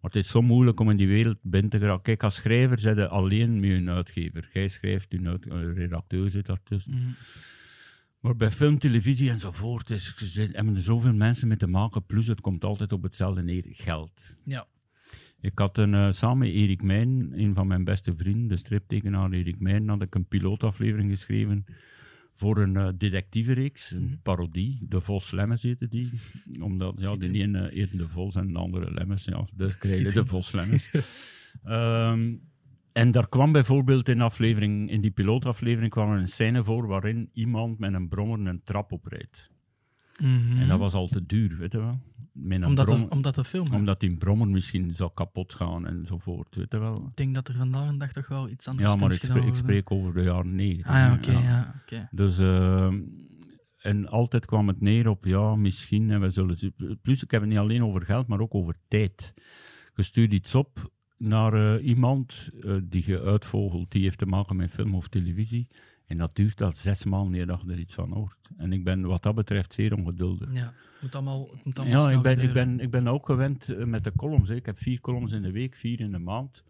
Maar 0.00 0.10
het 0.10 0.24
is 0.24 0.30
zo 0.30 0.42
moeilijk 0.42 0.80
om 0.80 0.90
in 0.90 0.96
die 0.96 1.08
wereld 1.08 1.38
binnen 1.42 1.70
te 1.70 1.78
geraken. 1.78 2.02
Kijk, 2.02 2.22
als 2.22 2.34
schrijver 2.34 2.78
zit 2.78 2.96
je 2.96 3.08
alleen 3.08 3.60
met 3.60 3.70
een 3.70 3.90
uitgever. 3.90 4.50
Jij 4.52 4.68
schrijft, 4.68 5.06
je 5.10 5.38
een 5.48 5.74
redacteur 5.74 6.30
zit 6.30 6.46
daartussen. 6.46 6.94
Mhm. 6.94 7.10
Maar 8.20 8.36
bij 8.36 8.50
film, 8.50 8.78
televisie 8.78 9.30
enzovoort 9.30 9.90
is, 9.90 10.34
hebben 10.52 10.74
er 10.74 10.80
zoveel 10.80 11.14
mensen 11.14 11.48
mee 11.48 11.56
te 11.56 11.66
maken. 11.66 12.06
Plus, 12.06 12.26
het 12.26 12.40
komt 12.40 12.64
altijd 12.64 12.92
op 12.92 13.02
hetzelfde 13.02 13.42
neer: 13.42 13.64
geld. 13.66 14.36
Ja. 14.44 14.66
Ik 15.40 15.58
had 15.58 15.78
een, 15.78 15.94
eh, 15.94 16.10
samen 16.10 16.38
met 16.38 16.48
Erik 16.48 16.82
Mijn, 16.82 17.40
een 17.40 17.54
van 17.54 17.66
mijn 17.66 17.84
beste 17.84 18.16
vrienden, 18.16 18.48
de 18.48 18.56
striptekenaar 18.56 19.30
Erik 19.30 19.60
Mijn, 19.60 19.88
had 19.88 20.02
ik 20.02 20.14
een 20.14 20.26
pilootaflevering 20.26 21.10
geschreven 21.10 21.64
voor 22.38 22.58
een 22.58 22.76
eh 22.76 22.88
detectivereeks, 22.96 23.90
een 23.90 24.02
Mhm. 24.04 24.16
parodie. 24.22 24.78
De 24.88 25.00
Vos 25.00 25.30
Lemmens 25.30 25.62
heette 25.62 25.88
die. 25.88 26.10
Omdat, 26.60 27.00
ja, 27.00 27.16
de 27.16 27.30
ene 27.30 27.68
heette 27.72 27.96
de 27.96 28.08
Vos 28.08 28.34
en 28.34 28.52
de 28.52 28.58
andere 28.58 28.92
Lemmens. 28.94 29.24
Ja, 29.24 29.46
dus 29.56 29.76
krijg 29.78 30.02
je 30.02 30.12
de. 30.12 30.26
Vos 30.26 30.52
Lemmens. 30.52 30.90
Ehm, 31.64 32.36
en 32.92 33.10
daar 33.10 33.28
kwam 33.28 33.52
bijvoorbeeld 33.52 34.08
in, 34.08 34.20
aflevering, 34.20 34.90
in 34.90 35.00
die 35.00 35.10
pilootaflevering 35.10 35.90
kwam 35.92 36.10
er 36.12 36.18
een 36.18 36.28
scène 36.28 36.64
voor 36.64 36.86
waarin 36.86 37.30
iemand 37.32 37.78
met 37.78 37.94
een 37.94 38.08
brommer 38.08 38.46
een 38.46 38.62
trap 38.64 38.92
oprijdt. 38.92 39.50
Mhm. 40.20 40.58
En 40.58 40.68
dat 40.68 40.78
was 40.78 40.92
al 40.94 41.08
te 41.08 41.26
duur, 41.26 41.56
weet 41.56 41.72
je 41.72 41.78
wel. 41.78 42.00
Met 42.40 42.60
een 42.62 42.66
omdat, 42.66 42.84
brom- 42.84 43.08
te, 43.08 43.14
omdat 43.14 43.34
te 43.34 43.44
filmen. 43.44 43.72
omdat 43.72 44.00
die 44.00 44.16
brommer 44.16 44.48
misschien 44.48 44.94
zou 44.94 45.10
kapot 45.14 45.54
gaan 45.54 45.86
enzovoort, 45.86 46.54
weet 46.54 46.72
je 46.72 46.78
wel. 46.78 46.96
Ik 46.96 47.16
denk 47.16 47.34
dat 47.34 47.48
er 47.48 47.54
vandaag 47.54 47.88
een 47.88 47.98
dag 47.98 48.12
toch 48.12 48.28
wel 48.28 48.48
iets 48.48 48.68
anders 48.68 48.88
Ja, 48.88 48.96
maar 48.96 49.12
ik, 49.12 49.22
spreek- 49.24 49.44
ik 49.44 49.54
spreek 49.54 49.90
over 49.90 50.14
de 50.14 50.22
jaren 50.22 50.54
negentig. 50.54 50.86
Ah 50.86 50.94
ja, 50.96 51.12
oké, 51.14 51.30
ja. 51.32 51.74
oké. 51.82 52.08
Dus, 52.10 52.38
ehm, 52.38 53.00
en 53.78 54.06
altijd 54.08 54.46
kwam 54.46 54.68
het 54.68 54.80
neer 54.80 55.08
op, 55.08 55.24
ja, 55.24 55.56
misschien, 55.56 56.10
en 56.10 56.20
we 56.20 56.30
zullen... 56.30 56.56
Plus, 57.02 57.22
ik 57.22 57.30
heb 57.30 57.40
het 57.40 57.50
niet 57.50 57.58
alleen 57.58 57.84
over 57.84 58.02
geld, 58.02 58.26
maar 58.26 58.40
ook 58.40 58.54
over 58.54 58.76
tijd. 58.88 59.34
Je 59.94 60.02
stuurt 60.02 60.32
iets 60.32 60.54
op 60.54 60.92
naar 61.16 61.76
eh, 61.76 61.86
iemand 61.86 62.50
eh, 62.60 62.76
die 62.84 63.02
je 63.06 63.20
uitvogelt, 63.22 63.90
die 63.90 64.02
heeft 64.02 64.18
te 64.18 64.26
maken 64.26 64.56
met 64.56 64.70
film 64.70 64.94
of 64.94 65.08
televisie. 65.08 65.68
En 66.08 66.16
dat 66.16 66.36
duurt 66.36 66.62
al 66.62 66.72
zes 66.72 67.04
maanden 67.04 67.46
dat 67.46 67.60
je 67.64 67.72
er 67.72 67.78
iets 67.78 67.94
van 67.94 68.12
hoort. 68.12 68.36
En 68.56 68.72
ik 68.72 68.84
ben 68.84 69.06
wat 69.06 69.22
dat 69.22 69.34
betreft 69.34 69.72
zeer 69.72 69.94
ongeduldig. 69.96 70.48
Ja, 70.52 70.60
het 70.62 71.02
moet 71.02 71.14
allemaal, 71.14 71.48
het 71.52 71.64
moet 71.64 71.78
allemaal 71.78 72.10
Ja, 72.10 72.16
ik 72.16 72.22
ben, 72.22 72.38
ik, 72.40 72.52
ben, 72.52 72.80
ik 72.80 72.90
ben 72.90 73.08
ook 73.08 73.26
gewend 73.26 73.68
eh, 73.68 73.84
met 73.84 74.04
de 74.04 74.12
columns. 74.16 74.48
Hè. 74.48 74.54
Ik 74.54 74.66
heb 74.66 74.78
vier 74.78 75.00
columns 75.00 75.32
in 75.32 75.42
de 75.42 75.50
week, 75.52 75.74
vier 75.74 76.00
in 76.00 76.10
de 76.12 76.18
maand. 76.18 76.64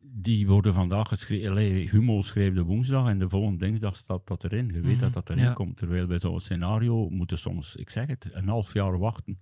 Die 0.00 0.46
worden 0.46 0.74
vandaag 0.74 1.08
geschreven. 1.08 1.56
Humo 1.90 2.22
schreef 2.22 2.54
de 2.54 2.62
woensdag 2.62 3.08
en 3.08 3.18
de 3.18 3.28
volgende 3.28 3.66
dinsdag 3.66 3.96
staat 3.96 4.26
dat 4.26 4.44
erin. 4.44 4.66
Je 4.66 4.80
weet 4.80 4.92
Mhm, 4.92 5.00
dat 5.00 5.12
dat 5.12 5.30
erin 5.30 5.42
ja. 5.44 5.52
komt. 5.52 5.76
Terwijl 5.76 6.06
bij 6.06 6.18
zo'n 6.18 6.40
scenario 6.40 7.08
moeten 7.08 7.38
soms, 7.38 7.76
ik 7.76 7.90
zeg 7.90 8.06
het, 8.06 8.30
een 8.32 8.48
half 8.48 8.72
jaar 8.72 8.98
wachten 8.98 9.38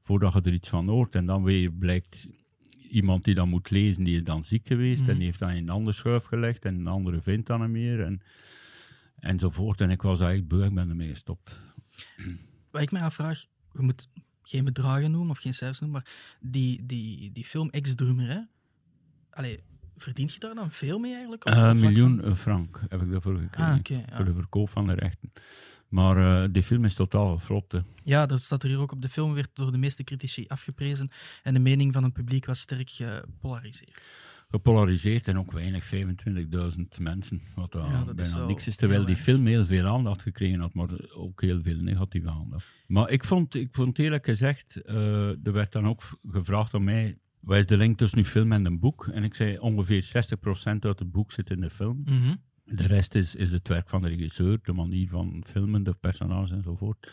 voordat 0.00 0.32
je 0.32 0.40
er 0.40 0.52
iets 0.52 0.68
van 0.68 0.88
hoort. 0.88 1.14
En 1.14 1.26
dan 1.26 1.42
weer 1.42 1.70
blijkt 1.72 2.28
iemand 2.90 3.24
die 3.24 3.34
dat 3.34 3.46
moet 3.46 3.70
lezen, 3.70 4.04
die 4.04 4.16
is 4.16 4.24
dan 4.24 4.44
ziek 4.44 4.66
geweest 4.66 5.00
Mhm. 5.00 5.10
en 5.10 5.16
die 5.16 5.24
heeft 5.24 5.38
dat 5.38 5.50
in 5.50 5.56
een 5.56 5.68
andere 5.68 5.96
schuif 5.96 6.24
gelegd 6.24 6.64
en 6.64 6.74
een 6.74 6.86
andere 6.86 7.20
vindt 7.20 7.46
dan 7.46 7.60
niet 7.60 7.70
meer. 7.70 8.00
En, 8.04 8.20
enzovoort. 9.18 9.80
En 9.80 9.90
ik 9.90 10.02
was 10.02 10.20
eigenlijk 10.20 10.48
beu, 10.50 10.64
ik 10.64 10.74
ben 10.74 10.88
ermee 10.88 11.08
gestopt. 11.08 11.60
Wat 12.70 12.82
ik 12.82 12.90
mij 12.90 13.02
afvraag, 13.02 13.46
je 13.72 13.82
moet 13.82 14.08
geen 14.42 14.64
bedragen 14.64 15.10
noemen 15.10 15.30
of 15.30 15.38
geen 15.38 15.54
cijfers 15.54 15.80
noemen, 15.80 16.02
maar 16.02 16.12
die, 16.40 16.86
die, 16.86 17.32
die 17.32 17.44
film 17.44 17.68
Ex-Drummer, 17.70 18.28
hè? 18.28 18.40
Allee, 19.30 19.60
verdient 19.96 20.32
je 20.34 20.40
daar 20.40 20.54
dan 20.54 20.70
veel 20.70 20.98
mee 20.98 21.12
eigenlijk? 21.12 21.44
Een 21.44 21.60
wat 21.60 21.76
miljoen 21.76 22.22
eh, 22.22 22.34
frank 22.34 22.80
heb 22.88 23.02
ik 23.02 23.10
daarvoor 23.10 23.38
gekregen. 23.38 23.72
Ah, 23.72 24.06
ja. 24.08 24.16
Voor 24.16 24.24
de 24.24 24.32
verkoop 24.34 24.70
van 24.70 24.86
de 24.86 24.94
rechten. 24.94 25.32
Maar 25.90 26.42
eh 26.42 26.48
die 26.52 26.62
film 26.62 26.84
is 26.84 26.94
totaal 26.94 27.36
geflopt. 27.38 27.72
hè. 27.72 27.78
Ja, 28.04 28.26
dat 28.26 28.40
staat 28.40 28.62
er 28.62 28.68
hier 28.68 28.78
ook 28.78 28.92
op. 28.92 29.02
De 29.02 29.08
film 29.08 29.34
werd 29.34 29.48
door 29.52 29.72
de 29.72 29.78
meeste 29.78 30.04
critici 30.04 30.44
afgeprezen 30.48 31.10
en 31.42 31.54
de 31.54 31.60
mening 31.60 31.92
van 31.92 32.02
het 32.04 32.12
publiek 32.12 32.46
was 32.46 32.60
sterk 32.60 32.90
gepolariseerd. 32.90 34.08
Gepolariseerd 34.50 35.28
en 35.28 35.38
ook 35.38 35.52
weinig, 35.52 35.84
25.000 35.84 36.80
mensen. 37.00 37.40
Wat 37.54 37.72
daar 37.72 37.90
Ja, 37.90 38.04
dat 38.04 38.18
is 38.18 38.22
bijna 38.22 38.36
wel 38.38 38.46
niks 38.46 38.66
is. 38.66 38.76
Terwijl 38.76 39.04
die 39.04 39.16
film 39.16 39.46
heel 39.46 39.64
veel 39.64 39.86
aandacht 39.86 40.22
gekregen 40.22 40.60
had, 40.60 40.74
maar 40.74 40.88
ook 41.14 41.40
heel 41.40 41.62
veel 41.62 41.76
negatieve 41.76 42.30
aandacht. 42.30 42.66
Maar 42.86 43.10
ik 43.10 43.24
vond, 43.24 43.54
ik 43.54 43.68
vond 43.72 43.98
eerlijk 43.98 44.24
gezegd, 44.24 44.76
eh, 44.82 45.46
er 45.46 45.52
werd 45.52 45.72
dan 45.72 45.86
ook 45.88 46.02
gevraagd 46.30 46.74
aan 46.74 46.84
mij. 46.84 47.18
Wat 47.40 47.56
is 47.58 47.66
de 47.66 47.76
link 47.76 47.98
tussen 47.98 48.18
uw 48.18 48.24
film 48.24 48.52
en 48.52 48.64
een 48.64 48.78
boek? 48.80 49.06
En 49.12 49.24
ik 49.24 49.34
zei 49.34 49.58
ongeveer 49.58 50.02
60% 50.02 50.84
uit 50.84 50.98
het 50.98 51.10
boek 51.10 51.32
zit 51.32 51.50
in 51.50 51.60
de 51.60 51.70
film. 51.70 52.02
Mhm. 52.04 52.34
De 52.74 52.86
rest 52.86 53.14
is, 53.14 53.34
is 53.34 53.52
het 53.52 53.68
werk 53.68 53.88
van 53.88 54.02
de 54.02 54.08
regisseur, 54.08 54.58
de 54.62 54.72
manier 54.72 55.08
van 55.08 55.44
filmen, 55.46 55.82
de 55.82 55.94
personages 56.00 56.50
enzovoort. 56.50 57.12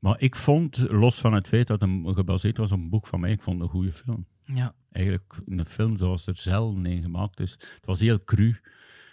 Maar 0.00 0.20
ik 0.20 0.36
vond, 0.36 0.76
los 0.90 1.18
van 1.18 1.32
het 1.32 1.48
feit 1.48 1.66
dat 1.66 1.80
het 1.80 1.90
gebaseerd 2.04 2.56
was 2.56 2.72
op 2.72 2.78
een 2.78 2.88
boek 2.90 3.06
van 3.06 3.20
mij, 3.20 3.30
ik 3.30 3.42
vond 3.42 3.56
het 3.56 3.64
een 3.66 3.74
goede 3.74 3.92
film. 3.92 4.26
Ja, 4.44 4.74
Eigenlijk 4.90 5.34
een 5.46 5.64
film 5.66 5.96
zoals 5.96 6.26
er 6.26 6.36
zelden 6.36 6.86
een 6.86 7.02
gemaakt 7.02 7.40
is. 7.40 7.50
Het 7.50 7.84
was 7.86 8.00
heel 8.00 8.24
cru, 8.24 8.60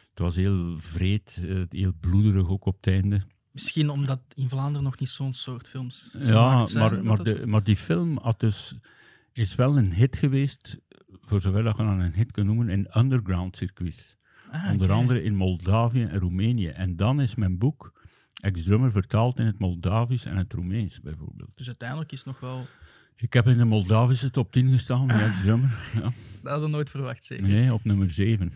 het 0.09 0.19
was 0.19 0.35
heel 0.35 0.79
vreed, 0.79 1.43
eh, 1.47 1.61
heel 1.69 1.93
bloederig 1.99 2.49
ook 2.49 2.65
op 2.65 2.75
het 2.81 2.87
einde. 2.93 3.21
misschien 3.51 3.89
omdat 3.89 4.21
in 4.33 4.49
Vlaanderen 4.49 4.83
nog 4.83 4.99
niet 4.99 5.09
zo'n 5.09 5.33
soort 5.33 5.69
films 5.69 6.15
Ja, 6.19 6.25
gemaakt 6.25 6.69
zijn. 6.69 6.93
maar, 6.93 7.03
maar, 7.03 7.23
de, 7.23 7.47
maar 7.47 7.63
die 7.63 7.75
film 7.77 8.17
had 8.21 8.39
dus, 8.39 8.75
is 9.33 9.55
wel 9.55 9.77
een 9.77 9.93
hit 9.93 10.15
geweest, 10.17 10.77
voor 11.21 11.41
zover 11.41 11.63
dat 11.63 11.77
je 11.77 11.83
dan 11.83 11.99
een 11.99 12.13
hit 12.13 12.31
kunt 12.31 12.47
noemen, 12.47 12.69
in 12.69 12.87
underground 12.97 13.55
circuits. 13.57 14.17
Ah, 14.51 14.71
Onder 14.71 14.91
andere 14.91 15.23
in 15.23 15.35
Moldavië 15.35 16.03
en 16.03 16.19
Roemenië. 16.19 16.67
En 16.67 16.95
dan 16.95 17.21
is 17.21 17.35
mijn 17.35 17.57
boek 17.57 17.93
ex-drummer 18.41 18.91
vertaald 18.91 19.39
in 19.39 19.45
het 19.45 19.59
Moldavisch 19.59 20.25
en 20.25 20.37
het 20.37 20.53
Roemeens, 20.53 20.99
bijvoorbeeld. 20.99 21.57
Dus 21.57 21.67
uiteindelijk 21.67 22.11
is 22.11 22.23
nog 22.23 22.39
wel 22.39 22.65
ik 23.21 23.33
heb 23.33 23.47
in 23.47 23.57
de 23.57 23.65
Moldavische 23.65 24.31
top 24.31 24.51
10 24.51 24.71
gestaan, 24.71 25.07
de 25.07 25.13
ex-drummer. 25.13 25.77
Ja. 25.93 26.13
Dat 26.41 26.51
hadden 26.51 26.69
we 26.69 26.75
nooit 26.75 26.89
verwacht, 26.89 27.25
zeker? 27.25 27.47
Nee, 27.47 27.73
op 27.73 27.83
nummer 27.83 28.09
7. 28.09 28.53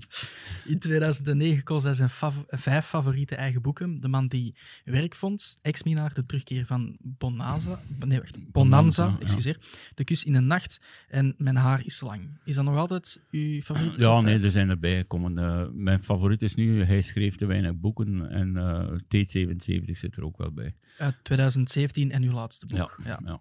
in 0.64 0.78
2009 0.78 1.62
koos 1.64 1.82
hij 1.82 1.94
zijn 1.94 2.10
vijf 2.48 2.86
favoriete 2.86 3.34
eigen 3.34 3.62
boeken. 3.62 4.00
De 4.00 4.08
man 4.08 4.26
die 4.26 4.54
werk 4.84 5.14
vond, 5.14 5.58
Ex-Minaar, 5.62 6.14
De 6.14 6.22
terugkeer 6.22 6.66
van 6.66 6.96
Bonanza, 7.00 7.80
nee, 8.04 8.18
wacht, 8.18 8.52
Bonanza, 8.52 9.16
excuseer, 9.20 9.58
De 9.94 10.04
kus 10.04 10.24
in 10.24 10.32
de 10.32 10.40
nacht 10.40 10.80
en 11.08 11.34
Mijn 11.38 11.56
haar 11.56 11.84
is 11.84 12.00
lang. 12.00 12.38
Is 12.44 12.54
dat 12.54 12.64
nog 12.64 12.76
altijd 12.76 13.20
uw 13.30 13.60
favoriet? 13.60 13.96
Ja, 13.96 14.20
nee, 14.20 14.40
er 14.40 14.50
zijn 14.50 14.70
erbij 14.70 14.96
gekomen. 14.96 15.36
Uh, 15.38 15.66
mijn 15.72 16.02
favoriet 16.02 16.42
is 16.42 16.54
nu, 16.54 16.84
hij 16.84 17.00
schreef 17.00 17.36
te 17.36 17.46
weinig 17.46 17.74
boeken 17.74 18.30
en 18.30 18.48
uh, 18.56 18.90
T77 18.92 19.90
zit 19.90 20.16
er 20.16 20.24
ook 20.24 20.36
wel 20.36 20.52
bij. 20.52 20.74
Uit 20.98 21.16
2017 21.22 22.10
en 22.10 22.22
uw 22.22 22.32
laatste 22.32 22.66
boek. 22.66 23.00
ja. 23.04 23.20
ja. 23.24 23.40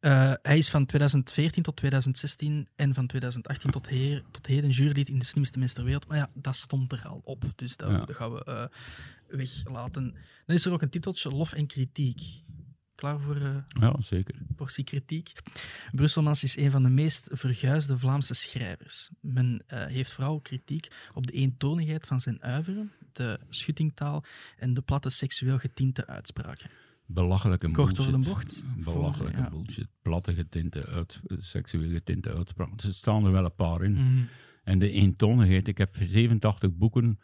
Uh, 0.00 0.32
hij 0.42 0.58
is 0.58 0.70
van 0.70 0.86
2014 0.86 1.62
tot 1.62 1.76
2016 1.76 2.68
en 2.76 2.94
van 2.94 3.06
2018 3.06 3.70
tot, 3.70 3.88
heer, 3.88 4.22
tot 4.30 4.46
heden 4.46 4.70
jurylid 4.70 5.08
in 5.08 5.18
de 5.18 5.24
slimste 5.24 5.58
mens 5.58 5.72
ter 5.72 5.84
wereld. 5.84 6.08
Maar 6.08 6.16
ja, 6.16 6.30
dat 6.34 6.56
stond 6.56 6.92
er 6.92 7.02
al 7.06 7.20
op, 7.24 7.44
dus 7.56 7.76
dat, 7.76 7.90
ja. 7.90 8.04
gaan 8.08 8.32
we 8.32 8.44
uh, 8.48 9.36
weglaten. 9.36 10.14
Dan 10.46 10.56
is 10.56 10.66
er 10.66 10.72
ook 10.72 10.82
een 10.82 10.90
titeltje, 10.90 11.30
Lof 11.30 11.52
en 11.52 11.66
Kritiek. 11.66 12.20
Klaar 12.94 13.20
voor 13.20 13.36
uh, 13.36 13.56
ja, 13.68 14.00
zeker. 14.00 14.34
portie 14.56 14.84
kritiek? 14.84 15.32
Brusselmans 15.92 16.42
is 16.42 16.56
een 16.56 16.70
van 16.70 16.82
de 16.82 16.88
meest 16.88 17.28
verguisde 17.32 17.98
Vlaamse 17.98 18.34
schrijvers. 18.34 19.10
Men 19.20 19.62
heeft 19.66 20.12
vooral 20.12 20.40
kritiek 20.40 20.88
op 21.14 21.26
de 21.26 21.32
eentonigheid 21.32 22.06
van 22.06 22.20
zijn 22.20 22.42
uiveren, 22.42 22.92
de 23.12 23.40
schuttingtaal 23.48 24.24
en 24.56 24.74
de 24.74 24.80
platte 24.80 25.10
seksueel 25.10 25.58
getinte 25.58 26.06
uitspraken. 26.06 26.70
Belachelijke 27.06 27.70
Kort 27.70 27.94
bullshit. 27.94 28.14
over 28.14 28.20
de 28.24 28.28
bocht. 28.28 28.62
Belachelijke 28.76 29.40
ja. 29.40 29.50
bullshit. 29.50 29.88
Platte 30.02 30.34
getinte, 30.34 30.86
uit, 30.86 31.20
seksueel 31.38 31.90
getinte 31.90 32.34
uitspraken. 32.34 32.76
Er 32.76 32.92
staan 32.92 33.24
er 33.24 33.32
wel 33.32 33.44
een 33.44 33.54
paar 33.54 33.82
in. 33.82 33.92
Mm. 33.92 34.28
En 34.64 34.78
de 34.78 34.90
eentonigheid. 34.90 35.68
Ik 35.68 35.78
heb 35.78 35.96
87 36.00 36.76
boeken 36.76 37.18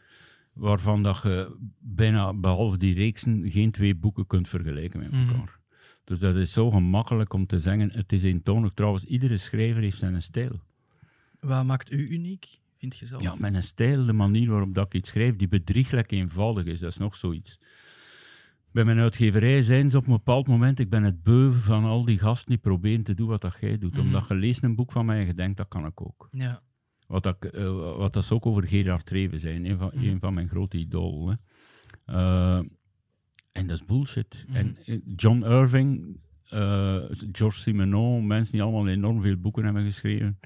waarvan 0.53 1.03
dat 1.03 1.20
je 1.22 1.57
bijna, 1.78 2.35
behalve 2.35 2.76
die 2.76 2.95
reeksen, 2.95 3.51
geen 3.51 3.70
twee 3.70 3.95
boeken 3.95 4.26
kunt 4.26 4.49
vergelijken 4.49 5.01
met 5.01 5.11
mhm. 5.11 5.28
elkaar. 5.28 5.61
Dus 6.05 6.18
dat 6.18 6.37
is 6.37 6.53
zo 6.53 6.70
gemakkelijk 6.70 7.33
om 7.33 7.47
te 7.47 7.61
zeggen. 7.61 7.91
Het 7.91 8.12
is 8.12 8.22
eentonig. 8.22 8.70
Trouwens, 8.74 9.05
iedere 9.05 9.37
schrijver 9.37 9.83
heeft 9.83 9.99
zijn 9.99 10.22
stijl. 10.22 10.61
Wat 11.41 11.64
maakt 11.64 11.93
u 11.93 12.09
uniek, 12.09 12.59
vind 12.78 12.99
je 12.99 13.07
zelf? 13.07 13.22
Ja, 13.22 13.35
mijn 13.39 13.62
stijl, 13.62 14.05
de 14.05 14.12
manier 14.12 14.51
waarop 14.51 14.74
dat 14.74 14.87
ik 14.87 14.95
iets 14.95 15.09
schrijf, 15.09 15.37
die 15.37 15.49
bedrieglijk 15.49 16.11
eenvoudig 16.11 16.64
is. 16.64 16.80
Dat 16.80 16.91
is 16.91 16.99
nog 16.99 17.16
zoiets. 17.16 17.59
Bij 18.72 18.84
mijn 18.84 18.98
uitgeverij 18.98 19.62
zijn 19.62 19.90
ze 19.90 19.96
op 19.96 20.06
een 20.06 20.12
bepaald 20.12 20.46
moment, 20.46 20.78
ik 20.78 20.90
ben 20.90 21.02
het 21.02 21.22
beu 21.22 21.52
van 21.52 21.84
al 21.84 22.04
die 22.04 22.18
gasten 22.18 22.48
die 22.48 22.58
proberen 22.58 23.04
te 23.04 23.14
doen 23.14 23.28
wat 23.28 23.40
dat 23.40 23.56
jij 23.60 23.78
doet. 23.78 23.92
Mhm. 23.92 24.00
Omdat 24.00 24.28
je 24.28 24.34
leest 24.34 24.62
een 24.62 24.74
boek 24.74 24.92
van 24.92 25.06
mij 25.06 25.20
en 25.20 25.26
je 25.26 25.34
denkt, 25.34 25.56
dat 25.56 25.68
kan 25.68 25.86
ik 25.86 26.00
ook. 26.00 26.28
Ja. 26.30 26.62
Wat, 27.06 27.22
dat, 27.22 27.54
uh, 27.54 27.96
wat 27.96 28.12
dat 28.12 28.30
ook 28.30 28.46
over 28.46 28.66
Gerard 28.66 29.06
Treven 29.06 29.40
zijn, 29.40 29.64
een 29.64 29.78
van, 29.78 29.90
mhm. 29.94 30.04
een 30.04 30.20
van 30.20 30.34
mijn 30.34 30.48
grote 30.48 30.78
idolen. 30.78 31.40
Uh, 32.06 32.56
en 33.52 33.66
dat 33.66 33.70
is 33.70 33.84
bullshit. 33.84 34.44
Mhm. 34.48 34.56
En 34.56 34.76
eh, 34.84 35.00
John 35.16 35.42
Irving, 35.42 36.20
George 37.32 37.58
Simenon, 37.58 38.26
mensen 38.26 38.52
die 38.52 38.62
allemaal 38.62 38.88
enorm 38.88 39.22
veel 39.22 39.36
boeken 39.36 39.64
hebben 39.64 39.84
geschreven. 39.84 40.38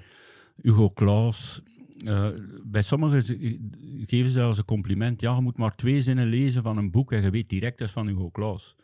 Hugo 0.62 0.90
Claus, 0.90 1.62
uh, 1.99 2.28
bij 2.64 2.82
sommigen 2.82 3.22
geven 4.07 4.30
ze 4.30 4.42
als 4.42 4.59
een 4.59 4.64
compliment. 4.64 5.20
Ja, 5.20 5.34
je 5.34 5.40
moet 5.40 5.57
maar 5.57 5.76
twee 5.76 6.03
zinnen 6.03 6.26
lezen 6.26 6.62
van 6.62 6.76
een 6.76 6.90
boek 6.90 7.12
en 7.12 7.22
je 7.22 7.30
weet 7.30 7.49
direct 7.49 7.78
dat 7.78 7.88
is 7.88 7.94
van 7.94 8.07
Hugo 8.07 8.30
Claus. 8.30 8.76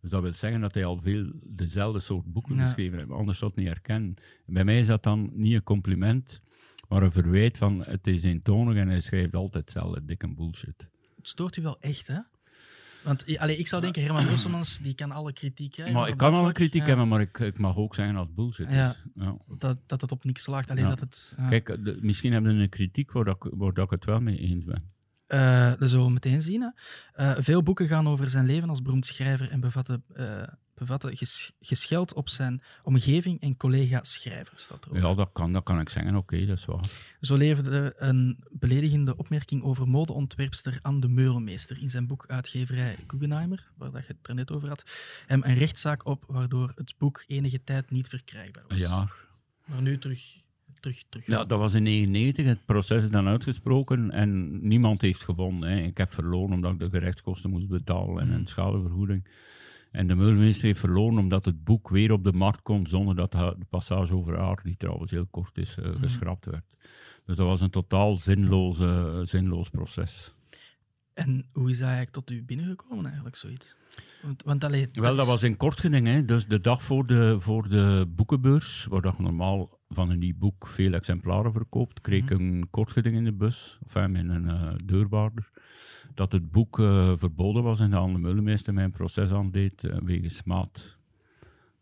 Dus 0.00 0.10
dat 0.10 0.22
wil 0.22 0.34
zeggen 0.34 0.60
dat 0.60 0.74
hij 0.74 0.84
al 0.84 0.98
veel 0.98 1.32
dezelfde 1.42 2.00
soort 2.00 2.32
boeken 2.32 2.58
geschreven 2.58 2.98
heeft. 2.98 3.10
Anders 3.10 3.38
zou 3.38 3.50
het 3.50 3.60
niet 3.60 3.68
herkennen. 3.68 4.14
bij 4.46 4.64
mij 4.64 4.78
is 4.78 4.86
dat 4.86 5.02
dan 5.02 5.30
niet 5.34 5.54
een 5.54 5.62
compliment, 5.62 6.40
maar 6.88 7.02
een 7.02 7.12
verwijt 7.12 7.58
van 7.58 7.82
het 7.84 8.06
is 8.06 8.24
eentonig 8.24 8.76
en 8.76 8.88
hij 8.88 9.00
schrijft 9.00 9.34
altijd 9.34 9.64
hetzelfde, 9.64 10.04
dikke 10.04 10.34
bullshit. 10.34 10.88
Het 11.16 11.28
stoort 11.28 11.56
u 11.56 11.62
wel 11.62 11.80
echt, 11.80 12.06
hè? 12.06 12.18
Want 13.02 13.38
allee, 13.38 13.56
ik 13.56 13.66
zou 13.66 13.82
denken, 13.82 14.02
Herman 14.02 14.24
Brusselmans 14.24 14.78
die 14.78 14.94
kan 14.94 15.10
alle 15.10 15.32
kritiek 15.32 15.72
krijgen. 15.72 15.94
Maar 15.94 16.08
ik 16.08 16.16
kan 16.16 16.34
alle 16.34 16.52
kritiek 16.52 16.86
hebben, 16.86 17.08
maar 17.08 17.20
ik, 17.20 17.38
ik 17.38 17.58
mag 17.58 17.76
ook 17.76 17.94
zeggen 17.94 18.14
dat 18.14 18.26
het 18.26 18.34
bullshit 18.34 18.70
ja, 18.70 18.88
is. 18.88 19.02
Ja. 19.14 19.36
Dat, 19.58 19.78
dat 19.86 20.00
het 20.00 20.12
op 20.12 20.24
niks 20.24 20.42
slaagt. 20.42 20.70
Alleen 20.70 20.88
dat 20.88 21.00
het, 21.00 21.34
Kijk, 21.48 21.76
misschien 22.00 22.32
hebben 22.32 22.56
we 22.56 22.62
een 22.62 22.68
kritiek 22.68 23.12
waar, 23.12 23.24
dat, 23.24 23.48
waar 23.50 23.72
dat 23.72 23.84
ik 23.84 23.90
het 23.90 24.04
wel 24.04 24.20
mee 24.20 24.38
eens 24.38 24.64
ben. 24.64 24.96
Uh, 25.28 25.72
dat 25.78 25.90
zullen 25.90 26.06
we 26.06 26.12
meteen 26.12 26.42
zien. 26.42 26.74
Uh, 27.16 27.32
veel 27.38 27.62
boeken 27.62 27.86
gaan 27.86 28.08
over 28.08 28.28
zijn 28.28 28.46
leven 28.46 28.68
als 28.68 28.82
beroemd 28.82 29.06
schrijver 29.06 29.50
en 29.50 29.60
bevatten 29.60 30.04
uh, 30.16 30.42
bevatten 30.78 31.16
ges 31.16 31.52
gescheld 31.60 32.14
op 32.14 32.28
zijn 32.28 32.62
omgeving 32.82 33.40
en 33.40 33.56
collega-schrijvers. 33.56 34.68
Dat 34.68 34.88
ja, 34.92 35.14
dat 35.14 35.30
kan, 35.32 35.52
dat 35.52 35.62
kan 35.62 35.80
ik 35.80 35.88
zeggen. 35.88 36.16
Oké, 36.16 36.46
dat 36.46 36.58
is 36.58 36.64
waar. 36.64 36.90
Zo 37.20 37.36
leverde 37.36 37.94
een 37.96 38.44
beledigende 38.50 39.16
opmerking 39.16 39.62
over 39.62 39.88
modeontwerpster 39.88 40.78
Anne 40.82 41.00
de 41.00 41.08
Meulemeester 41.08 41.78
in 41.80 41.90
zijn 41.90 42.06
boek 42.06 42.24
Uitgeverij 42.26 42.96
Guggenheimer, 43.06 43.70
waar 43.76 43.90
dat 43.90 44.06
je 44.06 44.14
het 44.18 44.28
er 44.28 44.34
net 44.34 44.56
over 44.56 44.68
had, 44.68 44.84
hem 45.26 45.42
een 45.44 45.54
rechtszaak 45.54 46.06
op, 46.06 46.24
waardoor 46.26 46.72
het 46.74 46.94
boek 46.98 47.24
enige 47.26 47.64
tijd 47.64 47.90
niet 47.90 48.08
verkrijgbaar 48.08 48.64
was. 48.68 48.82
Een 48.82 48.88
jaar. 48.88 49.26
Maar 49.64 49.82
nu 49.82 49.98
terug 49.98 50.46
Terug, 50.80 51.02
terug. 51.08 51.26
Ja, 51.26 51.44
dat 51.44 51.58
was 51.58 51.74
in 51.74 51.84
1999. 51.84 52.46
Het 52.46 52.64
proces 52.66 53.04
is 53.04 53.10
dan 53.10 53.28
uitgesproken 53.28 54.10
en 54.10 54.58
niemand 54.68 55.00
heeft 55.00 55.24
gewonnen. 55.24 55.68
Hè. 55.68 55.80
Ik 55.80 55.98
heb 55.98 56.12
verloren 56.12 56.52
omdat 56.52 56.72
ik 56.72 56.78
de 56.78 56.88
gerechtskosten 56.90 57.50
moest 57.50 57.68
betalen 57.68 58.22
en 58.22 58.30
een 58.30 58.40
mm. 58.40 58.46
schadevergoeding. 58.46 59.24
En 59.90 60.06
de 60.06 60.14
meulmeester 60.14 60.66
heeft 60.66 60.80
verloren 60.80 61.18
omdat 61.18 61.44
het 61.44 61.64
boek 61.64 61.88
weer 61.88 62.12
op 62.12 62.24
de 62.24 62.32
markt 62.32 62.62
komt 62.62 62.88
zonder 62.88 63.14
dat 63.14 63.32
de 63.32 63.66
passage 63.68 64.14
over 64.14 64.38
haar, 64.38 64.60
die 64.62 64.76
trouwens 64.76 65.10
heel 65.10 65.26
kort 65.26 65.58
is, 65.58 65.76
uh, 65.78 65.86
geschrapt 66.00 66.44
werd. 66.44 66.64
Dus 67.24 67.36
dat 67.36 67.46
was 67.46 67.60
een 67.60 67.70
totaal 67.70 68.16
zinloze, 68.16 69.20
zinloos 69.24 69.68
proces. 69.68 70.34
En 71.18 71.46
hoe 71.52 71.70
is 71.70 71.78
dat 71.78 71.88
eigenlijk 71.88 72.16
tot 72.16 72.30
u 72.30 72.42
binnengekomen, 72.42 73.04
eigenlijk, 73.04 73.36
zoiets? 73.36 73.76
Want, 74.22 74.42
want 74.42 74.64
allee, 74.64 74.88
Wel, 74.92 75.14
dat 75.14 75.26
was 75.26 75.42
in 75.42 75.56
geding, 75.58 76.06
hè. 76.06 76.24
dus 76.24 76.46
de 76.46 76.60
dag 76.60 76.82
voor 76.82 77.06
de, 77.06 77.36
voor 77.40 77.68
de 77.68 78.06
boekenbeurs, 78.08 78.86
waar 78.90 79.00
dat 79.00 79.18
normaal 79.18 79.80
van 79.88 80.10
een 80.10 80.18
nieuw 80.18 80.38
boek 80.38 80.66
veel 80.66 80.92
exemplaren 80.92 81.52
verkoopt, 81.52 82.00
kreeg 82.00 82.22
ik 82.22 82.38
mm 82.38 82.46
een 82.46 82.70
kortgeding 82.70 83.16
in 83.16 83.24
de 83.24 83.32
bus, 83.32 83.78
of 83.84 83.94
in 83.94 84.14
een 84.14 84.44
uh, 84.44 84.72
deurwaarder 84.84 85.50
dat 86.14 86.32
het 86.32 86.50
boek 86.50 86.78
uh, 86.78 87.12
verboden 87.16 87.62
was 87.62 87.80
en 87.80 87.90
de 87.90 87.96
Anne 87.96 88.18
Mullenmeester 88.18 88.74
mijn 88.74 88.90
proces 88.90 89.30
aandeed 89.30 89.84
uh, 89.84 89.96
wegens 90.04 90.42
maat 90.42 90.96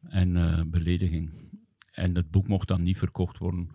en 0.08 0.70
belediging. 0.70 1.30
En 1.92 2.14
het 2.14 2.30
boek 2.30 2.48
mocht 2.48 2.68
dan 2.68 2.82
niet 2.82 2.98
verkocht 2.98 3.38
worden 3.38 3.70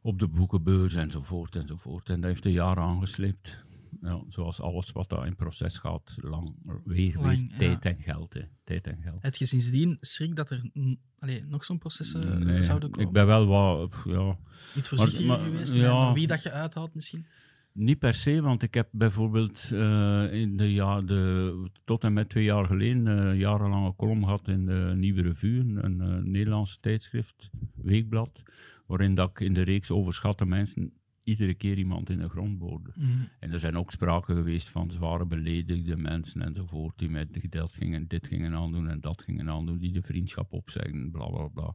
op 0.00 0.18
de 0.18 0.28
boekenbeurs 0.28 0.94
enzovoort 0.94 1.56
enzovoort. 1.56 2.08
En 2.08 2.20
dat 2.20 2.30
heeft 2.30 2.44
een 2.44 2.52
jaar 2.52 2.78
aangesleept. 2.78 3.64
Ja, 4.00 4.22
zoals 4.28 4.60
alles 4.60 4.92
wat 4.92 5.08
daar 5.08 5.26
in 5.26 5.36
proces 5.36 5.78
gaat, 5.78 6.16
lang, 6.20 6.56
weer, 6.84 7.18
weer 7.22 7.48
tijd, 7.58 7.84
en 7.84 8.02
geld, 8.02 8.34
hè. 8.34 8.42
tijd 8.64 8.86
en 8.86 9.02
geld. 9.02 9.22
Heb 9.22 9.34
je 9.34 9.46
sindsdien 9.46 9.96
schrik 10.00 10.36
dat 10.36 10.50
er 10.50 10.70
allee, 11.18 11.44
nog 11.44 11.64
zo'n 11.64 11.78
processen 11.78 12.46
nee, 12.46 12.62
zouden 12.62 12.90
komen? 12.90 13.06
Ik 13.06 13.12
ben 13.12 13.26
wel 13.26 13.46
wat... 13.46 13.96
Ja. 14.04 14.38
Iets 14.76 14.88
voorzichtiger 14.88 15.38
geweest, 15.38 15.72
ja, 15.72 16.12
wie 16.12 16.26
dat 16.26 16.42
je 16.42 16.50
uithaalt 16.50 16.94
misschien? 16.94 17.26
Niet 17.72 17.98
per 17.98 18.14
se, 18.14 18.42
want 18.42 18.62
ik 18.62 18.74
heb 18.74 18.88
bijvoorbeeld 18.90 19.70
uh, 19.72 20.32
in 20.32 20.56
de, 20.56 20.72
ja, 20.72 21.00
de, 21.00 21.70
tot 21.84 22.04
en 22.04 22.12
met 22.12 22.28
twee 22.28 22.44
jaar 22.44 22.66
geleden 22.66 23.06
uh, 23.06 23.38
jarenlange 23.38 23.94
column 23.96 24.24
gehad 24.24 24.48
in 24.48 24.66
de 24.66 24.92
Nieuwe 24.96 25.22
Revue, 25.22 25.60
een, 25.60 25.84
een 25.84 26.18
uh, 26.18 26.24
Nederlandse 26.24 26.80
tijdschrift, 26.80 27.50
weekblad, 27.74 28.42
waarin 28.86 29.14
dat 29.14 29.30
ik 29.30 29.40
in 29.40 29.52
de 29.52 29.62
reeks 29.62 29.90
overschatte 29.90 30.44
mensen 30.44 30.92
iedere 31.24 31.54
keer 31.54 31.78
iemand 31.78 32.10
in 32.10 32.18
de 32.18 32.28
grond 32.28 32.58
boorde. 32.58 32.90
Mm. 32.94 33.28
En 33.38 33.52
er 33.52 33.60
zijn 33.60 33.76
ook 33.76 33.90
sprake 33.90 34.34
geweest 34.34 34.68
van 34.68 34.90
zware 34.90 35.26
beledigde 35.26 35.96
mensen 35.96 36.42
enzovoort, 36.42 36.98
die 36.98 37.10
met 37.10 37.28
gedeeld 37.32 37.72
gingen, 37.72 38.08
dit 38.08 38.26
gingen 38.26 38.54
aandoen 38.54 38.88
en 38.88 39.00
dat 39.00 39.22
gingen 39.22 39.50
aandoen, 39.50 39.78
die 39.78 39.92
de 39.92 40.02
vriendschap 40.02 40.52
opzegden, 40.52 41.10
bla 41.10 41.26
bla 41.26 41.46
bla. 41.46 41.74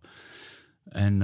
En 0.84 1.20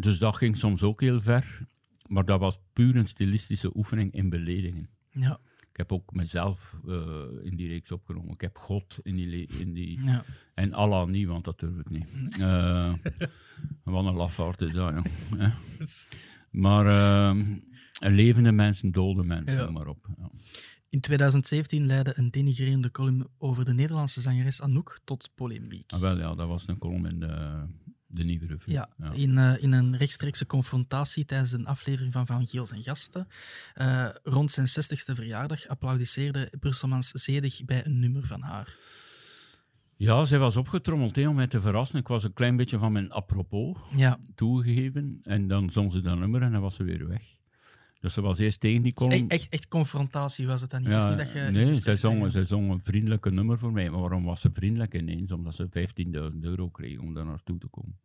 dus 0.00 0.18
dat 0.18 0.36
ging 0.36 0.56
soms 0.56 0.82
ook 0.82 1.00
heel 1.00 1.20
ver. 1.20 1.66
Maar 2.06 2.24
dat 2.24 2.40
was 2.40 2.58
puur 2.72 2.96
een 2.96 3.06
stilistische 3.06 3.76
oefening 3.76 4.12
in 4.12 4.28
beledigingen. 4.28 4.90
Ja. 5.10 5.38
Ik 5.70 5.76
heb 5.82 5.92
ook 5.92 6.14
mezelf 6.14 6.76
uh, 6.86 7.22
in 7.42 7.56
die 7.56 7.68
reeks 7.68 7.92
opgenomen. 7.92 8.32
Ik 8.32 8.40
heb 8.40 8.58
God 8.58 8.98
in 9.02 9.16
die... 9.16 9.46
In 9.46 9.72
die 9.72 10.02
ja. 10.02 10.24
En 10.54 10.72
Allah 10.72 11.08
niet, 11.08 11.26
want 11.26 11.44
dat 11.44 11.58
durf 11.58 11.78
ik 11.78 11.90
niet. 11.90 12.06
Uh, 12.38 12.94
wat 13.84 14.04
een 14.04 14.14
lafaard 14.14 14.60
is 14.60 14.72
dat, 14.72 14.94
ja. 15.36 15.52
Maar 16.56 16.86
uh, 16.86 17.56
levende 17.98 18.52
mensen, 18.52 18.92
dode 18.92 19.24
mensen, 19.24 19.60
ja. 19.60 19.70
maar 19.70 19.86
op. 19.86 20.08
Ja. 20.18 20.30
In 20.88 21.00
2017 21.00 21.86
leidde 21.86 22.12
een 22.16 22.30
denigrerende 22.30 22.90
column 22.90 23.26
over 23.38 23.64
de 23.64 23.72
Nederlandse 23.72 24.20
zangeres 24.20 24.60
Anouk 24.60 25.00
tot 25.04 25.30
polemiek. 25.34 25.92
Ah, 25.92 26.00
wel 26.00 26.18
ja, 26.18 26.34
dat 26.34 26.48
was 26.48 26.68
een 26.68 26.78
column 26.78 27.06
in 27.06 27.20
de 27.20 27.64
De 28.06 28.24
nieuwe 28.24 28.46
revue. 28.46 28.74
Ja, 28.74 28.88
In, 29.12 29.36
uh, 29.36 29.62
in 29.62 29.72
een 29.72 29.96
rechtstreekse 29.96 30.46
confrontatie 30.46 31.24
tijdens 31.24 31.52
een 31.52 31.66
aflevering 31.66 32.12
van 32.12 32.26
Van 32.26 32.46
Giels 32.46 32.70
en 32.70 32.82
Gasten. 32.82 33.28
Uh, 33.74 34.08
rond 34.22 34.50
zijn 34.50 34.68
60ste 34.68 35.14
verjaardag 35.14 35.66
applaudisseerde 35.66 36.52
Brusselmans 36.60 37.10
zedig 37.10 37.64
bij 37.64 37.86
een 37.86 38.00
nummer 38.00 38.26
van 38.26 38.40
haar. 38.40 38.76
Ja, 39.96 40.24
zij 40.24 40.38
was 40.38 40.56
opgetrommeld 40.56 41.18
om 41.26 41.34
mij 41.34 41.46
te 41.46 41.60
verrassen. 41.60 41.98
Ik 41.98 42.08
was 42.08 42.24
een 42.24 42.32
klein 42.32 42.56
beetje 42.56 42.78
van 42.78 42.92
mijn 42.92 43.12
apropos 43.12 43.76
ja. 43.94 44.18
toegegeven. 44.34 45.20
En 45.22 45.48
dan 45.48 45.70
zong 45.70 45.92
ze 45.92 46.00
dat 46.00 46.18
nummer 46.18 46.42
en 46.42 46.52
dan 46.52 46.60
was 46.60 46.74
ze 46.74 46.84
weer 46.84 47.08
weg. 47.08 47.22
Dus 48.00 48.14
ze 48.14 48.20
was 48.20 48.38
eerst 48.38 48.60
tegen 48.60 48.82
die 48.82 48.94
column. 48.94 49.28
Echt, 49.28 49.48
echt 49.48 49.68
confrontatie 49.68 50.46
was 50.46 50.60
het 50.60 50.70
dan 50.70 50.80
niet? 50.80 50.90
Ja, 50.90 51.08
niet 51.08 51.18
dat 51.18 51.32
je 51.32 51.38
nee, 51.38 51.74
zij 51.74 51.96
zong, 51.96 52.32
zij 52.32 52.44
zong 52.44 52.70
een 52.70 52.80
vriendelijke 52.80 53.30
nummer 53.30 53.58
voor 53.58 53.72
mij. 53.72 53.90
Maar 53.90 54.00
waarom 54.00 54.24
was 54.24 54.40
ze 54.40 54.50
vriendelijk 54.52 54.94
ineens? 54.94 55.32
Omdat 55.32 55.54
ze 55.54 55.68
15.000 56.32 56.40
euro 56.40 56.68
kreeg 56.68 56.98
om 56.98 57.14
daar 57.14 57.24
naartoe 57.24 57.58
te 57.58 57.66
komen. 57.66 57.98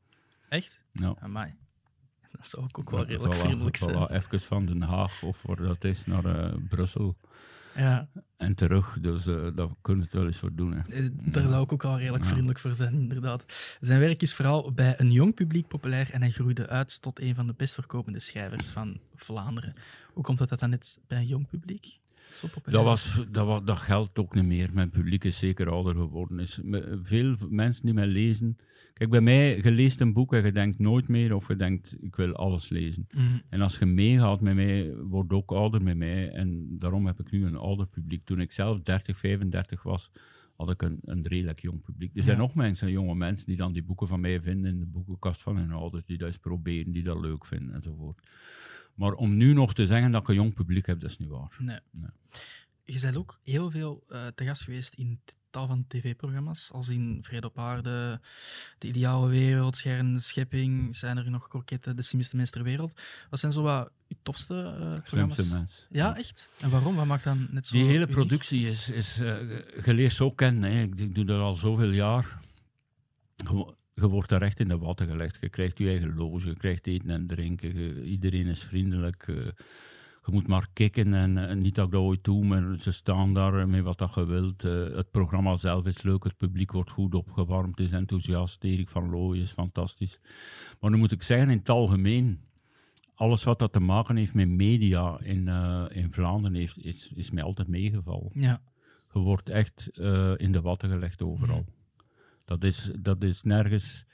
Echt? 0.49 0.83
Ja. 0.91 1.15
Amai. 1.19 1.53
Dat 2.31 2.47
zou 2.47 2.63
ook, 2.63 2.79
ook 2.79 2.89
wel 2.89 3.05
redelijk 3.05 3.33
vriendelijk 3.33 3.75
zijn. 3.75 3.95
Voilà, 3.95 4.11
even 4.11 4.39
van 4.39 4.65
Den 4.65 4.81
Haag 4.81 5.23
of 5.23 5.41
waar 5.41 5.55
dat 5.55 5.83
is 5.83 6.05
naar 6.05 6.25
uh, 6.25 6.53
Brussel. 6.69 7.17
Ja. 7.75 8.07
En 8.37 8.55
terug, 8.55 8.97
dus 9.01 9.27
uh, 9.27 9.35
daar 9.55 9.67
kunnen 9.81 10.03
we 10.03 10.09
het 10.09 10.13
wel 10.13 10.25
eens 10.25 10.37
voor 10.37 10.55
doen. 10.55 10.73
Hè. 10.73 10.93
Eh, 10.93 11.05
daar 11.11 11.47
zou 11.47 11.63
ik 11.63 11.73
ook 11.73 11.83
al 11.83 11.97
redelijk 11.97 12.25
vriendelijk 12.25 12.59
voor 12.59 12.73
zijn, 12.73 12.93
inderdaad. 12.93 13.45
Zijn 13.79 13.99
werk 13.99 14.21
is 14.21 14.33
vooral 14.33 14.71
bij 14.71 14.93
een 14.97 15.11
jong 15.11 15.33
publiek 15.33 15.67
populair 15.67 16.11
en 16.11 16.21
hij 16.21 16.31
groeide 16.31 16.67
uit 16.67 17.01
tot 17.01 17.19
een 17.19 17.35
van 17.35 17.47
de 17.47 17.53
best 17.57 17.73
verkopende 17.73 18.19
schrijvers 18.19 18.67
van 18.67 18.99
Vlaanderen. 19.15 19.73
Hoe 20.13 20.23
komt 20.23 20.39
het 20.39 20.49
dat 20.49 20.59
dan 20.59 20.69
net 20.69 20.99
bij 21.07 21.17
een 21.17 21.27
jong 21.27 21.47
publiek? 21.47 21.99
Dat, 22.63 22.83
was, 22.83 23.25
dat, 23.31 23.45
was, 23.45 23.61
dat 23.63 23.77
geldt 23.77 24.19
ook 24.19 24.35
niet 24.35 24.45
meer. 24.45 24.69
Mijn 24.73 24.89
publiek 24.89 25.23
is 25.23 25.37
zeker 25.37 25.69
ouder 25.69 25.95
geworden. 25.95 26.39
Is, 26.39 26.59
veel 27.01 27.35
mensen 27.49 27.85
die 27.85 27.93
mij 27.93 28.07
lezen. 28.07 28.57
Kijk, 28.93 29.09
bij 29.09 29.21
mij, 29.21 29.61
je 29.63 29.71
leest 29.71 29.99
een 29.99 30.13
boek 30.13 30.33
en 30.33 30.45
je 30.45 30.51
denkt 30.51 30.79
nooit 30.79 31.07
meer 31.07 31.35
of 31.35 31.47
je 31.47 31.55
denkt, 31.55 31.95
ik 32.01 32.15
wil 32.15 32.33
alles 32.33 32.69
lezen. 32.69 33.07
Mhm. 33.11 33.37
En 33.49 33.61
als 33.61 33.77
je 33.77 33.85
meegaat 33.85 34.41
met 34.41 34.55
mij, 34.55 34.95
wordt 34.95 35.33
ook 35.33 35.51
ouder 35.51 35.81
met 35.81 35.97
mij. 35.97 36.29
En 36.29 36.77
daarom 36.77 37.05
heb 37.05 37.19
ik 37.19 37.31
nu 37.31 37.45
een 37.45 37.55
ouder 37.55 37.87
publiek. 37.87 38.25
Toen 38.25 38.41
ik 38.41 38.51
zelf 38.51 38.81
30, 38.81 39.17
35 39.17 39.83
was, 39.83 40.11
had 40.55 40.69
ik 40.69 40.81
een, 40.81 40.99
een 41.05 41.27
redelijk 41.27 41.59
jong 41.59 41.81
publiek. 41.81 42.17
Er 42.17 42.23
zijn 42.23 42.37
nog 42.37 42.55
mensen, 42.55 42.91
jonge 42.91 43.15
mensen, 43.15 43.47
die 43.47 43.57
dan 43.57 43.73
die 43.73 43.83
boeken 43.83 44.07
van 44.07 44.19
mij 44.19 44.41
vinden 44.41 44.71
in 44.71 44.79
de 44.79 44.85
boekenkast 44.85 45.41
van 45.41 45.57
hun 45.57 45.71
ouders, 45.71 46.05
die 46.05 46.17
dat 46.17 46.27
eens 46.27 46.37
proberen, 46.37 46.91
die 46.91 47.03
dat 47.03 47.19
leuk 47.19 47.45
vinden 47.45 47.75
enzovoort. 47.75 48.27
Maar 49.01 49.13
om 49.13 49.37
nu 49.37 49.53
nog 49.53 49.73
te 49.73 49.85
zeggen 49.85 50.11
dat 50.11 50.21
ik 50.21 50.27
een 50.27 50.35
jong 50.35 50.53
publiek 50.53 50.85
heb, 50.85 50.99
dat 50.99 51.09
is 51.09 51.17
niet 51.17 51.29
waar. 51.29 51.55
Nee. 51.57 51.79
Je 52.83 52.99
bent 52.99 53.15
ook 53.15 53.39
heel 53.43 53.71
veel 53.71 54.03
uh, 54.09 54.19
te 54.35 54.45
gast 54.45 54.63
geweest 54.63 54.93
in 54.93 55.19
tal 55.49 55.67
van 55.67 55.85
tv-programma's, 55.87 56.69
als 56.71 56.87
in 56.87 57.19
Vrede 57.21 57.47
op 57.47 57.59
Aarde, 57.59 58.19
De 58.77 58.87
Ideale 58.87 59.29
Wereld, 59.29 59.77
Schern, 59.77 60.21
Schepping, 60.21 60.95
zijn 60.95 61.17
er 61.17 61.29
nog 61.29 61.47
kroketten, 61.47 61.95
De 61.95 62.01
Slimste 62.01 62.35
Mens 62.35 62.49
ter 62.49 62.63
Wereld. 62.63 63.01
Wat 63.29 63.39
zijn 63.39 63.51
zo 63.51 63.61
wat 63.61 63.91
je 64.07 64.15
tofste 64.23 64.53
uh, 64.53 64.93
programma's? 64.93 65.35
Slimste 65.35 65.55
mens. 65.55 65.87
Ja, 65.89 66.17
echt? 66.17 66.49
En 66.59 66.69
waarom? 66.69 66.95
Wat 66.95 67.05
maakt 67.05 67.23
dan 67.23 67.47
net 67.51 67.67
zo 67.67 67.75
Die 67.75 67.85
hele 67.85 67.97
uniek? 67.97 68.11
productie 68.11 68.67
is, 68.69 68.89
is 68.89 69.19
uh, 69.19 69.27
je 69.85 69.93
leert 69.93 70.13
zo 70.13 70.31
kennen. 70.31 70.71
Hè. 70.71 70.81
Ik, 70.81 70.95
ik, 70.95 71.15
doe 71.15 71.25
dat 71.25 71.39
al 71.39 71.55
zoveel 71.55 71.91
jaar 71.91 72.39
je 73.93 74.07
wordt 74.07 74.29
daar 74.29 74.41
echt 74.41 74.59
in 74.59 74.67
de 74.67 74.77
watten 74.77 75.07
gelegd. 75.07 75.37
Je 75.41 75.49
krijgt 75.49 75.77
je 75.77 75.87
eigen 75.87 76.15
loge, 76.15 76.47
je 76.47 76.55
krijgt 76.55 76.87
eten 76.87 77.09
en 77.09 77.27
drinken. 77.27 78.03
iedereen 78.03 78.47
is 78.47 78.63
vriendelijk. 78.63 79.23
Je, 79.27 79.53
je 80.25 80.31
moet 80.31 80.47
maar 80.47 80.67
kicken 80.73 81.13
en, 81.13 81.61
niet 81.61 81.75
dat 81.75 81.85
ik 81.85 81.91
dat 81.91 82.01
ooit 82.01 82.23
doe, 82.23 82.45
maar 82.45 82.77
ze 82.77 82.91
staan 82.91 83.33
daar 83.33 83.67
met 83.67 83.83
wat 83.83 83.97
dat 83.97 84.13
je 84.15 84.25
wilt. 84.25 84.63
Uh, 84.63 84.95
het 84.95 85.11
programma 85.11 85.57
zelf 85.57 85.85
is 85.85 86.01
leuk, 86.01 86.23
het 86.23 86.37
publiek 86.37 86.71
wordt 86.71 86.91
goed 86.91 87.15
opgewarmd, 87.15 87.79
is 87.79 87.91
enthousiast. 87.91 88.63
Erik 88.63 88.89
van 88.89 89.09
Looy 89.09 89.37
is 89.37 89.51
fantastisch. 89.51 90.19
Maar 90.79 90.91
nu 90.91 90.97
moet 90.97 91.11
ik 91.11 91.23
zeggen, 91.23 91.49
in 91.49 91.57
het 91.57 91.69
algemeen, 91.69 92.39
alles 93.15 93.43
wat 93.43 93.59
dat 93.59 93.71
te 93.71 93.79
maken 93.79 94.15
heeft 94.15 94.33
met 94.33 94.49
media 94.49 95.19
in, 95.19 95.47
uh, 95.47 95.85
in 95.89 96.11
Vlaanderen, 96.11 96.57
heeft, 96.57 96.85
is, 96.85 97.11
is 97.15 97.31
mij 97.31 97.43
altijd 97.43 97.67
meegevallen. 97.67 98.29
Ja. 98.33 98.61
Je 99.13 99.19
wordt 99.19 99.49
echt 99.49 99.89
in 100.37 100.51
de 100.51 100.61
watten 100.61 100.89
gelegd 100.89 101.21
overal. 101.21 101.57
Mm. 101.57 101.80
Dat 102.51 102.63
is, 102.63 102.91
dat 102.99 103.23
is 103.23 103.41
nergens 103.41 104.05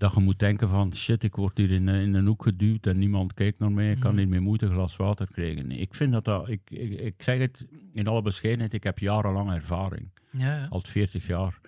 dat 0.00 0.14
je 0.14 0.20
moet 0.20 0.38
denken 0.38 0.68
van 0.68 0.94
shit, 0.94 1.22
ik 1.22 1.34
word 1.34 1.58
hier 1.58 1.70
in, 1.70 1.88
in 1.88 2.14
een 2.14 2.26
hoek 2.26 2.42
geduwd 2.42 2.86
en 2.86 2.98
niemand 2.98 3.34
kijkt 3.34 3.58
naar 3.58 3.72
mij, 3.72 3.90
ik 3.90 4.00
kan 4.00 4.14
niet 4.14 4.28
meer 4.28 4.42
moeite 4.42 4.66
een 4.66 4.72
glas 4.72 4.96
water 4.96 5.26
krijgen. 5.32 5.70
Ik 5.70 5.94
vind 5.94 6.12
dat 6.12 6.24
dat, 6.24 6.48
ik, 6.48 6.70
ik, 6.70 7.00
ik, 7.00 7.22
zeg 7.22 7.38
het 7.38 7.66
in 7.92 8.06
alle 8.06 8.22
bescheidenheid, 8.22 8.72
ik 8.72 8.82
heb 8.82 8.98
jarenlang 8.98 9.52
ervaring. 9.52 10.10
Ja, 10.30 10.56
ja. 10.56 10.66
Al 10.66 10.80
40 10.80 11.26
jaar. 11.26 11.60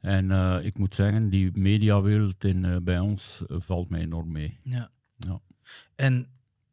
En 0.00 0.30
uh, 0.30 0.58
ik 0.62 0.78
moet 0.78 0.94
zeggen, 0.94 1.28
die 1.28 1.50
mediawereld 1.58 2.44
in, 2.44 2.64
uh, 2.64 2.76
bij 2.82 2.98
ons 2.98 3.42
uh, 3.46 3.56
valt 3.60 3.88
mij 3.88 4.00
enorm 4.00 4.32
mee. 4.32 4.58
Ja. 4.62 4.90
ja. 5.16 5.40
En 5.94 6.28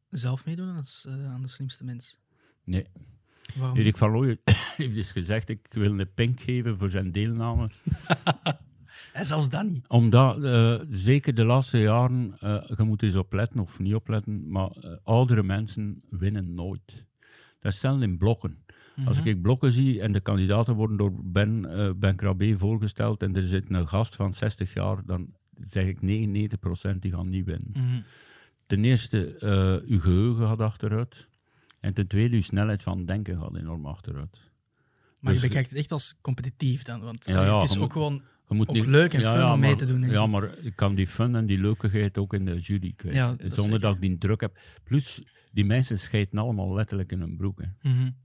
zelf 0.09 0.45
meedoen 0.45 0.75
als, 0.75 1.05
aan 1.07 1.41
de 1.41 1.47
slimste 1.47 1.83
mens? 1.83 2.19
Nee. 2.63 2.85
Waarom? 3.55 3.77
Erik 3.77 3.97
van 3.97 4.11
Looy 4.11 4.37
heeft 4.77 4.95
dus 4.95 5.11
gezegd, 5.11 5.49
ik 5.49 5.67
wil 5.69 5.99
een 5.99 6.13
pink 6.13 6.39
geven 6.39 6.77
voor 6.77 6.89
zijn 6.89 7.11
deelname. 7.11 7.69
En 9.13 9.25
zelfs 9.25 9.49
dat 9.49 9.63
niet. 9.63 9.87
Omdat, 9.87 10.37
uh, 10.37 10.79
zeker 10.89 11.33
de 11.33 11.45
laatste 11.45 11.77
jaren, 11.77 12.37
uh, 12.43 12.63
je 12.77 12.83
moet 12.83 13.03
eens 13.03 13.15
opletten 13.15 13.59
of 13.59 13.79
niet 13.79 13.95
opletten, 13.95 14.49
maar 14.49 14.69
uh, 14.83 14.91
oudere 15.03 15.43
mensen 15.43 16.01
winnen 16.09 16.53
nooit. 16.53 17.05
Dat 17.59 17.73
zelfs 17.73 18.01
in 18.01 18.17
blokken. 18.17 18.49
Mm 18.51 18.65
-hmm. 18.95 19.07
Als 19.07 19.17
ik 19.23 19.41
blokken 19.41 19.71
zie 19.71 20.01
en 20.01 20.11
de 20.11 20.19
kandidaten 20.19 20.75
worden 20.75 20.97
door 20.97 21.11
Ben, 21.23 21.61
ben 21.99 22.15
Krabbe 22.15 22.57
voorgesteld 22.57 23.23
en 23.23 23.35
er 23.35 23.47
zit 23.47 23.65
een 23.69 23.87
gast 23.87 24.15
van 24.15 24.33
60 24.33 24.73
jaar, 24.73 25.05
dan 25.05 25.27
zeg 25.61 25.85
ik 25.85 25.97
99% 26.95 26.99
die 26.99 27.11
gaan 27.11 27.29
niet 27.29 27.45
winnen. 27.45 27.71
Mm 27.73 27.89
-hmm. 27.89 28.03
Ten 28.67 28.83
eerste, 28.85 29.35
uw 29.87 29.99
geheugen 29.99 30.47
gaat 30.47 30.61
achteruit. 30.61 31.29
En 31.79 31.93
ten 31.93 32.07
tweede, 32.07 32.35
uw 32.35 32.41
snelheid 32.41 32.83
van 32.83 33.05
denken 33.05 33.39
gaat 33.41 33.55
enorm 33.55 33.85
achteruit. 33.85 34.51
Maar 35.19 35.33
dus, 35.33 35.41
je 35.41 35.47
bekijkt 35.47 35.69
het 35.69 35.79
echt 35.79 35.91
als 35.91 36.15
competitief 36.21 36.83
dan, 36.83 37.01
want 37.01 37.25
ja, 37.25 37.45
ja, 37.45 37.59
het 37.59 37.69
is 37.69 37.75
ook 37.75 37.81
moet, 37.81 37.91
gewoon 37.91 38.21
je 38.51 38.57
moet 38.57 38.69
ook 38.69 38.75
niet, 38.75 38.85
leuk 38.85 39.13
en 39.13 39.19
ja, 39.19 39.31
fun 39.31 39.39
ja, 39.39 39.53
om 39.53 39.59
maar, 39.59 39.67
mee 39.67 39.77
te 39.77 39.85
doen. 39.85 40.01
Ja, 40.01 40.25
maar 40.25 40.57
ik 40.57 40.75
kan 40.75 40.95
die 40.95 41.07
fun 41.07 41.35
en 41.35 41.45
die 41.45 41.59
leukigheid 41.59 42.17
ook 42.17 42.33
in 42.33 42.45
de 42.45 42.59
jury 42.59 42.93
kwijt. 42.95 43.15
Ja, 43.15 43.35
dat 43.35 43.53
Zonder 43.53 43.79
dat 43.79 43.95
ik 43.95 44.01
die 44.01 44.17
druk 44.17 44.41
heb. 44.41 44.57
Plus, 44.83 45.23
die 45.51 45.65
mensen 45.65 45.99
scheiden 45.99 46.39
allemaal 46.39 46.73
letterlijk 46.73 47.11
in 47.11 47.19
hun 47.19 47.37
broek. 47.37 47.61
Hè. 47.61 47.89
Mm 47.89 47.97
-hmm. 47.97 48.15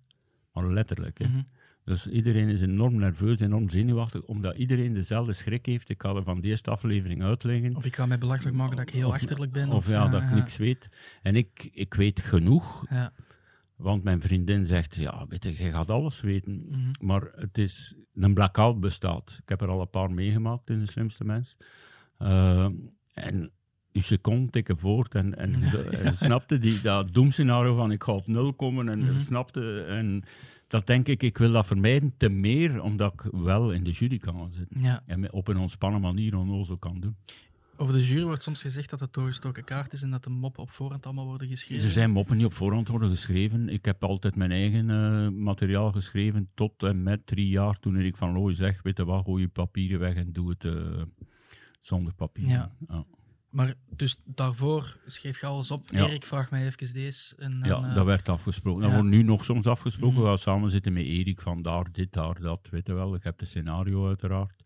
Maar 0.52 0.72
letterlijk. 0.72 1.18
Hè. 1.18 1.26
Mm 1.26 1.32
-hmm. 1.32 1.46
Dus 1.84 2.06
iedereen 2.06 2.48
is 2.48 2.60
enorm 2.60 2.96
nerveus, 2.96 3.40
enorm 3.40 3.68
zenuwachtig, 3.68 4.22
omdat 4.22 4.56
iedereen 4.56 4.92
dezelfde 4.92 5.32
schrik 5.32 5.66
heeft. 5.66 5.88
Ik 5.88 6.02
ga 6.02 6.14
er 6.14 6.22
van 6.22 6.40
de 6.40 6.48
eerste 6.48 6.70
aflevering 6.70 7.22
uitleggen. 7.22 7.76
Of 7.76 7.84
ik 7.84 7.96
ga 7.96 8.06
mij 8.06 8.18
belachelijk 8.18 8.56
maken 8.56 8.76
dat 8.76 8.88
ik 8.88 8.94
heel 8.94 9.08
of, 9.08 9.14
achterlijk 9.14 9.52
ben. 9.52 9.68
Of, 9.68 9.74
Of, 9.74 9.88
ja, 9.88 10.08
dat 10.08 10.22
ik 10.22 10.30
niks 10.30 10.56
weet. 10.56 10.88
En 11.22 11.36
ik, 11.36 11.68
ik 11.72 11.94
weet 11.94 12.20
genoeg. 12.20 12.84
Ja. 12.90 13.12
Want 13.76 14.02
mijn 14.02 14.20
vriendin 14.20 14.66
zegt, 14.66 14.94
ja, 14.94 15.26
weet 15.28 15.44
je, 15.44 15.50
je 15.64 15.70
gaat 15.70 15.90
alles 15.90 16.20
weten. 16.20 16.52
Mm 16.52 16.72
-hmm. 16.72 16.90
Maar 17.00 17.22
het 17.34 17.58
is, 17.58 17.94
een 18.14 18.34
blackout 18.34 18.80
bestaat. 18.80 19.38
Ik 19.42 19.48
heb 19.48 19.60
er 19.60 19.68
al 19.68 19.80
een 19.80 19.90
paar 19.90 20.10
meegemaakt 20.10 20.70
in 20.70 20.78
De 20.78 20.86
Slimste 20.86 21.24
Mens. 21.24 21.56
Uh, 22.18 22.68
en 23.14 23.50
je 23.90 24.02
seconde 24.02 24.50
tikken 24.50 24.78
voort 24.78 25.14
en, 25.14 25.36
en, 25.38 25.50
Ja, 25.90 26.02
ja. 26.02 26.12
snapte 26.12 26.58
die, 26.58 26.80
dat 26.80 27.14
doemscenario 27.14 27.74
van 27.76 27.90
ik 27.92 28.02
ga 28.02 28.12
op 28.12 28.26
nul 28.26 28.54
komen 28.54 28.88
en 28.88 28.98
Mhm. 28.98 29.18
snapte. 29.18 29.82
En 29.84 30.22
dat 30.68 30.86
denk 30.86 31.08
ik, 31.08 31.22
ik 31.22 31.38
wil 31.38 31.52
dat 31.52 31.66
vermijden, 31.66 32.14
te 32.16 32.28
meer 32.28 32.82
omdat 32.82 33.12
ik 33.12 33.20
wel 33.32 33.72
in 33.72 33.84
de 33.84 33.90
jury 33.90 34.18
kan 34.18 34.52
zitten. 34.52 34.80
Ja. 34.82 35.02
En 35.06 35.32
op 35.32 35.48
een 35.48 35.56
ontspannen 35.56 36.00
manier 36.00 36.36
onnozel 36.36 36.76
kan 36.78 37.00
doen. 37.00 37.16
Over 37.76 37.94
de 37.94 38.06
jury 38.06 38.24
wordt 38.24 38.42
soms 38.42 38.62
gezegd 38.62 38.90
dat 38.90 39.00
het 39.00 39.12
doorgestoken 39.12 39.64
kaart 39.64 39.92
is 39.92 40.02
en 40.02 40.10
dat 40.10 40.24
de 40.24 40.30
moppen 40.30 40.62
op 40.62 40.70
voorhand 40.70 41.06
allemaal 41.06 41.26
worden 41.26 41.48
geschreven. 41.48 41.84
Er 41.84 41.90
zijn 41.90 42.10
moppen 42.10 42.36
die 42.36 42.46
op 42.46 42.54
voorhand 42.54 42.88
worden 42.88 43.10
geschreven. 43.10 43.68
Ik 43.68 43.84
heb 43.84 44.04
altijd 44.04 44.36
mijn 44.36 44.52
eigen 44.52 44.90
eh, 44.90 45.28
materiaal 45.28 45.92
geschreven 45.92 46.48
tot 46.54 46.82
en 46.82 47.02
met 47.02 47.26
drie 47.26 47.48
jaar. 47.48 47.78
Toen 47.78 48.00
ik 48.00 48.16
van 48.16 48.32
Looy 48.32 48.54
zeg, 48.54 48.82
weet 48.82 48.96
je 48.96 49.04
wat, 49.04 49.24
gooi 49.24 49.42
je 49.42 49.48
papieren 49.48 49.98
weg 49.98 50.14
en 50.14 50.32
doe 50.32 50.50
het 50.50 50.64
eh, 50.64 51.02
zonder 51.80 52.14
papier. 52.14 52.48
Ja. 52.48 52.72
Maar 53.56 53.74
dus 53.96 54.16
daarvoor 54.24 54.96
schreef 55.06 55.40
je 55.40 55.46
alles 55.46 55.70
op. 55.70 55.88
Ja. 55.90 56.06
Erik, 56.06 56.26
vraag 56.26 56.50
mij 56.50 56.66
even 56.66 56.92
deze. 56.92 57.36
En 57.36 57.60
Ja, 57.62 57.88
eh, 57.88 57.94
dat 57.94 58.04
werd 58.04 58.28
afgesproken. 58.28 58.82
Dat 58.82 58.92
wordt 58.92 59.06
nu 59.08 59.22
nog 59.22 59.44
soms 59.44 59.66
afgesproken. 59.66 60.14
Mhm. 60.14 60.22
We 60.22 60.28
gaan 60.28 60.38
samen 60.38 60.70
zitten 60.70 60.92
met 60.92 61.04
Erik 61.04 61.40
van 61.40 61.62
daar, 61.62 61.92
dit, 61.92 62.12
daar, 62.12 62.40
dat. 62.40 62.68
Weet 62.70 62.86
je 62.86 62.92
wel, 62.92 63.14
ik 63.14 63.22
heb 63.22 63.38
het 63.38 63.48
scenario 63.48 64.06
uiteraard. 64.06 64.62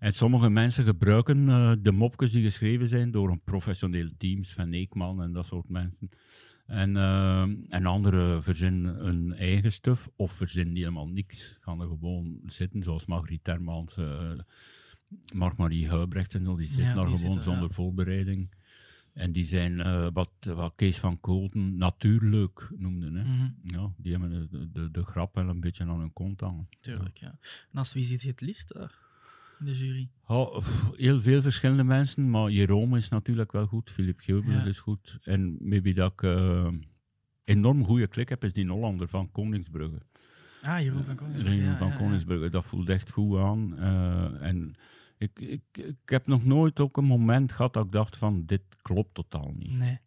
En 0.00 0.12
sommige 0.12 0.50
mensen 0.50 0.84
gebruiken 0.84 1.48
eh, 1.48 1.72
de 1.80 1.92
mopjes 1.92 2.32
die 2.32 2.42
geschreven 2.42 2.88
zijn 2.88 3.10
door 3.10 3.30
een 3.30 3.42
professioneel 3.44 4.08
team, 4.18 4.44
Sven 4.44 4.74
Eekman 4.74 5.22
en 5.22 5.32
dat 5.32 5.46
soort 5.46 5.68
mensen. 5.68 6.10
En, 6.66 6.96
eh, 6.96 7.42
en 7.68 7.86
anderen 7.86 8.42
verzinnen 8.42 8.94
hun 8.94 9.34
eigen 9.34 9.72
stuff 9.72 10.08
of 10.16 10.32
verzinnen 10.32 10.76
helemaal 10.76 11.08
niks. 11.08 11.58
Gaan 11.60 11.80
er 11.80 11.86
gewoon 11.86 12.40
zitten, 12.46 12.82
zoals 12.82 13.06
Margriet 13.06 13.44
Termans, 13.44 13.96
eh 13.96 14.32
Mark-Marie 15.34 15.88
Huibrecht 15.88 16.34
en 16.34 16.44
zo. 16.44 16.56
Die 16.56 16.68
zitten 16.68 16.94
daar 16.94 17.08
gewoon 17.08 17.42
zonder 17.42 17.68
ja. 17.68 17.74
voorbereiding. 17.74 18.54
En 19.12 19.32
die 19.32 19.44
zijn, 19.44 19.76
wat, 20.12 20.30
wat 20.40 20.72
Kees 20.76 20.98
van 20.98 21.20
Koolten 21.20 21.76
natuurlijk 21.76 22.68
noemde. 22.76 23.06
Hè. 23.06 23.22
mhm, 23.22 23.50
Ja, 23.62 23.92
die 23.96 24.12
hebben 24.12 24.30
de, 24.30 24.70
de, 24.70 24.90
de 24.90 25.02
grap 25.02 25.34
wel 25.34 25.48
een 25.48 25.60
beetje 25.60 25.84
aan 25.84 25.98
hun 25.98 26.12
kont 26.12 26.40
hangen. 26.40 26.68
tuurlijk, 26.80 27.16
ja. 27.18 27.38
En 27.72 27.78
als 27.78 27.92
wie 27.92 28.04
zit 28.04 28.22
je 28.22 28.28
het 28.28 28.40
liefst 28.40 28.74
daar? 28.74 29.09
In 29.60 29.66
de 29.66 29.76
jury? 29.76 30.10
Oh, 30.26 30.66
heel 30.96 31.20
veel 31.20 31.42
verschillende 31.42 31.84
mensen, 31.84 32.30
maar 32.30 32.50
Jerome 32.50 32.96
is 32.96 33.08
natuurlijk 33.08 33.52
wel 33.52 33.66
goed. 33.66 33.90
Philip 33.90 34.20
Gilbert 34.20 34.66
is 34.66 34.78
goed. 34.78 35.18
En 35.22 35.56
maybe 35.60 35.92
dat 35.92 36.12
ik 36.12 36.22
uh, 36.22 36.68
enorm 37.44 37.84
goede 37.84 38.06
klik 38.06 38.28
heb, 38.28 38.44
is 38.44 38.52
die 38.52 38.68
Hollander 38.68 39.08
van 39.08 39.30
Koningsbrugge. 39.30 40.02
Ah, 40.62 40.80
Jeroen 40.80 41.04
van 41.04 41.14
Koningsbrugge. 41.14 41.62
Ja, 41.62 41.78
van 41.78 41.96
Koningsbrugge, 41.96 42.50
dat 42.50 42.64
voelt 42.64 42.88
echt 42.88 43.10
goed 43.10 43.38
aan. 43.38 43.74
Uh, 43.78 44.42
en 44.42 44.74
ik, 45.18 45.40
ik, 45.40 45.62
ik 45.72 45.96
heb 46.04 46.26
nog 46.26 46.44
nooit 46.44 46.80
ook 46.80 46.96
een 46.96 47.04
moment 47.04 47.52
gehad 47.52 47.72
dat 47.72 47.84
ik 47.84 47.92
dacht 47.92 48.16
van, 48.16 48.46
dit 48.46 48.62
klopt 48.82 49.14
totaal 49.14 49.52
niet. 49.56 49.72
Nee. 49.72 49.98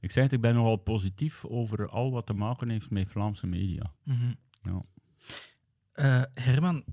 Ik 0.00 0.10
zeg 0.10 0.22
het, 0.22 0.32
ik 0.32 0.40
ben 0.40 0.54
nogal 0.54 0.76
positief 0.76 1.44
over 1.44 1.88
al 1.88 2.10
wat 2.10 2.26
te 2.26 2.32
maken 2.32 2.68
heeft 2.68 2.90
met 2.90 3.08
Vlaamse 3.08 3.46
media. 3.46 3.92
Mm 4.02 4.16
-hmm. 4.16 4.36
ja. 4.62 4.82
Uh, 5.94 6.22
Herman, 6.44 6.84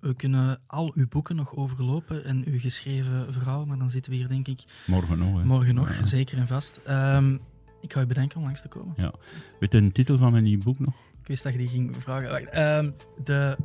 we 0.00 0.14
kunnen 0.14 0.60
al 0.66 0.92
uw 0.94 1.08
boeken 1.08 1.36
nog 1.36 1.56
overlopen 1.56 2.24
en 2.24 2.44
uw 2.46 2.58
geschreven 2.58 3.32
verhaal, 3.32 3.66
maar 3.66 3.78
dan 3.78 3.90
zitten 3.90 4.12
we 4.12 4.18
hier 4.18 4.28
denk 4.28 4.48
ik... 4.48 4.62
Morgen 4.86 5.18
nog. 5.18 5.38
Hè. 5.38 5.44
Morgen 5.44 5.74
nog, 5.74 5.98
ja. 5.98 6.06
zeker 6.06 6.38
en 6.38 6.46
vast. 6.46 6.80
Um, 6.88 7.40
ik 7.80 7.92
ga 7.92 8.00
u 8.00 8.06
bedenken 8.06 8.38
om 8.38 8.44
langs 8.44 8.60
te 8.60 8.68
komen. 8.68 8.94
Ja. 8.96 9.12
Weet 9.60 9.72
je 9.72 9.80
de 9.80 9.92
titel 9.92 10.16
van 10.16 10.32
mijn 10.32 10.44
nieuwe 10.44 10.64
boek 10.64 10.78
nog? 10.78 10.94
Ik 11.20 11.26
wist 11.26 11.42
dat 11.42 11.52
je 11.52 11.58
die 11.58 11.68
ging 11.68 11.96
vragen. 11.98 12.30
Wacht, 12.30 12.56
um, 12.56 12.94
de... 13.24 13.56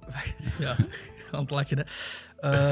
Wacht, 0.00 0.34
ja, 0.58 0.76
aan 1.30 1.40
het 1.40 1.50
lachen, 1.50 1.78
hè. 1.78 1.84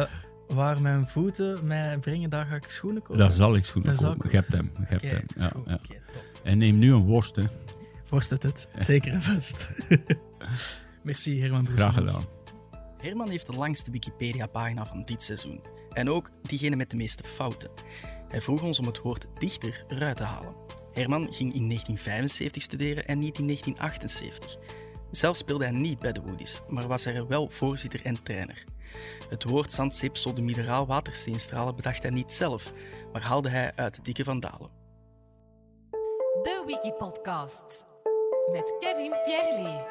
Uh, 0.01 0.05
waar 0.49 0.83
mijn 0.83 1.09
voeten 1.09 1.67
mij 1.67 1.99
brengen, 1.99 2.31
daar 2.31 2.47
ga 2.47 2.55
ik 2.55 2.69
schoenen 2.69 3.03
kopen. 3.03 3.19
Daar 3.19 3.31
zal 3.31 3.55
ik 3.55 3.65
schoenen 3.65 3.97
daar 3.97 4.11
kopen. 4.11 4.31
Je 4.31 4.37
hebt 4.37 4.53
hem. 4.53 4.71
Je 4.79 4.85
hebt 4.85 5.05
okay, 5.05 5.17
hem. 5.17 5.27
Ja, 5.35 5.51
goed, 5.55 5.67
ja. 5.67 5.75
Okay, 5.75 6.01
en 6.43 6.59
neem 6.59 6.79
nu 6.79 6.93
een 6.93 7.05
worst, 7.05 7.37
hè. 7.37 7.45
Worst 8.09 8.31
het 8.31 8.43
het, 8.43 8.69
zeker 8.79 9.13
en 9.13 9.23
vast. 9.23 9.79
Merci 11.03 11.41
Herman 11.41 11.67
Graag 11.67 11.95
gedaan. 11.95 12.38
Herman 12.99 13.29
heeft 13.29 13.47
de 13.47 13.57
langste 13.57 13.91
Wikipedia-pagina 13.91 14.87
van 14.87 15.05
dit 15.05 15.23
seizoen. 15.23 15.63
En 15.93 16.11
ook 16.11 16.31
diegene 16.43 16.77
met 16.77 16.91
de 16.91 16.97
meeste 16.97 17.25
fouten. 17.25 17.71
Hij 18.29 18.41
vroeg 18.41 18.63
ons 18.63 18.79
om 18.79 18.87
het 18.87 19.01
woord 19.01 19.27
dichter 19.39 19.85
eruit 19.89 20.17
te 20.17 20.23
halen. 20.23 20.55
Herman 20.93 21.23
ging 21.23 21.55
in 21.55 21.69
1975 21.69 22.63
studeren 22.63 23.07
en 23.07 23.19
niet 23.19 23.39
in 23.39 23.47
1978. 23.47 24.57
Zelf 25.11 25.37
speelde 25.37 25.65
hij 25.65 25.73
niet 25.73 25.99
bij 25.99 26.13
de 26.13 26.21
Woodies, 26.21 26.61
maar 26.69 26.87
was 26.87 27.05
er 27.05 27.27
wel 27.27 27.49
voorzitter 27.49 28.05
en 28.05 28.23
trainer. 28.23 28.65
Het 29.29 29.45
woord 29.45 29.73
zandzeepsel 29.73 30.35
de 30.35 30.43
mineraal 30.43 30.87
watersteenstralen 30.87 31.77
bedacht 31.77 32.03
hij 32.03 32.11
niet 32.11 32.33
zelf, 32.33 32.73
maar 33.13 33.23
haalde 33.23 33.49
hij 33.49 33.73
uit 33.75 33.95
de 33.95 34.03
dikke 34.03 34.25
van 34.25 34.41
Dalen. 34.41 34.71
De 36.43 36.63
Wikipodcast 36.67 37.87
met 38.53 38.75
Kevin 38.79 39.15
Pierre 39.25 39.87